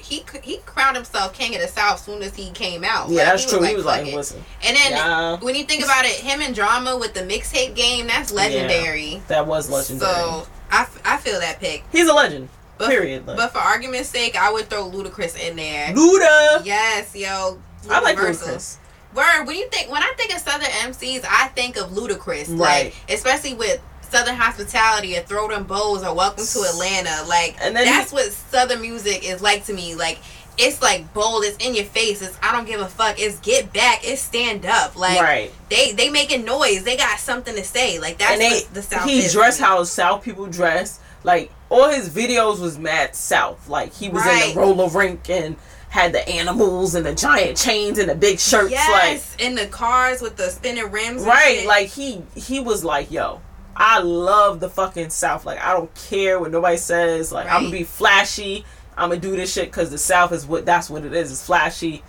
He 0.00 0.24
he 0.42 0.58
crowned 0.66 0.96
himself 0.96 1.32
king 1.34 1.54
of 1.54 1.60
the 1.62 1.68
South 1.68 1.94
as 1.94 2.02
soon 2.02 2.22
as 2.22 2.34
he 2.34 2.50
came 2.50 2.84
out. 2.84 3.08
yeah 3.08 3.16
Like, 3.18 3.26
that's 3.26 3.50
true 3.50 3.62
he 3.62 3.74
was 3.74 3.84
"Fuck 3.84 3.98
like 3.98 4.06
it." 4.08 4.14
listen 4.14 4.44
And 4.64 4.76
then 4.76 4.92
Yeah. 4.92 5.36
when 5.40 5.54
you 5.54 5.64
think 5.64 5.84
about 5.84 6.04
it, 6.04 6.12
him 6.12 6.40
and 6.40 6.54
Drama 6.54 6.96
with 6.96 7.14
the 7.14 7.20
mixtape 7.20 7.74
game, 7.74 8.06
that's 8.06 8.32
legendary. 8.32 9.22
that 9.28 9.46
was 9.46 9.70
legendary 9.70 10.10
So 10.12 10.46
I, 10.70 10.82
f- 10.82 11.00
I 11.04 11.16
feel 11.18 11.40
that 11.40 11.60
pick. 11.60 11.84
he's 11.92 12.08
a 12.08 12.12
legend 12.12 12.48
But, 12.78 12.88
period 12.90 13.26
like. 13.26 13.36
But 13.36 13.52
for 13.52 13.58
argument's 13.58 14.08
sake, 14.08 14.36
I 14.36 14.50
would 14.52 14.68
throw 14.70 14.88
Ludacris 14.90 15.38
in 15.38 15.56
there. 15.56 15.88
Luda 15.94 16.64
Yes, 16.64 17.14
yo. 17.14 17.58
I 17.90 18.00
like 18.00 18.16
Universal. 18.16 18.48
Ludacris 18.56 18.76
Word. 19.14 19.44
When 19.46 19.56
you 19.56 19.68
think 19.70 19.90
when 19.90 20.02
I 20.04 20.12
think 20.16 20.32
of 20.32 20.40
Southern 20.40 20.70
MCs, 20.70 21.24
I 21.28 21.48
think 21.48 21.76
of 21.76 21.90
Ludacris. 21.90 22.48
Right. 22.48 22.84
Like 22.84 22.94
especially 23.08 23.54
with 23.54 23.80
Southern 24.10 24.34
Hospitality 24.36 25.16
or 25.16 25.22
Throw 25.22 25.48
Them 25.48 25.64
Bows 25.64 26.04
or 26.04 26.14
Welcome 26.14 26.44
to 26.44 26.60
Atlanta. 26.68 27.24
Like 27.28 27.56
And 27.60 27.74
that's 27.76 28.10
he- 28.10 28.14
what 28.14 28.26
Southern 28.32 28.80
music 28.80 29.28
is 29.28 29.40
like 29.40 29.64
to 29.66 29.72
me. 29.72 29.94
Like 29.94 30.18
it's 30.58 30.82
like 30.82 31.14
bold. 31.14 31.44
It's 31.44 31.64
in 31.64 31.74
your 31.74 31.84
face. 31.86 32.20
It's 32.20 32.36
I 32.42 32.52
don't 32.52 32.66
give 32.66 32.80
a 32.80 32.88
fuck. 32.88 33.18
It's 33.18 33.38
get 33.40 33.72
back. 33.72 34.00
It's 34.02 34.20
stand 34.20 34.66
up. 34.66 34.96
Like 34.98 35.20
right 35.20 35.52
they 35.70 35.92
they 35.92 36.10
making 36.10 36.44
noise. 36.44 36.84
They 36.84 36.96
got 36.96 37.18
something 37.18 37.54
to 37.54 37.64
say. 37.64 37.98
Like 37.98 38.18
that's 38.18 38.32
and 38.32 38.40
they 38.40 38.50
what 38.64 38.74
the 38.74 38.82
South 38.82 39.08
he 39.08 39.26
dressed 39.28 39.60
how 39.60 39.82
South 39.84 40.22
people 40.22 40.46
dress. 40.46 41.00
Like 41.24 41.50
all 41.70 41.88
his 41.90 42.08
videos 42.08 42.60
was 42.60 42.78
mad 42.78 43.14
South. 43.14 43.68
Like 43.68 43.94
he 43.94 44.08
was 44.08 44.22
in 44.22 44.28
Right. 44.28 44.54
the 44.54 44.60
roller 44.60 44.88
rink 44.88 45.28
and 45.30 45.56
had 45.88 46.12
the 46.12 46.26
animals 46.28 46.94
and 46.94 47.04
the 47.04 47.14
giant 47.14 47.56
chains 47.56 47.98
and 47.98 48.08
the 48.08 48.14
big 48.14 48.38
shirts. 48.38 48.70
Yes, 48.70 49.34
in 49.40 49.54
the 49.56 49.66
cars 49.66 50.20
with 50.22 50.36
the 50.36 50.48
spinning 50.50 50.90
rims. 50.90 51.24
Like 51.26 51.44
and 51.46 51.58
right, 51.58 51.66
like 51.66 51.88
he 51.88 52.22
he 52.34 52.60
was 52.60 52.84
like, 52.84 53.10
yo, 53.10 53.40
I 53.76 54.00
love 54.00 54.60
the 54.60 54.68
fucking 54.68 55.10
South. 55.10 55.46
Like 55.46 55.60
I 55.60 55.72
don't 55.72 55.94
care 55.94 56.38
what 56.38 56.50
nobody 56.50 56.76
says. 56.76 57.32
Like 57.32 57.46
I'm 57.48 57.64
gonna 57.64 57.70
be 57.70 57.84
flashy. 57.84 58.64
I'm 58.96 59.08
gonna 59.08 59.20
do 59.20 59.36
this 59.36 59.52
shit 59.52 59.66
because 59.66 59.90
the 59.90 59.98
South 59.98 60.32
is 60.32 60.46
what 60.46 60.66
that's 60.66 60.90
what 60.90 61.04
it 61.04 61.14
is. 61.14 61.30
It's 61.32 61.44
flashy. 61.44 62.02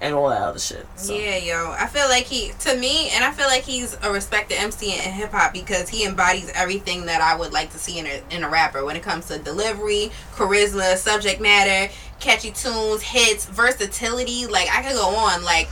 and 0.00 0.14
all 0.14 0.30
that 0.30 0.40
other 0.40 0.58
shit. 0.58 0.86
So. 0.96 1.14
Yeah, 1.14 1.36
yo. 1.36 1.74
I 1.78 1.86
feel 1.86 2.08
like 2.08 2.24
he, 2.24 2.52
to 2.60 2.76
me, 2.76 3.10
and 3.10 3.22
I 3.24 3.32
feel 3.32 3.46
like 3.46 3.62
he's 3.64 3.96
a 4.02 4.10
respected 4.10 4.58
MC 4.58 4.94
in 4.94 5.00
hip 5.12 5.30
hop 5.30 5.52
because 5.52 5.88
he 5.88 6.06
embodies 6.06 6.50
everything 6.54 7.06
that 7.06 7.20
I 7.20 7.36
would 7.36 7.52
like 7.52 7.70
to 7.72 7.78
see 7.78 7.98
in 7.98 8.06
a, 8.06 8.22
in 8.30 8.42
a 8.42 8.48
rapper 8.48 8.84
when 8.84 8.96
it 8.96 9.02
comes 9.02 9.26
to 9.26 9.38
delivery, 9.38 10.10
charisma, 10.32 10.96
subject 10.96 11.40
matter, 11.40 11.92
catchy 12.18 12.50
tunes, 12.50 13.02
hits, 13.02 13.44
versatility. 13.46 14.46
Like, 14.46 14.68
I 14.70 14.82
could 14.82 14.94
go 14.94 15.08
on. 15.14 15.44
Like, 15.44 15.68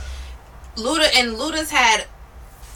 Luda, 0.75 1.07
and 1.15 1.35
Luda's 1.35 1.71
had 1.71 2.05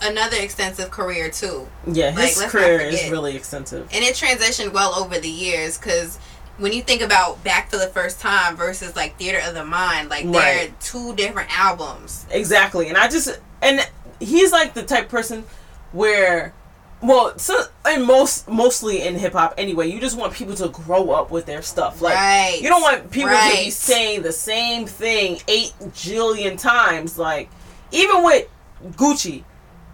another 0.04 0.38
extensive 0.38 0.92
career 0.92 1.30
too. 1.30 1.68
Yeah, 1.88 2.12
his 2.12 2.38
let's 2.38 2.52
career 2.52 2.82
is 2.82 3.10
really 3.10 3.36
extensive. 3.36 3.90
And 3.94 4.04
it 4.04 4.16
transitioned 4.16 4.74
well 4.74 4.94
over 4.96 5.20
the 5.20 5.30
years 5.30 5.78
because 5.78 6.18
when 6.58 6.74
you 6.74 6.82
think 6.82 7.02
about 7.02 7.44
Back 7.44 7.70
for 7.70 7.78
the 7.78 7.88
First 7.88 8.20
Time 8.20 8.56
versus 8.56 8.96
like 8.96 9.18
Theater 9.18 9.40
of 9.48 9.54
the 9.56 9.66
Mind, 9.66 10.10
like 10.10 10.30
they're 10.32 10.70
two 10.80 11.16
different 11.16 11.58
albums. 11.58 12.26
Exactly. 12.30 12.90
And 12.90 12.98
I 12.98 13.08
just 13.08 13.40
and 13.62 13.88
he's 14.20 14.52
like 14.52 14.74
the 14.74 14.84
type 14.84 15.10
person 15.10 15.44
where 15.92 16.54
well, 17.02 17.38
so 17.38 17.64
and 17.86 18.06
most 18.06 18.48
mostly 18.48 19.02
in 19.02 19.16
hip 19.16 19.34
hop 19.34 19.56
anyway, 19.58 19.90
you 19.90 20.00
just 20.00 20.18
want 20.18 20.34
people 20.34 20.56
to 20.56 20.70
grow 20.70 21.12
up 21.12 21.32
with 21.32 21.46
their 21.46 21.62
stuff. 21.62 22.02
Like 22.02 22.16
right. 22.16 22.60
you 22.62 22.70
don't 22.70 22.82
want 22.82 23.12
people 23.12 23.32
to 23.32 23.52
be 23.52 23.70
saying 23.72 24.22
the 24.22 24.32
same 24.32 24.86
thing 24.86 25.40
eight 25.48 25.74
jillion 25.90 26.58
times. 26.58 27.18
Like 27.18 27.50
even 27.92 28.24
with 28.24 28.48
Gucci, 28.92 29.44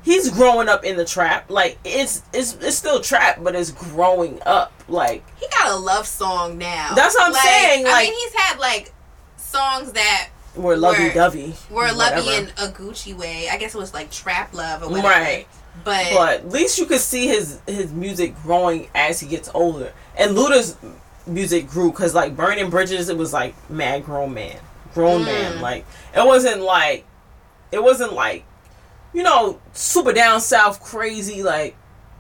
he's 0.04 0.30
growing 0.30 0.70
up 0.70 0.84
in 0.84 0.98
the 0.98 1.06
trap. 1.06 1.50
Like 1.50 1.78
it's 1.86 2.24
it's 2.34 2.56
it's 2.62 2.76
still 2.78 3.02
trap, 3.02 3.40
but 3.44 3.56
it's 3.56 3.72
growing 3.72 4.40
up. 4.46 4.72
Like 4.88 5.24
He 5.40 5.48
got 5.50 5.72
a 5.72 5.76
love 5.76 6.08
song 6.08 6.58
now. 6.58 6.94
That's 6.96 7.16
what 7.16 7.28
I'm 7.28 7.34
saying, 7.34 7.86
I 7.88 7.92
like- 7.92 8.10
mean, 8.10 8.14
he's 8.20 8.34
had 8.34 8.60
like 8.60 8.92
songs 9.38 9.92
that 9.94 10.30
were 10.56 10.76
lovey 10.78 11.12
dovey. 11.14 11.56
were 11.70 11.92
lovey 11.92 12.36
in 12.36 12.46
a 12.58 12.68
Gucci 12.72 13.16
way. 13.16 13.48
I 13.52 13.58
guess 13.58 13.76
it 13.76 13.78
was 13.78 13.94
like 13.94 14.12
trap 14.12 14.54
love 14.54 14.84
or 14.84 14.90
whatever. 14.90 15.08
Right. 15.08 15.48
But, 15.84 16.08
But 16.14 16.30
at 16.40 16.50
least 16.50 16.78
you 16.78 16.86
could 16.88 17.00
see 17.00 17.28
his 17.28 17.60
his 17.68 17.92
music 17.94 18.36
growing 18.44 18.90
as 18.96 19.20
he 19.20 19.28
gets 19.28 19.50
older. 19.54 19.94
And 20.18 20.36
Luda's 20.36 20.76
music 21.26 21.68
grew 21.70 21.92
because 21.92 22.14
like 22.16 22.36
Burning 22.36 22.70
Bridges, 22.70 23.08
it 23.10 23.18
was 23.18 23.32
like 23.32 23.54
mad 23.70 24.04
grown 24.04 24.34
man, 24.34 24.58
grown 24.94 25.22
Mm. 25.22 25.26
man. 25.26 25.62
Like 25.62 25.86
it 26.16 26.26
wasn't 26.26 26.62
like 26.62 27.06
it 27.72 27.82
wasn't 27.82 28.14
like 28.14 28.44
you 29.14 29.24
know 29.24 29.60
super 29.74 30.14
down 30.14 30.40
south 30.42 30.82
crazy 30.84 31.42
like 31.44 31.76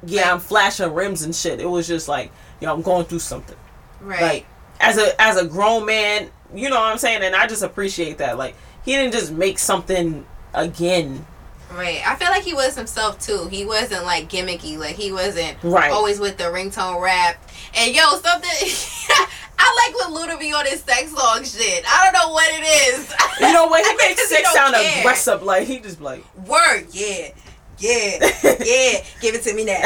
yeah 0.05 0.31
I'm 0.33 0.39
flashing 0.39 0.93
rims 0.93 1.23
and 1.23 1.35
shit. 1.35 1.59
It 1.59 1.69
was 1.69 1.87
just 1.87 2.07
like 2.07 2.31
yo 2.61 2.73
I'm 2.73 2.81
going 2.81 3.05
through 3.05 3.19
something. 3.19 3.57
right. 4.01 4.21
Like 4.21 4.45
as 4.79 4.97
a 4.97 5.21
as 5.21 5.37
a 5.37 5.45
grown 5.45 5.85
man, 5.85 6.29
you 6.53 6.69
know 6.69 6.75
what 6.77 6.91
I'm 6.91 6.97
saying, 6.97 7.21
and 7.21 7.35
I 7.35 7.47
just 7.47 7.63
appreciate 7.63 8.17
that. 8.19 8.37
Like 8.37 8.55
he 8.83 8.93
didn't 8.93 9.13
just 9.13 9.31
make 9.31 9.59
something 9.59 10.25
again. 10.53 11.25
Right. 11.71 12.01
I 12.07 12.15
feel 12.15 12.29
like 12.29 12.41
he 12.43 12.53
was 12.55 12.75
himself 12.75 13.19
too. 13.19 13.47
He 13.49 13.63
wasn't 13.65 14.03
like 14.03 14.27
gimmicky. 14.29 14.77
Like 14.79 14.95
he 14.95 15.11
wasn't 15.11 15.57
Right. 15.61 15.91
always 15.91 16.19
with 16.19 16.37
the 16.37 16.45
ringtone 16.45 16.99
rap. 17.01 17.37
And 17.75 17.93
yo, 17.93 18.01
something 18.17 19.27
I 19.61 19.91
like 19.91 20.13
when 20.13 20.15
Luda 20.29 20.39
be 20.39 20.53
on 20.53 20.65
his 20.65 20.81
sex 20.81 21.11
song 21.11 21.43
shit. 21.43 21.83
I 21.87 22.03
don't 22.05 22.13
know 22.13 22.31
what 22.33 22.47
it 22.49 22.63
is. 22.95 23.13
You 23.41 23.53
know 23.53 23.69
when 23.69 23.83
he 23.83 23.95
makes 23.97 24.29
sex 24.29 24.53
sound 24.53 24.73
care. 24.75 24.99
aggressive, 25.01 25.43
like 25.43 25.67
he 25.67 25.79
just 25.79 25.99
like 26.01 26.23
Word, 26.47 26.87
yeah. 26.91 27.29
Yeah. 27.77 28.19
Yeah. 28.43 29.03
Give 29.21 29.35
it 29.35 29.43
to 29.43 29.53
me 29.53 29.63
now. 29.65 29.81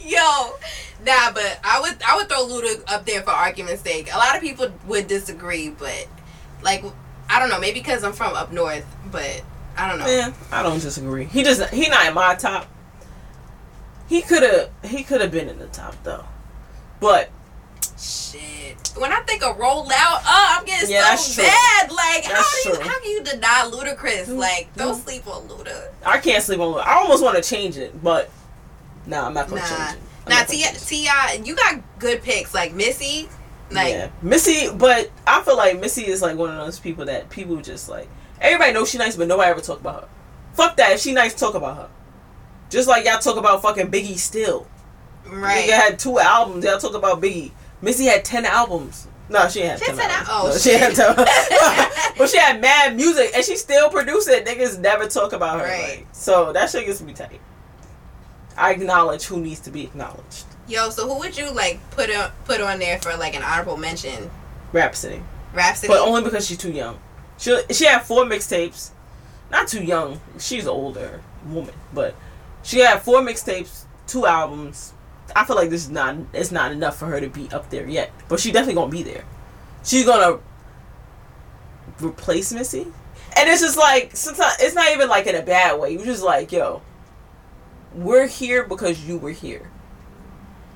Yo. 0.00 0.56
Nah, 1.04 1.32
but 1.32 1.60
I 1.62 1.80
would 1.80 1.96
I 2.06 2.16
would 2.16 2.28
throw 2.28 2.46
Luda 2.46 2.82
up 2.88 3.04
there 3.04 3.22
for 3.22 3.30
argument's 3.30 3.82
sake. 3.82 4.08
A 4.12 4.16
lot 4.16 4.34
of 4.36 4.40
people 4.42 4.72
would 4.86 5.06
disagree, 5.06 5.68
but 5.70 6.06
like 6.62 6.82
I 7.28 7.38
don't 7.38 7.50
know, 7.50 7.60
maybe 7.60 7.80
because 7.80 8.02
I'm 8.04 8.12
from 8.14 8.34
up 8.34 8.52
north, 8.52 8.86
but 9.10 9.42
I 9.76 9.88
don't 9.88 9.98
know. 9.98 10.06
Yeah, 10.06 10.32
I 10.50 10.62
don't 10.62 10.80
disagree. 10.80 11.24
He 11.24 11.42
just 11.42 11.62
he 11.72 11.88
not 11.88 12.06
in 12.06 12.14
my 12.14 12.34
top. 12.34 12.66
He 14.08 14.22
could 14.22 14.42
have 14.42 14.70
he 14.84 15.02
could 15.04 15.20
have 15.20 15.30
been 15.30 15.48
in 15.48 15.58
the 15.58 15.66
top 15.68 15.94
though, 16.04 16.24
but 17.04 17.28
Shit. 17.98 18.76
When 18.96 19.12
I 19.12 19.20
think 19.20 19.44
of 19.44 19.58
roll 19.58 19.82
out, 19.92 20.20
oh, 20.24 20.56
I'm 20.58 20.64
getting 20.64 20.88
Yeah, 20.90 21.14
so 21.16 21.34
true. 21.34 21.44
bad. 21.44 21.90
Like, 21.92 22.24
how 22.24 22.42
do 22.42 22.68
you, 22.70 22.74
true. 22.76 22.84
how 22.88 23.00
can 23.00 23.10
you 23.10 23.22
deny 23.22 23.70
Ludacris? 23.70 24.26
Mm, 24.26 24.38
Like, 24.38 24.74
don't 24.74 24.96
mm. 24.98 25.04
sleep 25.04 25.26
on 25.26 25.46
Luda. 25.48 25.88
I 26.04 26.18
can't 26.18 26.42
sleep 26.42 26.60
on. 26.60 26.72
Luda. 26.74 26.86
I 26.86 26.94
almost 26.94 27.22
want 27.22 27.36
to 27.36 27.42
change 27.42 27.76
it, 27.76 28.02
but 28.02 28.30
nah, 29.06 29.26
I'm 29.26 29.34
not 29.34 29.48
gonna 29.48 29.60
Nah, 29.60 29.66
change 29.68 29.80
it. 29.96 29.98
I'm 30.26 30.30
Now, 30.30 30.38
not 30.38 30.46
gonna 30.48 30.58
Ti. 30.78 31.06
Ti, 31.38 31.42
you 31.44 31.54
got 31.54 31.80
good 31.98 32.22
picks 32.22 32.54
like 32.54 32.72
Missy. 32.72 33.28
Like, 33.70 33.92
yeah, 33.92 34.08
Missy, 34.22 34.70
but 34.74 35.10
I 35.26 35.42
feel 35.42 35.56
like 35.56 35.78
Missy 35.80 36.06
is 36.06 36.22
like 36.22 36.36
one 36.38 36.50
of 36.50 36.56
those 36.56 36.78
people 36.78 37.04
that 37.04 37.28
people 37.30 37.56
just 37.58 37.88
like. 37.90 38.08
Everybody 38.40 38.72
knows 38.72 38.90
she 38.90 38.98
nice, 38.98 39.16
but 39.16 39.28
nobody 39.28 39.50
ever 39.50 39.60
talk 39.60 39.80
about 39.80 40.02
her. 40.02 40.08
Fuck 40.54 40.76
that. 40.78 40.92
If 40.92 41.00
she 41.00 41.12
nice, 41.12 41.34
talk 41.34 41.54
about 41.54 41.76
her. 41.76 41.88
Just 42.70 42.88
like 42.88 43.04
y'all 43.04 43.18
talk 43.18 43.36
about 43.36 43.62
fucking 43.62 43.90
Biggie 43.90 44.18
still. 44.18 44.66
Right? 45.26 45.66
Nigga 45.68 45.72
had 45.72 45.98
two 45.98 46.18
albums. 46.18 46.64
Y'all 46.64 46.78
talk 46.78 46.94
about 46.94 47.20
Biggie. 47.22 47.52
Missy 47.82 48.04
had 48.06 48.24
ten 48.24 48.44
albums. 48.44 49.06
No, 49.28 49.48
she 49.48 49.60
had 49.60 49.78
She 49.78 49.86
ten 49.86 49.96
10 49.96 50.10
albums. 50.10 50.28
al- 50.28 50.46
oh, 50.46 50.50
no, 50.50 50.58
she 50.58 50.72
had 50.72 50.94
ten. 50.94 51.16
but 52.18 52.28
she 52.28 52.36
had 52.38 52.60
mad 52.60 52.94
music, 52.94 53.30
and 53.34 53.44
she 53.44 53.56
still 53.56 53.88
produced 53.90 54.28
it. 54.28 54.44
Niggas 54.44 54.78
never 54.78 55.06
talk 55.06 55.32
about 55.32 55.60
her. 55.60 55.66
Right. 55.66 55.98
Like, 55.98 56.06
so 56.12 56.52
that 56.52 56.70
shit 56.70 56.86
gets 56.86 57.00
me 57.02 57.12
tight. 57.14 57.40
I 58.56 58.72
acknowledge 58.72 59.24
who 59.24 59.40
needs 59.40 59.60
to 59.60 59.70
be 59.70 59.82
acknowledged. 59.82 60.44
Yo, 60.68 60.88
so 60.90 61.06
who 61.08 61.18
would 61.18 61.36
you 61.36 61.50
like 61.50 61.78
put 61.90 62.10
on 62.14 62.30
put 62.44 62.60
on 62.60 62.78
there 62.78 62.98
for 63.00 63.16
like 63.16 63.34
an 63.34 63.42
honorable 63.42 63.76
mention? 63.76 64.30
Rapsody, 64.72 65.22
Rapsody. 65.52 65.88
but 65.88 66.00
only 66.00 66.22
because 66.22 66.46
she's 66.46 66.56
too 66.58 66.72
young. 66.72 66.98
She 67.36 67.58
she 67.70 67.84
had 67.84 68.00
four 68.02 68.24
mixtapes. 68.24 68.90
Not 69.50 69.68
too 69.68 69.84
young. 69.84 70.20
She's 70.38 70.64
an 70.64 70.70
older 70.70 71.20
woman, 71.46 71.74
but 71.92 72.14
she 72.62 72.78
had 72.78 73.02
four 73.02 73.20
mixtapes, 73.20 73.84
two 74.06 74.24
albums. 74.26 74.93
I 75.36 75.44
feel 75.44 75.56
like 75.56 75.70
this 75.70 75.82
is 75.84 75.90
not 75.90 76.16
it's 76.32 76.52
not 76.52 76.72
enough 76.72 76.96
for 76.96 77.06
her 77.06 77.20
to 77.20 77.28
be 77.28 77.48
up 77.52 77.70
there 77.70 77.88
yet, 77.88 78.12
but 78.28 78.40
she 78.40 78.52
definitely 78.52 78.74
gonna 78.74 78.90
be 78.90 79.02
there. 79.02 79.24
She's 79.82 80.06
gonna 80.06 80.38
replace 82.00 82.52
Missy, 82.52 82.82
and 83.36 83.48
it's 83.48 83.60
just 83.60 83.76
like 83.78 84.16
sometimes 84.16 84.56
it's 84.60 84.74
not 84.74 84.90
even 84.92 85.08
like 85.08 85.26
in 85.26 85.34
a 85.34 85.42
bad 85.42 85.78
way. 85.80 85.90
You're 85.92 86.04
just 86.04 86.22
like, 86.22 86.52
yo, 86.52 86.82
we're 87.94 88.26
here 88.26 88.64
because 88.64 89.06
you 89.06 89.18
were 89.18 89.30
here, 89.30 89.70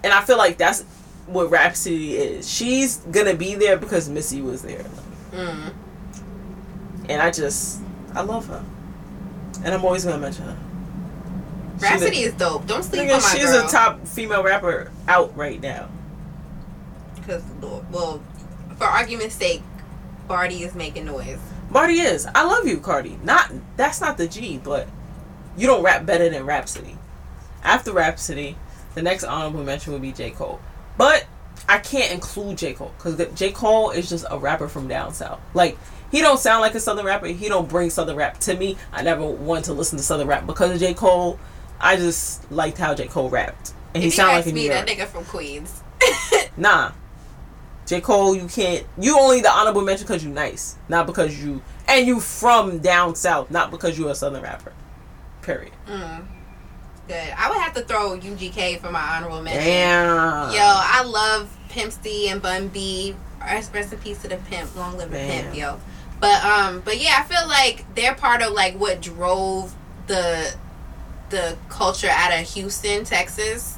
and 0.04 0.12
I 0.12 0.22
feel 0.22 0.38
like 0.38 0.58
that's 0.58 0.82
what 1.26 1.50
Rapsody 1.50 2.16
is. 2.16 2.48
She's 2.50 2.96
gonna 2.98 3.34
be 3.34 3.54
there 3.54 3.76
because 3.76 4.08
Missy 4.08 4.40
was 4.42 4.62
there, 4.62 4.84
Mm. 5.32 5.72
and 7.08 7.22
I 7.22 7.30
just 7.30 7.80
I 8.14 8.22
love 8.22 8.46
her, 8.48 8.64
and 9.64 9.74
I'm 9.74 9.84
always 9.84 10.04
gonna 10.04 10.18
mention 10.18 10.44
her. 10.44 10.56
Rapsody 11.80 12.18
is 12.18 12.34
dope. 12.34 12.66
Don't 12.66 12.82
sleep 12.82 13.02
Nigga, 13.02 13.16
on 13.16 13.22
my 13.22 13.28
she's 13.28 13.50
girl. 13.50 13.66
a 13.66 13.70
top 13.70 14.06
female 14.06 14.42
rapper 14.42 14.90
out 15.06 15.36
right 15.36 15.60
now. 15.60 15.88
Because 17.14 17.42
well, 17.62 18.22
for 18.76 18.84
argument's 18.84 19.34
sake, 19.34 19.62
Cardi 20.26 20.62
is 20.62 20.74
making 20.74 21.06
noise. 21.06 21.38
Cardi 21.72 22.00
is. 22.00 22.26
I 22.34 22.44
love 22.44 22.66
you, 22.66 22.78
Cardi. 22.78 23.18
Not 23.22 23.52
that's 23.76 24.00
not 24.00 24.18
the 24.18 24.26
G, 24.26 24.60
but 24.62 24.88
you 25.56 25.66
don't 25.66 25.82
rap 25.82 26.06
better 26.06 26.28
than 26.28 26.46
Rapsody. 26.46 26.96
After 27.62 27.92
Rapsody, 27.92 28.56
the 28.94 29.02
next 29.02 29.24
honorable 29.24 29.64
mention 29.64 29.92
would 29.92 30.02
be 30.02 30.12
J. 30.12 30.30
Cole. 30.30 30.60
But 30.96 31.26
I 31.68 31.78
can't 31.78 32.12
include 32.12 32.58
J. 32.58 32.72
Cole 32.74 32.92
because 32.96 33.16
J. 33.38 33.52
Cole 33.52 33.90
is 33.90 34.08
just 34.08 34.24
a 34.30 34.38
rapper 34.38 34.68
from 34.68 34.88
down 34.88 35.12
south. 35.12 35.40
Like 35.54 35.76
he 36.10 36.20
don't 36.20 36.38
sound 36.38 36.60
like 36.62 36.74
a 36.74 36.80
southern 36.80 37.06
rapper. 37.06 37.26
He 37.26 37.48
don't 37.48 37.68
bring 37.68 37.90
southern 37.90 38.16
rap 38.16 38.38
to 38.40 38.56
me. 38.56 38.76
I 38.92 39.02
never 39.02 39.26
wanted 39.26 39.64
to 39.64 39.72
listen 39.74 39.98
to 39.98 40.04
southern 40.04 40.28
rap 40.28 40.46
because 40.46 40.70
of 40.70 40.80
J. 40.80 40.94
Cole. 40.94 41.38
I 41.80 41.96
just 41.96 42.50
liked 42.50 42.78
how 42.78 42.94
J. 42.94 43.06
Cole 43.06 43.30
rapped, 43.30 43.72
and 43.94 44.02
he 44.02 44.10
sounded 44.10 44.34
like 44.34 44.46
a 44.46 44.48
New 44.48 44.54
me, 44.54 44.66
York. 44.66 44.86
that 44.86 44.88
nigga 44.88 45.06
from 45.06 45.24
Queens. 45.24 45.82
Nah. 46.56 46.90
J. 47.86 48.00
Cole, 48.00 48.34
you 48.34 48.48
can't. 48.48 48.84
You 48.98 49.18
only 49.18 49.40
the 49.40 49.50
honorable 49.50 49.82
mention 49.82 50.06
because 50.06 50.24
you 50.24 50.30
nice, 50.30 50.76
not 50.88 51.06
because 51.06 51.42
you 51.42 51.62
and 51.86 52.06
you 52.06 52.20
from 52.20 52.80
down 52.80 53.14
south, 53.14 53.50
not 53.50 53.70
because 53.70 53.96
you 53.96 54.08
a 54.08 54.14
southern 54.14 54.42
rapper. 54.42 54.72
Period. 55.42 55.72
Mm. 55.86 56.26
Good. 57.06 57.34
I 57.36 57.48
would 57.48 57.58
have 57.58 57.72
to 57.74 57.82
throw 57.82 58.18
UGK 58.18 58.80
for 58.80 58.90
my 58.90 59.00
honorable 59.00 59.40
mention. 59.40 59.64
Damn. 59.64 60.52
Yo, 60.52 60.58
I 60.60 61.02
love 61.04 61.56
Pimp 61.70 61.92
C 61.92 62.28
and 62.28 62.42
Bun 62.42 62.68
B. 62.68 63.14
Rest, 63.40 63.72
rest 63.72 63.92
in 63.92 63.98
peace 64.00 64.20
to 64.22 64.28
the 64.28 64.36
pimp. 64.36 64.76
Long 64.76 64.98
live 64.98 65.10
the 65.10 65.16
pimp, 65.16 65.56
yo. 65.56 65.80
But 66.20 66.44
um, 66.44 66.82
but 66.84 67.00
yeah, 67.00 67.14
I 67.18 67.22
feel 67.22 67.48
like 67.48 67.86
they're 67.94 68.14
part 68.14 68.42
of 68.42 68.52
like 68.52 68.74
what 68.78 69.00
drove 69.00 69.74
the 70.08 70.54
the 71.30 71.56
culture 71.68 72.08
out 72.10 72.32
of 72.32 72.40
Houston, 72.54 73.04
Texas. 73.04 73.74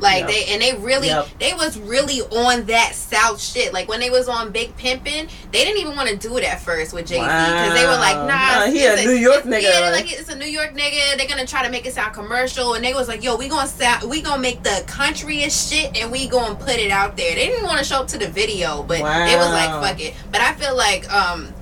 Like 0.00 0.20
Yep. 0.20 0.28
they 0.28 0.44
and 0.52 0.62
they 0.62 0.74
really 0.74 1.08
Yep. 1.08 1.26
they 1.40 1.54
was 1.54 1.76
really 1.76 2.20
on 2.20 2.66
that 2.66 2.94
South 2.94 3.42
shit. 3.42 3.72
Like 3.72 3.88
when 3.88 3.98
they 3.98 4.10
was 4.10 4.28
on 4.28 4.52
Big 4.52 4.76
Pimpin', 4.76 5.28
they 5.50 5.64
didn't 5.64 5.78
even 5.80 5.96
want 5.96 6.08
to 6.08 6.14
do 6.16 6.36
it 6.36 6.44
at 6.44 6.60
first 6.62 6.92
with 6.92 7.08
Jay 7.08 7.16
Z 7.16 7.20
because 7.24 7.74
they 7.74 7.84
were 7.84 7.96
like, 7.96 8.14
Wow. 8.14 8.26
nah, 8.28 8.58
Nah, 8.60 8.66
he 8.66 8.84
a 8.86 8.92
it's 8.92 9.04
New 9.04 9.10
York 9.10 9.42
nigga, 9.42 9.62
Yeah, 9.62 9.90
like- 9.90 10.12
it's 10.12 10.28
a 10.28 10.36
New 10.36 10.46
York 10.46 10.72
nigga. 10.76 11.16
They're 11.18 11.26
gonna 11.26 11.44
try 11.48 11.64
to 11.64 11.68
make 11.72 11.84
it 11.84 11.94
sound 11.94 12.14
commercial, 12.14 12.74
and 12.74 12.84
they 12.84 12.94
was 12.94 13.08
like, 13.08 13.24
yo, 13.24 13.34
we 13.34 13.48
gonna 13.48 13.66
sound, 13.66 14.08
we 14.08 14.22
gonna 14.22 14.40
make 14.40 14.62
the 14.62 14.84
countryest 14.86 15.68
shit, 15.72 15.96
and 15.96 16.12
we 16.12 16.28
gonna 16.28 16.54
put 16.54 16.76
it 16.76 16.92
out 16.92 17.16
there. 17.16 17.34
They 17.34 17.48
didn't 17.48 17.64
want 17.64 17.78
to 17.80 17.84
show 17.84 17.96
up 17.98 18.06
to 18.08 18.18
the 18.18 18.28
video, 18.28 18.84
but 18.84 18.98
it 19.00 19.36
was 19.36 19.48
like, 19.50 19.70
fuck 19.82 20.00
it. 20.00 20.14
But 20.30 20.42
I 20.42 20.52
feel 20.54 20.76
like 20.76 21.12
um, 21.12 21.52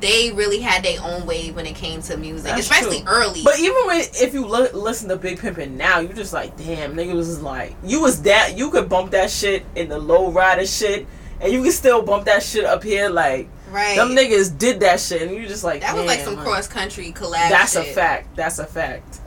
they 0.00 0.30
really 0.32 0.60
had 0.60 0.82
their 0.82 1.00
own 1.02 1.26
way 1.26 1.50
when 1.50 1.66
it 1.66 1.74
came 1.74 2.02
to 2.02 2.16
music, 2.16 2.50
That's 2.50 2.60
especially 2.60 3.02
true. 3.02 3.08
early. 3.08 3.42
But 3.44 3.58
even 3.58 3.86
when 3.86 4.00
if 4.00 4.34
you 4.34 4.46
look, 4.46 4.72
listen 4.74 5.08
to 5.08 5.16
Big 5.16 5.38
Pimpin' 5.38 5.72
now, 5.72 6.00
you 6.00 6.08
just 6.08 6.32
like, 6.32 6.56
damn, 6.56 6.94
nigga 6.94 7.14
was 7.14 7.40
like, 7.40 7.76
you 7.84 8.00
was 8.00 8.22
that, 8.22 8.56
you 8.56 8.70
could 8.70 8.88
bump 8.88 9.12
that 9.12 9.30
shit 9.30 9.64
in 9.74 9.88
the 9.88 9.98
low 9.98 10.30
rider 10.30 10.66
shit, 10.66 11.06
and 11.40 11.52
you 11.52 11.62
can 11.62 11.72
still 11.72 12.02
bump 12.02 12.24
that 12.26 12.42
shit 12.42 12.64
up 12.64 12.82
here. 12.82 13.08
Like 13.08 13.48
right. 13.70 13.96
them 13.96 14.10
niggas 14.10 14.56
did 14.56 14.80
that 14.80 15.00
shit, 15.00 15.22
and 15.22 15.30
you 15.32 15.46
just 15.46 15.64
like, 15.64 15.80
that 15.82 15.94
was 15.94 16.06
like 16.06 16.20
some 16.20 16.36
cross 16.36 16.66
country 16.66 17.12
collab. 17.12 17.48
That's 17.50 17.76
a 17.76 17.84
fact. 17.84 18.36
That's 18.36 18.58
a 18.58 18.66
fact. 18.66 19.20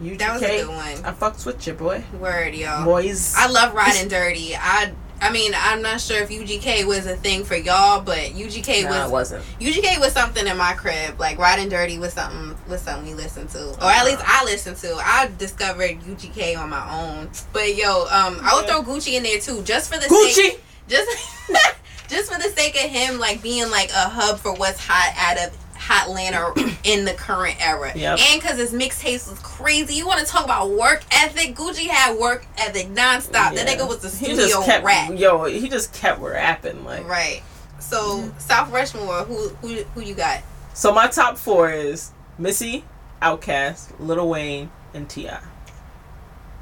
You 0.00 0.16
That 0.16 0.32
was 0.32 0.42
a 0.42 0.46
good 0.46 0.68
one. 0.68 1.04
I 1.04 1.12
fucked 1.12 1.46
with 1.46 1.64
you, 1.64 1.74
boy. 1.74 2.02
Word, 2.18 2.54
yo. 2.54 2.84
Boys. 2.84 3.34
I 3.36 3.46
love 3.46 3.72
riding 3.72 4.08
dirty. 4.08 4.56
I 4.56 4.92
I 5.22 5.30
mean, 5.30 5.52
I'm 5.56 5.82
not 5.82 6.00
sure 6.00 6.20
if 6.20 6.30
UGK 6.30 6.84
was 6.84 7.06
a 7.06 7.16
thing 7.16 7.44
for 7.44 7.54
y'all, 7.54 8.02
but 8.02 8.18
UGK 8.18 8.82
nah, 8.82 8.88
was 8.90 9.06
it 9.06 9.12
wasn't. 9.12 9.44
UGK 9.60 10.00
was 10.00 10.12
something 10.12 10.46
in 10.46 10.56
my 10.56 10.72
crib. 10.72 11.20
Like 11.20 11.38
riding 11.38 11.68
dirty 11.68 11.98
was 11.98 12.12
something 12.12 12.56
was 12.68 12.82
something 12.82 13.06
we 13.06 13.14
listened 13.14 13.50
to, 13.50 13.70
or 13.70 13.90
at 13.90 14.04
least 14.04 14.20
I 14.24 14.44
listened 14.44 14.78
to. 14.78 14.94
I 14.96 15.30
discovered 15.38 16.00
UGK 16.00 16.58
on 16.58 16.70
my 16.70 16.90
own. 16.90 17.30
But 17.52 17.76
yo, 17.76 18.02
um, 18.10 18.40
I 18.42 18.54
would 18.56 18.68
throw 18.68 18.82
Gucci 18.82 19.14
in 19.14 19.22
there 19.22 19.38
too, 19.38 19.62
just 19.62 19.92
for 19.92 19.98
the 19.98 20.06
Gucci. 20.06 20.32
sake, 20.32 20.64
just 20.88 21.08
just 22.08 22.32
for 22.32 22.38
the 22.38 22.48
sake 22.48 22.74
of 22.74 22.90
him 22.90 23.18
like 23.18 23.42
being 23.42 23.70
like 23.70 23.90
a 23.90 24.08
hub 24.08 24.38
for 24.38 24.52
what's 24.54 24.84
hot 24.84 25.14
out 25.16 25.46
of 25.46 25.56
Hotlanta 25.88 26.54
in 26.84 27.04
the 27.04 27.12
current 27.14 27.56
era. 27.60 27.92
Yep. 27.94 28.18
And 28.18 28.40
because 28.40 28.58
his 28.58 28.72
mixtapes 28.72 29.28
was 29.28 29.38
crazy. 29.40 29.94
You 29.94 30.06
want 30.06 30.20
to 30.20 30.26
talk 30.26 30.44
about 30.44 30.70
work 30.70 31.02
ethic? 31.12 31.54
Gucci 31.56 31.86
had 31.86 32.16
work 32.18 32.46
ethic 32.56 32.88
nonstop. 32.88 33.32
That 33.32 33.54
Yeah. 33.54 33.66
nigga 33.76 33.88
was 33.88 34.04
a 34.04 34.08
He 34.08 34.26
studio 34.34 34.46
just 34.46 34.64
kept, 34.66 34.84
rat. 34.84 35.16
yo, 35.18 35.44
he 35.44 35.68
just 35.68 35.92
kept 35.92 36.20
rapping 36.20 36.84
like. 36.84 37.06
Right. 37.08 37.42
So 37.80 38.32
South 38.38 38.70
Rushmore, 38.70 39.24
who 39.24 39.48
who 39.60 39.82
who 39.94 40.00
you 40.02 40.14
got? 40.14 40.42
So 40.74 40.92
my 40.92 41.08
top 41.08 41.36
four 41.36 41.70
is 41.70 42.12
Missy, 42.38 42.84
Outkast, 43.20 43.92
Lil 43.98 44.28
Wayne, 44.28 44.70
and 44.94 45.08
T.I. 45.08 45.38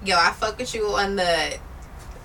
Yo, 0.05 0.16
I 0.16 0.31
fuck 0.33 0.59
with 0.59 0.75
you 0.75 0.87
on 0.89 1.16
the 1.16 1.59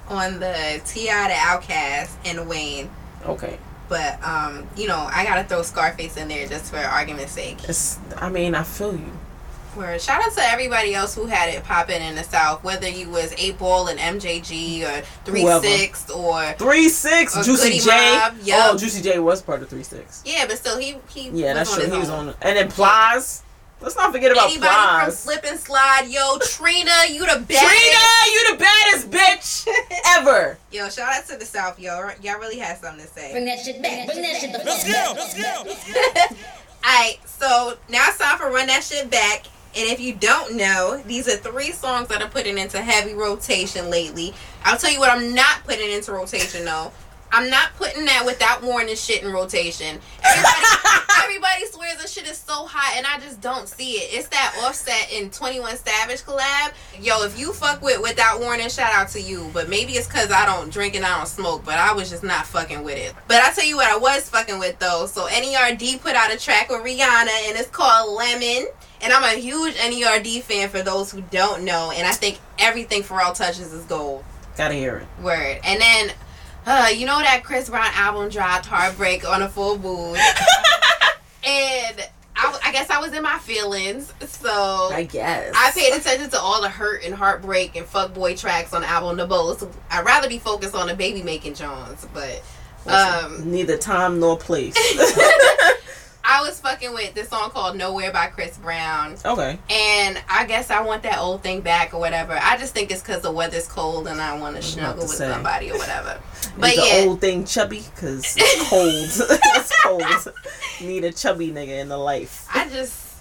on 0.08 0.40
the 0.40 0.82
T.I, 0.86 1.28
the 1.28 1.34
Outkast, 1.34 2.12
and 2.26 2.48
Wayne. 2.48 2.90
Okay, 3.26 3.58
But 3.90 4.22
um, 4.24 4.68
you 4.76 4.88
know, 4.88 5.08
I 5.12 5.24
gotta 5.26 5.44
throw 5.48 5.62
Scarface 5.62 6.18
in 6.18 6.28
there 6.28 6.48
just 6.48 6.72
for 6.72 6.78
argument's 6.78 7.34
sake. 7.34 7.58
it's. 7.68 8.00
I 8.18 8.30
mean, 8.30 8.56
I 8.56 8.64
feel 8.64 8.94
you. 8.94 9.12
Where 9.76 10.00
shout 10.00 10.26
out 10.26 10.32
to 10.36 10.42
everybody 10.42 10.96
else 10.96 11.14
who 11.16 11.26
had 11.26 11.50
it 11.54 11.62
popping 11.66 12.02
in 12.02 12.16
the 12.16 12.24
South, 12.24 12.64
whether 12.64 12.88
you 12.88 13.10
was 13.10 13.34
Eight 13.38 13.60
Ball 13.60 13.90
and 13.90 14.00
MJG 14.00 14.84
or 14.84 15.04
Three 15.26 15.42
Whoever. 15.42 15.66
Six 15.68 16.10
or 16.10 16.54
Three 16.54 16.88
six, 16.88 17.38
Or 17.38 17.44
Juicy 17.44 17.68
Goody 17.70 17.80
J. 17.82 18.16
Mob, 18.16 18.34
yup. 18.42 18.70
Oh, 18.74 18.78
Juicy 18.78 19.02
J 19.02 19.20
was 19.20 19.42
part 19.42 19.62
of 19.62 19.68
Three 19.70 19.84
Six. 19.84 20.24
yeah, 20.26 20.46
but 20.48 20.58
still 20.58 20.78
he 20.80 20.96
he 21.10 21.24
Yeah, 21.32 21.54
was 21.54 21.70
that's 21.70 21.74
on 21.74 21.80
true. 21.82 21.92
He 21.94 22.00
was 22.00 22.10
on, 22.10 22.30
and 22.42 22.58
then 22.58 22.72
Plies. 22.72 23.44
Let's 23.86 23.96
not 23.98 24.12
forget 24.12 24.32
about 24.32 24.46
Anybody 24.50 24.68
from 24.68 24.80
Plies. 24.90 25.20
Slip 25.20 25.46
and 25.46 25.60
Slide, 25.60 26.08
yo, 26.10 26.40
Trina, 26.40 26.92
you 27.08 27.20
the 27.20 27.40
best. 27.48 27.64
Trina, 27.68 28.34
you 28.34 28.52
the 28.52 28.58
baddest 28.58 29.12
bitch 29.12 29.68
ever. 30.18 30.58
Yo, 30.72 30.90
shout 30.90 31.14
out 31.14 31.28
to 31.28 31.38
the 31.38 31.46
South, 31.46 31.80
yo. 31.80 32.10
Y'all 32.24 32.40
really 32.40 32.58
had 32.58 32.80
something 32.80 33.06
to 33.06 33.12
say. 33.12 33.32
Bring 33.32 33.46
that 33.46 33.60
shit 33.60 33.84
back. 33.84 34.08
Bring 34.08 34.24
that 34.24 34.42
shit 34.42 34.52
the 34.54 34.58
Let's 34.66 34.84
fuck 34.84 34.92
go. 34.92 35.14
back. 35.14 35.66
Let's 35.68 35.94
go. 35.94 36.36
Alright, 36.84 37.20
so 37.28 37.78
now 37.88 38.06
it's 38.08 38.18
time 38.18 38.40
for 38.40 38.50
Run 38.50 38.66
That 38.66 38.84
Shit 38.84 39.12
Back. 39.12 39.44
And 39.78 39.88
if 39.92 40.00
you 40.00 40.16
don't 40.16 40.56
know, 40.56 41.00
these 41.06 41.28
are 41.28 41.36
three 41.38 41.72
songs 41.72 42.08
that 42.08 42.24
I'm 42.24 42.30
putting 42.32 42.58
into 42.58 42.82
heavy 42.82 43.14
rotation 43.14 43.92
lately. 43.92 44.34
I'll 44.64 44.78
tell 44.80 44.92
you 44.92 45.00
what 45.00 45.12
I'm 45.12 45.36
not 45.36 45.64
putting 45.64 45.92
into 45.92 46.12
rotation 46.12 46.66
though. 46.66 46.92
I'm 47.32 47.50
not 47.50 47.76
putting 47.76 48.06
that 48.06 48.24
without 48.26 48.64
warning 48.64 48.96
shit 48.96 49.24
in 49.24 49.32
rotation. 49.32 50.00
Everybody, 50.24 50.66
everybody 51.24 51.66
swears 51.68 51.98
this 51.98 52.14
shit 52.14 52.28
is 52.28 52.38
so 52.38 52.66
hot, 52.66 52.96
and 52.98 53.06
I 53.06 53.20
just 53.26 53.42
don't 53.42 53.68
see 53.68 53.94
it. 53.94 54.18
It's 54.18 54.28
that 54.30 54.56
Offset 54.64 55.12
in 55.12 55.30
21 55.30 55.78
Savage 55.78 56.22
collab. 56.22 56.74
Yo, 57.02 57.24
if 57.24 57.38
you 57.38 57.52
fuck 57.52 57.82
with 57.82 58.02
without 58.02 58.40
warning, 58.40 58.70
shout 58.70 58.94
out 58.94 59.10
to 59.10 59.22
you. 59.22 59.50
But 59.54 59.70
maybe 59.70 59.94
it's 59.94 60.08
because 60.08 60.32
I 60.32 60.46
don't 60.46 60.72
drink 60.72 60.96
and 60.96 61.06
I 61.06 61.18
don't 61.18 61.28
smoke, 61.28 61.66
but 61.66 61.76
I 61.76 61.94
was 61.94 62.10
just 62.10 62.24
not 62.24 62.46
fucking 62.46 62.84
with 62.84 62.98
it. 62.98 63.14
But 63.28 63.42
I 63.44 63.52
tell 63.54 63.66
you 63.66 63.78
what, 63.78 63.90
I 63.90 63.98
was 63.98 64.30
fucking 64.30 64.60
with 64.60 64.80
though. 64.80 65.06
So 65.06 65.28
NERD 65.28 66.02
put 66.02 66.16
out 66.16 66.34
a 66.34 66.38
track 66.38 66.70
with 66.70 66.82
Rihanna, 66.82 67.50
and 67.50 67.58
it's 67.58 67.70
called 67.70 68.16
Lemon. 68.18 68.68
And 69.02 69.14
I'm 69.14 69.24
a 69.24 69.40
huge 69.40 69.76
NERD 69.76 70.42
fan 70.42 70.70
for 70.70 70.82
those 70.82 71.12
who 71.12 71.22
don't 71.30 71.64
know. 71.64 71.92
And 71.94 72.08
I 72.08 72.12
think 72.12 72.40
everything 72.58 73.04
Pharrell 73.04 73.36
touches 73.36 73.74
is 73.74 73.84
gold. 73.86 74.24
Gotta 74.58 74.74
hear 74.74 74.98
it. 74.98 75.22
Word. 75.22 75.60
And 75.64 75.82
then, 75.82 76.12
uh, 76.66 76.90
you 76.94 77.06
know 77.06 77.20
that 77.20 77.44
Chris 77.44 77.70
Brown 77.70 77.92
album 77.94 78.30
dropped, 78.30 78.66
Heartbreak 78.66 79.28
on 79.28 79.42
a 79.42 79.50
Full 79.50 79.78
Moon. 79.78 80.16
and 81.46 82.10
I, 82.36 82.60
I 82.66 82.72
guess 82.72 82.90
I 82.90 83.00
was 83.00 83.14
in 83.14 83.24
my 83.24 83.38
feelings. 83.40 84.14
So 84.22 84.90
I 84.92 85.04
guess. 85.04 85.54
I 85.56 85.72
paid 85.72 85.94
attention 85.94 86.30
to 86.32 86.40
all 86.40 86.62
the 86.62 86.70
hurt 86.70 87.04
and 87.04 87.14
heartbreak 87.14 87.76
and 87.76 87.86
fuckboy 87.86 88.40
tracks 88.40 88.74
on 88.74 88.82
the 88.82 88.88
album 88.88 89.18
the 89.18 89.28
most. 89.28 89.64
I'd 89.90 90.06
rather 90.06 90.28
be 90.28 90.40
focused 90.40 90.76
on 90.76 90.88
the 90.88 90.96
baby 90.96 91.24
making 91.24 91.54
Johns, 91.54 92.08
but 92.14 92.44
um 92.88 93.52
Neither 93.52 93.78
time 93.78 94.20
nor 94.20 94.38
place. 94.38 94.76
I 96.28 96.42
was 96.42 96.60
fucking 96.60 96.94
with 96.94 97.14
this 97.14 97.30
song 97.30 97.52
called 97.52 97.78
Nowhere 97.78 98.12
by 98.12 98.28
Chris 98.28 98.58
Brown. 98.58 99.16
okay. 99.24 99.60
And 99.70 100.22
I 100.28 100.46
guess 100.48 100.72
I 100.72 100.82
want 100.82 101.04
that 101.04 101.20
old 101.20 101.44
thing 101.44 101.62
back 101.62 101.94
or 101.94 102.00
whatever. 102.00 102.38
I 102.42 102.58
just 102.58 102.74
think 102.74 102.90
it's 102.92 103.02
because 103.02 103.22
the 103.22 103.32
weather's 103.32 103.68
cold 103.68 104.08
and 104.08 104.20
I 104.20 104.38
want 104.40 104.56
to 104.56 104.62
snuggle 104.62 105.04
with 105.04 105.12
say. 105.12 105.30
somebody 105.30 105.72
or 105.72 105.78
whatever. 105.78 106.20
But 106.58 106.70
Is 106.70 106.76
the 106.78 106.88
yeah, 107.02 107.06
old 107.10 107.20
thing 107.22 107.44
chubby? 107.44 107.84
Because 107.94 108.36
it's 108.38 108.70
cold. 108.70 109.30
it's 109.56 109.82
cold. 109.84 110.34
Need 110.80 111.04
a 111.04 111.12
chubby 111.12 111.52
nigga 111.52 111.82
in 111.82 111.90
the 111.90 111.98
life. 111.98 112.48
I 112.54 112.70
just, 112.70 113.16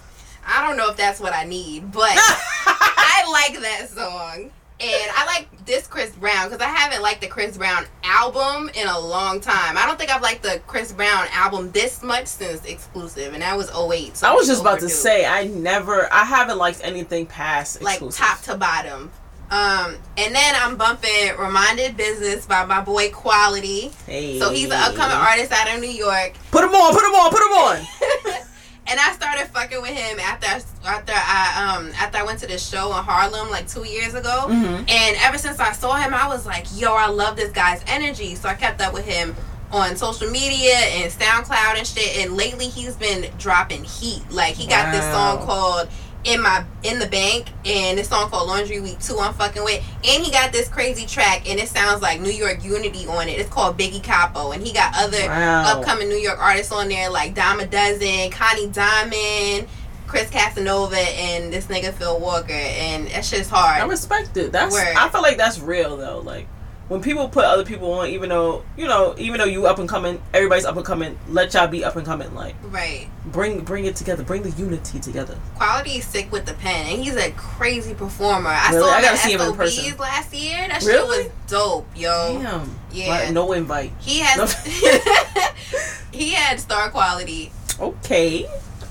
I 0.47 0.65
don't 0.65 0.77
know 0.77 0.89
if 0.89 0.95
that's 0.95 1.19
what 1.19 1.33
I 1.33 1.43
need, 1.43 1.91
but 1.91 2.11
I 2.15 3.25
like 3.29 3.61
that 3.61 3.89
song. 3.89 4.51
And 4.77 5.11
I 5.15 5.25
like 5.25 5.65
this 5.65 5.87
Chris 5.87 6.11
Brown 6.11 6.49
because 6.49 6.59
I 6.59 6.69
haven't 6.69 7.01
liked 7.01 7.21
the 7.21 7.27
Chris 7.27 7.57
Brown 7.57 7.85
album 8.03 8.69
in 8.75 8.87
a 8.87 8.99
long 8.99 9.39
time. 9.39 9.77
I 9.77 9.85
don't 9.85 9.97
think 9.97 10.13
I've 10.13 10.21
liked 10.21 10.43
the 10.43 10.61
Chris 10.67 10.91
Brown 10.91 11.27
album 11.31 11.71
this 11.71 12.03
much 12.03 12.27
since 12.27 12.65
Exclusive, 12.65 13.33
and 13.33 13.41
that 13.41 13.55
was 13.55 13.69
08. 13.71 14.17
So 14.17 14.27
I 14.27 14.33
was 14.33 14.47
just 14.47 14.61
about 14.61 14.81
to 14.81 14.89
say 14.89 15.25
I 15.25 15.45
never 15.45 16.11
I 16.11 16.25
haven't 16.25 16.57
liked 16.57 16.81
anything 16.83 17.25
past 17.25 17.81
like 17.81 17.95
exclusive. 17.95 18.25
top 18.25 18.41
to 18.41 18.57
bottom. 18.57 19.11
Um, 19.51 19.95
and 20.17 20.35
then 20.35 20.55
I'm 20.57 20.75
bumping 20.75 21.37
Reminded 21.37 21.95
Business 21.95 22.45
by 22.45 22.65
my 22.65 22.81
boy 22.81 23.11
Quality. 23.11 23.91
Hey. 24.05 24.39
So 24.39 24.51
he's 24.51 24.65
an 24.65 24.73
upcoming 24.73 25.15
artist 25.15 25.51
out 25.51 25.73
of 25.73 25.79
New 25.79 25.87
York. 25.87 26.33
Put 26.51 26.63
him 26.63 26.71
on, 26.71 26.93
put 26.93 27.03
him 27.03 27.13
on, 27.13 27.31
put 27.31 27.41
him 27.41 28.33
on. 28.33 28.41
and 28.87 28.99
I 28.99 29.11
started 29.13 29.47
fucking 29.47 29.81
with 29.81 29.91
him 29.91 30.19
after 30.19 30.47
I, 30.47 30.61
after 30.89 31.13
I 31.15 31.75
um 31.77 31.91
after 31.97 32.17
I 32.19 32.23
went 32.23 32.39
to 32.39 32.47
this 32.47 32.67
show 32.67 32.87
in 32.97 33.03
Harlem 33.03 33.49
like 33.49 33.67
two 33.67 33.85
years 33.87 34.13
ago. 34.13 34.45
Mhm. 34.47 34.89
And 34.89 35.17
ever 35.21 35.37
since 35.37 35.59
I 35.59 35.71
saw 35.71 35.95
him, 35.95 36.13
I 36.13 36.27
was 36.27 36.45
like, 36.45 36.65
yo, 36.75 36.93
I 36.93 37.07
love 37.07 37.35
this 37.35 37.51
guy's 37.51 37.81
energy. 37.87 38.35
So 38.35 38.47
I 38.49 38.53
kept 38.53 38.81
up 38.81 38.93
with 38.93 39.05
him 39.05 39.35
on 39.71 39.95
social 39.95 40.29
media 40.29 40.75
and 40.75 41.11
SoundCloud 41.11 41.77
and 41.77 41.87
shit. 41.87 42.17
And 42.17 42.37
lately 42.37 42.67
he's 42.67 42.95
been 42.95 43.29
dropping 43.37 43.83
heat. 43.83 44.21
Like 44.29 44.53
he 44.55 44.67
got 44.67 44.91
this 44.91 45.03
song 45.05 45.39
called 45.45 45.89
in 46.25 46.41
my 46.41 46.65
in 46.83 46.99
the 46.99 47.05
bank 47.07 47.47
and 47.65 47.97
this 47.97 48.09
song 48.09 48.29
called 48.29 48.47
Laundry 48.49 48.79
Week 48.79 48.99
2 48.99 49.17
I'm 49.19 49.33
fucking 49.35 49.63
with. 49.63 49.83
And 50.03 50.23
he 50.23 50.31
got 50.31 50.51
this 50.51 50.67
crazy 50.67 51.05
track 51.05 51.49
and 51.49 51.59
it 51.59 51.69
sounds 51.69 52.01
like 52.01 52.19
New 52.19 52.31
York 52.31 52.63
Unity 52.63 53.07
on 53.07 53.29
it. 53.29 53.39
It's 53.39 53.49
called 53.49 53.77
Biggie 53.77 54.03
Capo. 54.03 54.51
And 54.51 54.65
he 54.65 54.73
got 54.73 54.93
other 54.97 55.25
Wow. 55.27 55.63
upcoming 55.79 56.09
New 56.09 56.17
York 56.17 56.39
artists 56.39 56.71
on 56.71 56.89
there 56.89 57.09
like 57.09 57.35
Dama 57.35 57.67
Dozen, 57.67 58.31
Connie 58.31 58.67
Diamond, 58.69 59.67
Chris 60.07 60.29
Casanova, 60.29 60.97
and 60.97 61.53
this 61.53 61.67
nigga 61.67 61.93
Phil 61.93 62.19
Walker. 62.19 62.53
And 62.53 63.07
that 63.09 63.23
shit's 63.23 63.49
hard. 63.49 63.81
I 63.81 63.85
respect 63.85 64.35
it. 64.37 64.51
That's 64.51 64.73
Word. 64.73 64.95
I 64.97 65.09
feel 65.09 65.21
like 65.21 65.37
that's 65.37 65.59
real 65.59 65.95
though. 65.95 66.19
Like 66.19 66.47
when 66.87 67.01
people 67.01 67.27
put 67.27 67.43
other 67.45 67.65
people 67.65 67.91
on, 67.93 68.09
even 68.09 68.29
though 68.29 68.63
you 68.77 68.87
know, 68.87 69.15
even 69.17 69.39
though 69.39 69.45
you 69.45 69.65
up 69.65 69.79
and 69.79 69.89
coming, 69.89 70.21
everybody's 70.33 70.65
up 70.65 70.75
and 70.77 70.85
coming. 70.85 71.17
Let 71.29 71.53
y'all 71.53 71.67
be 71.67 71.83
up 71.83 71.95
and 71.95 72.05
coming. 72.05 72.33
Like 72.35 72.55
right. 72.65 73.07
bring 73.25 73.61
bring 73.61 73.85
it 73.85 73.95
together. 73.95 74.23
Bring 74.23 74.43
the 74.43 74.51
unity 74.51 74.99
together. 74.99 75.37
Quality 75.55 75.91
is 75.97 76.05
sick 76.05 76.31
with 76.31 76.45
the 76.45 76.53
pen, 76.55 76.85
and 76.93 77.03
he's 77.03 77.15
a 77.15 77.31
crazy 77.31 77.93
performer. 77.95 78.49
I 78.51 78.71
Really? 78.71 78.81
saw 78.89 78.95
I 78.95 79.01
gotta 79.01 79.17
see 79.17 79.31
him 79.33 79.41
in 79.41 79.55
person. 79.55 79.97
last 79.97 80.33
year. 80.33 80.67
That 80.67 80.81
shit 80.83 80.91
Really? 80.91 81.23
was 81.23 81.31
dope, 81.47 81.87
yo. 81.95 82.39
Damn. 82.41 82.75
Yeah. 82.91 83.07
Like, 83.09 83.31
no 83.31 83.51
invite. 83.53 83.91
He 83.99 84.19
has 84.19 84.53
he 86.11 86.29
had 86.31 86.59
star 86.59 86.89
quality. 86.89 87.51
Okay. 87.79 88.45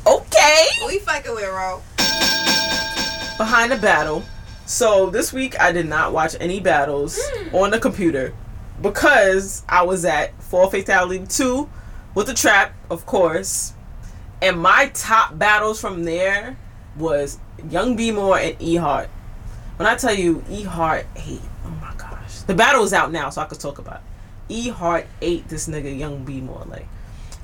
Okay. 0.07 0.67
We 0.87 0.99
fucking 0.99 1.35
with 1.35 1.45
Reaux. 1.49 1.81
behind 3.39 3.73
the 3.73 3.77
battle. 3.77 4.23
So 4.67 5.11
this 5.11 5.33
week 5.33 5.61
I 5.61 5.73
did 5.73 5.87
not 5.87 6.13
watch 6.13 6.37
any 6.41 6.61
battles 6.61 7.19
hmm. 7.21 7.55
on 7.55 7.71
the 7.71 7.79
computer 7.79 8.35
because 8.81 9.63
I 9.69 9.83
was 9.83 10.05
at 10.05 10.41
Fall 10.43 10.71
Fatality 10.71 11.25
2 11.27 11.69
with 12.15 12.27
the 12.27 12.35
trap, 12.35 12.75
of 12.91 13.07
course. 13.07 13.75
And 14.41 14.59
my 14.61 14.91
top 14.95 15.39
battles 15.39 15.81
from 15.81 16.05
there 16.05 16.57
was 16.97 17.39
Young 17.71 17.97
B 17.97 18.11
More 18.11 18.39
and 18.39 18.57
E 18.61 18.77
Heart. 18.77 19.09
When 19.77 19.87
I 19.87 19.97
tell 19.97 20.15
you 20.15 20.45
E 20.49 20.63
Heart 20.63 21.07
ate, 21.17 21.41
oh 21.65 21.71
my 21.81 21.95
gosh. 21.97 22.41
The 22.41 22.55
battle 22.55 22.85
is 22.85 22.93
out 22.93 23.13
now, 23.13 23.31
so 23.31 23.43
I 23.43 23.47
could 23.47 23.61
talk 23.61 23.79
about 23.79 23.97
it. 23.97 24.03
E 24.49 24.69
Heart 24.69 25.07
ate 25.23 25.49
this 25.49 25.69
nigga 25.69 25.97
Young 25.97 26.25
B 26.25 26.41
More. 26.41 26.65
Like 26.67 26.87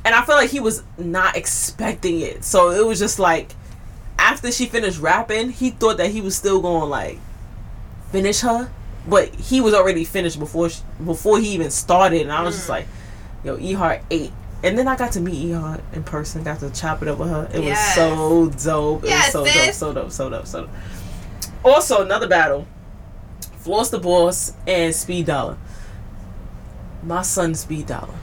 and 0.05 0.15
I 0.15 0.25
feel 0.25 0.37
like 0.37 0.51
he 0.51 0.61
was 0.61 0.83
not 0.99 1.37
expecting 1.37 2.21
it. 2.21 2.45
So 2.45 2.71
it 2.71 2.87
was 2.87 2.99
just 2.99 3.19
like 3.19 3.53
after 4.21 4.53
she 4.53 4.67
finished 4.67 5.01
rapping, 5.01 5.51
he 5.51 5.71
thought 5.71 5.97
that 5.97 6.11
he 6.11 6.21
was 6.21 6.37
still 6.37 6.61
going 6.61 6.89
like 6.91 7.19
finish 8.13 8.41
her, 8.41 8.71
but 9.09 9.35
he 9.35 9.61
was 9.61 9.73
already 9.75 10.05
finished 10.05 10.39
before 10.39 10.69
she, 10.69 10.83
before 11.05 11.39
he 11.39 11.49
even 11.51 11.71
started, 11.71 12.23
and 12.23 12.33
I 12.33 12.43
was 12.43 12.55
just 12.57 12.67
Mm. 12.67 12.71
like, 12.71 12.87
yo, 13.45 13.57
E 13.59 13.73
Heart 13.73 14.01
ate. 14.11 14.33
And 14.63 14.77
then 14.77 14.89
I 14.89 14.97
got 14.97 15.13
to 15.13 15.21
meet 15.21 15.35
E 15.35 15.53
Heart 15.53 15.81
in 15.95 16.03
person, 16.03 16.43
got 16.45 16.61
to 16.61 16.71
chop 16.71 17.01
it 17.03 17.09
up 17.09 17.19
with 17.19 17.31
her. 17.31 17.49
It 17.55 17.63
Yes. 17.63 17.97
was 17.97 18.63
so 18.63 18.71
dope. 18.71 19.05
It 19.05 19.11
Yes, 19.11 19.33
was 19.35 19.53
so 19.53 19.53
dope, 19.55 19.73
so 19.75 19.93
dope, 19.95 20.11
so 20.13 20.31
dope, 20.31 20.47
so 20.47 20.61
dope. 20.63 20.71
Also, 21.65 22.03
another 22.03 22.29
battle. 22.29 22.67
Floss 23.59 23.91
the 23.91 23.99
Boss 23.99 24.53
and 24.67 24.95
Speed 24.95 25.27
Dollar. 25.27 25.57
My 27.03 27.23
son 27.23 27.55
Speed 27.55 27.87
Dollar. 27.87 28.15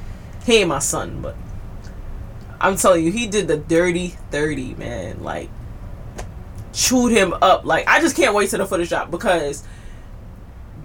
He 0.45 0.57
ain't 0.57 0.69
my 0.69 0.79
son, 0.79 1.19
but 1.21 1.35
I'm 2.59 2.75
telling 2.75 3.05
you, 3.05 3.11
he 3.11 3.27
did 3.27 3.47
the 3.47 3.57
dirty 3.57 4.15
30, 4.31 4.75
man. 4.75 5.23
Like, 5.23 5.49
chewed 6.77 7.11
him 7.11 7.33
up. 7.41 7.65
Like, 7.65 7.87
I 7.87 7.99
just 7.99 8.15
can't 8.15 8.35
wait 8.35 8.51
to 8.51 8.57
the 8.57 8.65
footage 8.65 8.89
drop 8.89 9.09
because 9.09 9.63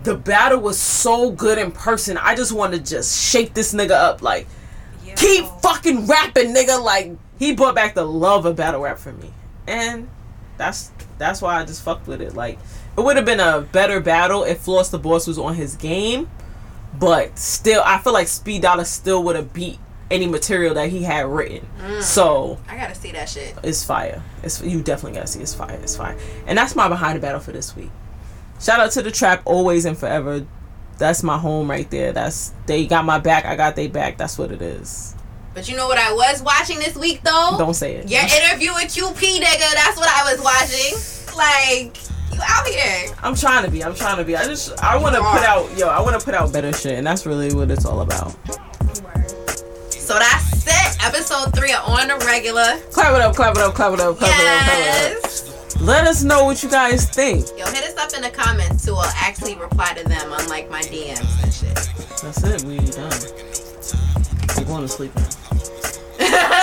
the 0.03 0.17
battle 0.17 0.59
was 0.59 0.79
so 0.81 1.31
good 1.31 1.59
in 1.59 1.71
person. 1.71 2.17
I 2.17 2.35
just 2.35 2.51
want 2.51 2.73
to 2.73 2.81
just 2.81 3.23
shake 3.23 3.55
this 3.55 3.75
nigga 3.75 3.91
up. 3.91 4.23
Like, 4.23 4.49
Yo. 5.05 5.15
keep 5.15 5.45
fucking 5.61 6.07
rapping, 6.07 6.55
nigga. 6.55 6.83
Like, 6.83 7.13
he 7.39 7.55
brought 7.55 7.75
back 7.75 7.95
the 7.95 8.05
love 8.07 8.47
of 8.47 8.57
battle 8.57 8.81
rap 8.81 8.99
for 8.99 9.13
me. 9.13 9.31
And 9.67 10.09
that's 10.57 10.91
that's 11.19 11.41
why 11.43 11.61
I 11.61 11.65
just 11.65 11.83
fucked 11.83 12.09
with 12.09 12.23
it. 12.23 12.35
Like, 12.35 12.59
it 12.97 13.01
would 13.01 13.17
have 13.17 13.27
been 13.27 13.41
a 13.41 13.61
better 13.61 14.01
battle 14.01 14.45
if 14.45 14.61
Floss 14.61 14.89
the 14.89 14.99
Boss 14.99 15.27
was 15.27 15.39
on 15.39 15.55
his 15.55 15.77
game. 15.77 16.29
But 16.99 17.39
still, 17.39 17.83
I 17.85 17.99
feel 17.99 18.13
like 18.13 18.29
Speed 18.29 18.63
Dollar 18.63 18.85
still 18.85 19.23
would 19.25 19.37
have 19.37 19.53
beat 19.53 19.79
any 20.13 20.27
material 20.27 20.75
that 20.75 20.91
he 20.91 21.03
had 21.03 21.27
written. 21.27 21.67
So 22.01 22.59
I 22.69 22.77
gotta 22.77 22.95
see 22.95 23.13
that 23.13 23.29
shit. 23.29 23.55
it's 23.63 23.83
fire. 23.85 24.23
It's 24.43 24.63
you 24.63 24.83
definitely 24.83 25.19
gotta 25.19 25.29
see. 25.29 25.41
It's 25.41 25.55
fire. 25.55 25.79
It's 25.83 25.97
fire. 25.97 26.17
And 26.47 26.57
that's 26.57 26.77
my 26.77 26.89
behind 26.89 27.17
the 27.17 27.21
battle 27.21 27.41
for 27.41 27.53
this 27.53 27.75
week. 27.75 27.91
Shout 28.61 28.79
out 28.79 28.93
to 28.93 29.03
the 29.03 29.11
trap, 29.11 29.43
always 29.45 29.85
and 29.85 29.97
forever. 29.99 30.47
That's 30.99 31.23
my 31.23 31.37
home 31.39 31.69
right 31.69 31.91
there. 31.91 32.13
That's 32.13 32.53
they 32.67 32.87
got 32.87 33.05
my 33.05 33.19
back. 33.19 33.45
I 33.45 33.57
got 33.57 33.75
they 33.75 33.89
back. 33.89 34.19
That's 34.19 34.39
what 34.39 34.53
it 34.53 34.63
is. 34.63 35.17
But 35.55 35.69
you 35.69 35.77
know 35.77 35.87
what 35.87 35.99
I 35.99 36.13
was 36.13 36.43
watching 36.43 36.79
this 36.79 36.97
week 36.97 37.23
though? 37.23 37.57
Don't 37.59 37.75
say 37.75 37.97
it. 37.97 38.11
Your 38.11 38.23
interview 38.23 38.73
with 38.75 38.85
QP, 38.85 39.41
nigga. 39.41 39.75
That's 39.75 39.97
what 39.97 40.09
I 40.09 40.33
was 40.33 40.41
watching. 40.43 41.37
Like, 41.37 41.97
you 42.33 42.41
out 42.43 42.67
here. 42.67 43.15
I'm 43.23 43.35
trying 43.35 43.65
to 43.65 43.71
be. 43.71 43.83
I'm 43.85 43.95
trying 43.95 44.19
to 44.19 44.25
be. 44.25 44.37
I 44.37 44.45
just 44.45 44.79
I 44.83 44.97
want 44.97 45.15
to 45.15 45.21
put 45.23 45.43
out 45.43 45.77
yo. 45.77 45.89
I 45.89 46.01
want 46.01 46.19
to 46.19 46.25
put 46.25 46.35
out 46.35 46.53
better 46.53 46.73
shit, 46.73 46.99
and 46.99 47.07
that's 47.07 47.27
really 47.27 47.53
what 47.55 47.71
it's 47.71 47.85
all 47.85 48.01
about. 48.01 48.35
So 50.03 50.19
that's 50.19 50.67
it. 50.67 51.05
Episode 51.07 51.55
three 51.55 51.73
of 51.73 51.89
On 51.89 52.09
the 52.09 52.17
Regular. 52.27 52.77
Clap 52.91 53.15
it 53.15 53.21
up. 53.23 53.35
Clap 53.37 53.57
it 53.57 53.63
up. 53.63 53.75
Clap 53.75 53.95
it 53.95 54.01
up. 54.01 54.17
Clap 54.17 54.33
it 54.33 54.41
up. 54.47 54.65
Clap 54.65 54.75
it 54.75 55.23
Yes. 55.23 55.49
up. 55.49 55.81
Let 55.81 56.07
us 56.07 56.23
know 56.23 56.45
what 56.45 56.63
you 56.63 56.69
guys 56.69 57.07
think. 57.09 57.47
Yo, 57.57 57.67
hit 57.67 57.85
us 57.85 57.97
up 57.97 58.13
in 58.15 58.23
the 58.23 58.31
comments 58.31 58.85
too. 58.85 58.95
I'll 58.95 59.13
actually 59.17 59.57
reply 59.57 59.95
to 59.95 60.05
them, 60.09 60.33
unlike 60.33 60.71
my 60.71 60.83
DMs 60.83 61.43
and 61.43 61.53
shit. 61.53 61.75
That's 62.23 62.43
it. 62.45 62.63
We 62.65 62.79
done. 62.79 63.13
We 64.59 64.65
going 64.65 64.83
to 64.83 64.89
sleep 64.89 65.13
now. 65.17 65.29